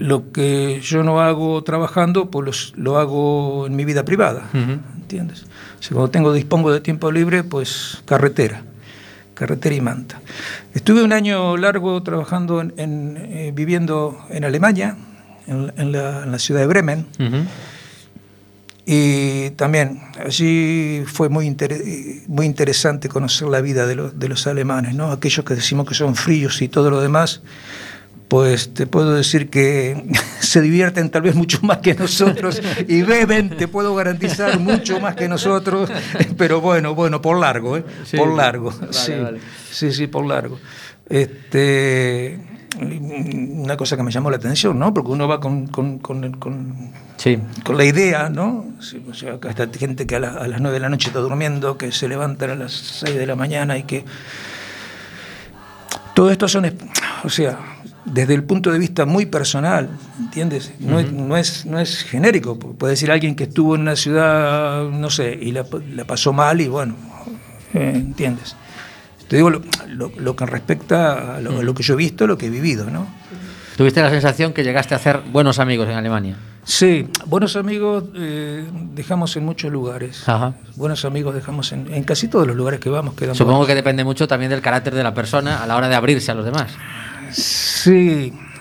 lo 0.00 0.32
que 0.32 0.80
yo 0.82 1.02
no 1.02 1.20
hago 1.20 1.62
trabajando, 1.62 2.30
pues 2.30 2.46
los- 2.46 2.72
lo 2.76 2.98
hago 2.98 3.66
en 3.66 3.76
mi 3.76 3.84
vida 3.84 4.02
privada, 4.04 4.48
Ujú. 4.54 4.78
¿entiendes? 5.02 5.42
O 5.78 5.82
sea, 5.82 5.90
cuando 5.92 6.10
tengo, 6.10 6.32
dispongo 6.32 6.72
de 6.72 6.80
tiempo 6.80 7.12
libre, 7.12 7.44
pues 7.44 8.02
carretera, 8.06 8.62
carretera 9.34 9.74
y 9.74 9.80
manta. 9.82 10.20
Estuve 10.74 11.02
un 11.02 11.12
año 11.12 11.56
largo 11.58 12.02
trabajando, 12.02 12.60
en, 12.62 12.72
en, 12.78 13.16
eh, 13.18 13.52
viviendo 13.54 14.18
en 14.30 14.44
Alemania, 14.44 14.96
en, 15.46 15.72
en 15.76 15.92
la, 15.92 16.22
en 16.24 16.32
la 16.32 16.38
ciudad 16.38 16.60
de 16.60 16.66
Bremen, 16.66 17.06
Ujú. 17.18 17.44
y 18.86 19.50
también 19.50 20.00
allí 20.24 21.02
fue 21.06 21.28
muy, 21.28 21.46
inter- 21.46 21.82
muy 22.26 22.46
interesante 22.46 23.08
conocer 23.08 23.48
la 23.48 23.60
vida 23.60 23.86
de 23.86 23.94
los, 23.96 24.18
de 24.18 24.28
los 24.28 24.46
alemanes, 24.46 24.94
¿no? 24.94 25.12
aquellos 25.12 25.44
que 25.44 25.54
decimos 25.54 25.86
que 25.86 25.94
son 25.94 26.14
fríos 26.16 26.60
y 26.62 26.68
todo 26.68 26.90
lo 26.90 27.00
demás, 27.00 27.42
pues 28.30 28.72
te 28.72 28.86
puedo 28.86 29.12
decir 29.12 29.50
que 29.50 30.02
se 30.40 30.60
divierten 30.62 31.10
tal 31.10 31.22
vez 31.22 31.34
mucho 31.34 31.58
más 31.62 31.78
que 31.78 31.94
nosotros 31.94 32.62
y 32.86 33.02
beben, 33.02 33.50
te 33.50 33.66
puedo 33.66 33.94
garantizar, 33.96 34.58
mucho 34.60 35.00
más 35.00 35.16
que 35.16 35.28
nosotros, 35.28 35.90
pero 36.38 36.60
bueno, 36.60 36.94
bueno, 36.94 37.20
por 37.20 37.38
largo, 37.38 37.76
¿eh? 37.76 37.84
Sí, 38.04 38.16
por 38.16 38.34
largo, 38.36 38.70
Vale, 38.70 38.92
sí, 38.92 39.12
vale. 39.20 39.40
sí, 39.70 39.92
sí, 39.92 40.06
por 40.06 40.24
largo. 40.26 40.58
Este, 41.08 42.38
una 42.80 43.76
cosa 43.76 43.96
que 43.96 44.04
me 44.04 44.12
llamó 44.12 44.30
la 44.30 44.36
atención, 44.36 44.78
¿no? 44.78 44.94
Porque 44.94 45.10
uno 45.10 45.26
va 45.26 45.40
con, 45.40 45.66
con, 45.66 45.98
con- 45.98 46.30
con- 46.34 46.92
Sí. 47.16 47.36
con 47.64 47.76
la 47.76 47.84
idea, 47.84 48.30
¿no? 48.30 48.64
O 49.10 49.12
sea, 49.12 49.34
acá 49.34 49.50
está 49.50 49.68
gente 49.76 50.06
que 50.06 50.14
a, 50.16 50.20
la- 50.20 50.34
a 50.34 50.46
las 50.46 50.60
9 50.60 50.74
de 50.74 50.80
la 50.80 50.88
noche 50.88 51.08
está 51.08 51.18
durmiendo, 51.18 51.76
que 51.76 51.90
se 51.90 52.06
levantan 52.08 52.50
a 52.50 52.54
las 52.54 52.72
6 52.72 53.16
de 53.16 53.26
la 53.26 53.34
mañana 53.34 53.76
y 53.76 53.82
que... 53.82 54.04
Todo 56.14 56.30
esto 56.30 56.48
son, 56.48 56.72
o 57.24 57.28
sea, 57.28 57.58
desde 58.04 58.34
el 58.34 58.44
punto 58.44 58.70
de 58.72 58.78
vista 58.78 59.04
muy 59.06 59.26
personal, 59.26 59.88
¿entiendes? 60.18 60.72
No, 60.80 60.98
es, 61.00 61.12
no, 61.12 61.36
es, 61.36 61.66
no 61.66 61.78
es 61.78 62.02
genérico. 62.04 62.58
Pu- 62.58 62.74
Puede 62.76 62.92
decir 62.92 63.10
alguien 63.10 63.34
que 63.36 63.44
estuvo 63.44 63.74
en 63.74 63.82
una 63.82 63.96
ciudad, 63.96 64.88
no 64.88 65.10
sé, 65.10 65.38
y 65.40 65.52
la, 65.52 65.64
la 65.94 66.04
pasó 66.04 66.32
mal 66.32 66.60
y 66.60 66.68
bueno, 66.68 66.94
eh, 67.74 67.92
¿entiendes? 67.94 68.56
Te 69.28 69.36
digo 69.36 69.50
lo, 69.50 69.62
lo- 69.88 70.12
lo 70.16 70.34
que 70.36 70.46
respecta 70.46 71.36
a 71.36 71.40
lo, 71.40 71.62
lo 71.62 71.74
que 71.74 71.82
yo 71.82 71.94
he 71.94 71.96
visto, 71.98 72.26
lo 72.26 72.36
que 72.38 72.46
he 72.46 72.50
vivido, 72.50 72.90
¿no? 72.90 73.06
¿Tuviste 73.76 74.02
la 74.02 74.10
sensación 74.10 74.52
que 74.52 74.62
llegaste 74.64 74.94
a 74.94 74.98
hacer 74.98 75.20
buenos 75.32 75.58
amigos 75.58 75.88
en 75.88 75.94
Alemania? 75.94 76.36
Sí, 76.64 77.08
buenos 77.26 77.56
amigos 77.56 78.04
eh, 78.14 78.68
dejamos 78.94 79.34
en 79.36 79.44
muchos 79.46 79.72
lugares. 79.72 80.28
Ajá. 80.28 80.52
Buenos 80.76 81.04
amigos 81.06 81.34
dejamos 81.34 81.72
en, 81.72 81.92
en 81.94 82.04
casi 82.04 82.28
todos 82.28 82.46
los 82.46 82.54
lugares 82.56 82.78
que 82.80 82.90
vamos. 82.90 83.14
Supongo 83.14 83.44
buenos. 83.52 83.66
que 83.68 83.74
depende 83.74 84.04
mucho 84.04 84.28
también 84.28 84.50
del 84.50 84.60
carácter 84.60 84.94
de 84.94 85.02
la 85.02 85.14
persona 85.14 85.62
a 85.62 85.66
la 85.66 85.76
hora 85.76 85.88
de 85.88 85.94
abrirse 85.94 86.30
a 86.30 86.34
los 86.34 86.44
demás. 86.44 86.72
Sí, 87.32 87.69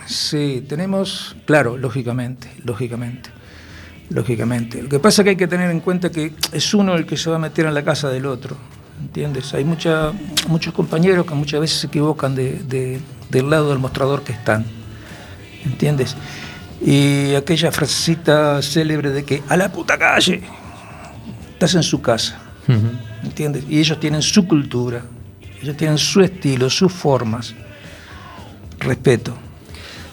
sí, 0.07 0.65
tenemos, 0.67 1.35
claro, 1.45 1.77
lógicamente, 1.77 2.49
lógicamente, 2.63 3.29
lógicamente. 4.09 4.81
Lo 4.81 4.89
que 4.89 4.99
pasa 4.99 5.21
es 5.21 5.23
que 5.23 5.29
hay 5.31 5.35
que 5.35 5.47
tener 5.47 5.69
en 5.71 5.79
cuenta 5.81 6.09
que 6.11 6.33
es 6.51 6.73
uno 6.73 6.95
el 6.95 7.05
que 7.05 7.17
se 7.17 7.29
va 7.29 7.35
a 7.37 7.39
meter 7.39 7.65
en 7.65 7.73
la 7.73 7.83
casa 7.83 8.09
del 8.09 8.25
otro, 8.25 8.55
¿entiendes? 9.01 9.53
Hay 9.53 9.63
mucha, 9.65 10.11
muchos 10.47 10.73
compañeros 10.73 11.25
que 11.25 11.33
muchas 11.33 11.59
veces 11.61 11.79
se 11.79 11.87
equivocan 11.87 12.35
de, 12.35 12.53
de- 12.63 12.99
del 13.29 13.49
lado 13.49 13.69
del 13.69 13.79
mostrador 13.79 14.23
que 14.23 14.31
están, 14.31 14.65
¿entiendes? 15.65 16.15
Y 16.83 17.35
aquella 17.35 17.71
frasecita 17.71 18.61
célebre 18.61 19.09
de 19.11 19.23
que 19.25 19.43
a 19.49 19.57
la 19.57 19.71
puta 19.71 19.97
calle, 19.97 20.41
estás 21.53 21.75
en 21.75 21.83
su 21.83 22.01
casa, 22.01 22.39
¿entiendes? 23.23 23.65
Y 23.69 23.79
ellos 23.79 23.99
tienen 23.99 24.21
su 24.21 24.47
cultura, 24.47 25.03
ellos 25.61 25.75
tienen 25.77 25.97
su 25.97 26.21
estilo, 26.21 26.69
sus 26.69 26.91
formas. 26.93 27.53
Respeto. 28.79 29.35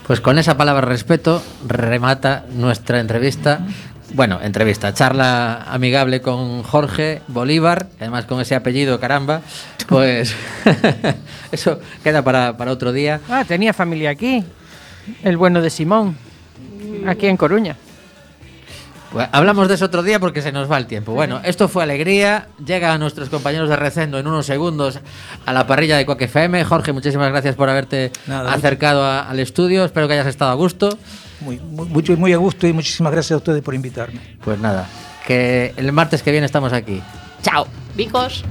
Pues 0.06 0.20
con 0.20 0.38
esa 0.38 0.56
palabra 0.56 0.86
respeto 0.86 1.42
remata 1.66 2.44
nuestra 2.52 3.00
entrevista. 3.00 3.60
Bueno, 4.14 4.38
entrevista, 4.40 4.94
charla 4.94 5.64
amigable 5.68 6.20
con 6.20 6.62
Jorge 6.62 7.22
Bolívar, 7.26 7.88
además 7.98 8.24
con 8.24 8.40
ese 8.40 8.54
apellido, 8.54 9.00
caramba. 9.00 9.42
Pues 9.86 10.34
eso 11.52 11.78
queda 12.02 12.22
para, 12.22 12.56
para 12.56 12.72
otro 12.72 12.92
día. 12.92 13.20
Ah, 13.28 13.44
tenía 13.46 13.72
familia 13.72 14.10
aquí. 14.10 14.42
El 15.22 15.36
bueno 15.36 15.62
de 15.62 15.70
Simón, 15.70 16.16
aquí 17.06 17.28
en 17.28 17.36
Coruña. 17.36 17.76
Pues 19.12 19.28
hablamos 19.32 19.68
de 19.68 19.74
eso 19.74 19.84
otro 19.86 20.02
día 20.02 20.18
porque 20.20 20.42
se 20.42 20.52
nos 20.52 20.70
va 20.70 20.76
el 20.78 20.86
tiempo. 20.86 21.12
Bueno, 21.12 21.40
esto 21.44 21.68
fue 21.68 21.82
Alegría. 21.84 22.48
Llega 22.64 22.92
a 22.92 22.98
nuestros 22.98 23.28
compañeros 23.28 23.68
de 23.68 23.76
Recendo 23.76 24.18
en 24.18 24.26
unos 24.26 24.46
segundos 24.46 24.98
a 25.46 25.52
la 25.52 25.66
parrilla 25.66 25.96
de 25.96 26.04
Cuac 26.04 26.20
FM. 26.22 26.64
Jorge, 26.64 26.92
muchísimas 26.92 27.30
gracias 27.30 27.54
por 27.54 27.68
haberte 27.70 28.10
Nada. 28.26 28.52
acercado 28.52 29.04
a- 29.04 29.28
al 29.28 29.38
estudio. 29.40 29.84
Espero 29.84 30.06
que 30.08 30.14
hayas 30.14 30.26
estado 30.26 30.50
a 30.50 30.54
gusto. 30.54 30.98
Muy, 31.40 31.58
muy, 31.60 31.86
mucho- 31.88 32.16
muy 32.16 32.32
a 32.32 32.36
gusto 32.38 32.66
y 32.66 32.72
muchísimas 32.72 33.12
gracias 33.12 33.32
a 33.32 33.36
ustedes 33.36 33.62
por 33.62 33.74
invitarme. 33.74 34.20
Pues 34.44 34.58
nada, 34.58 34.86
que 35.26 35.72
el 35.76 35.92
martes 35.92 36.22
que 36.22 36.30
viene 36.32 36.46
estamos 36.46 36.72
aquí. 36.72 37.00
¡Chao! 37.42 37.66
Vicos. 37.94 38.44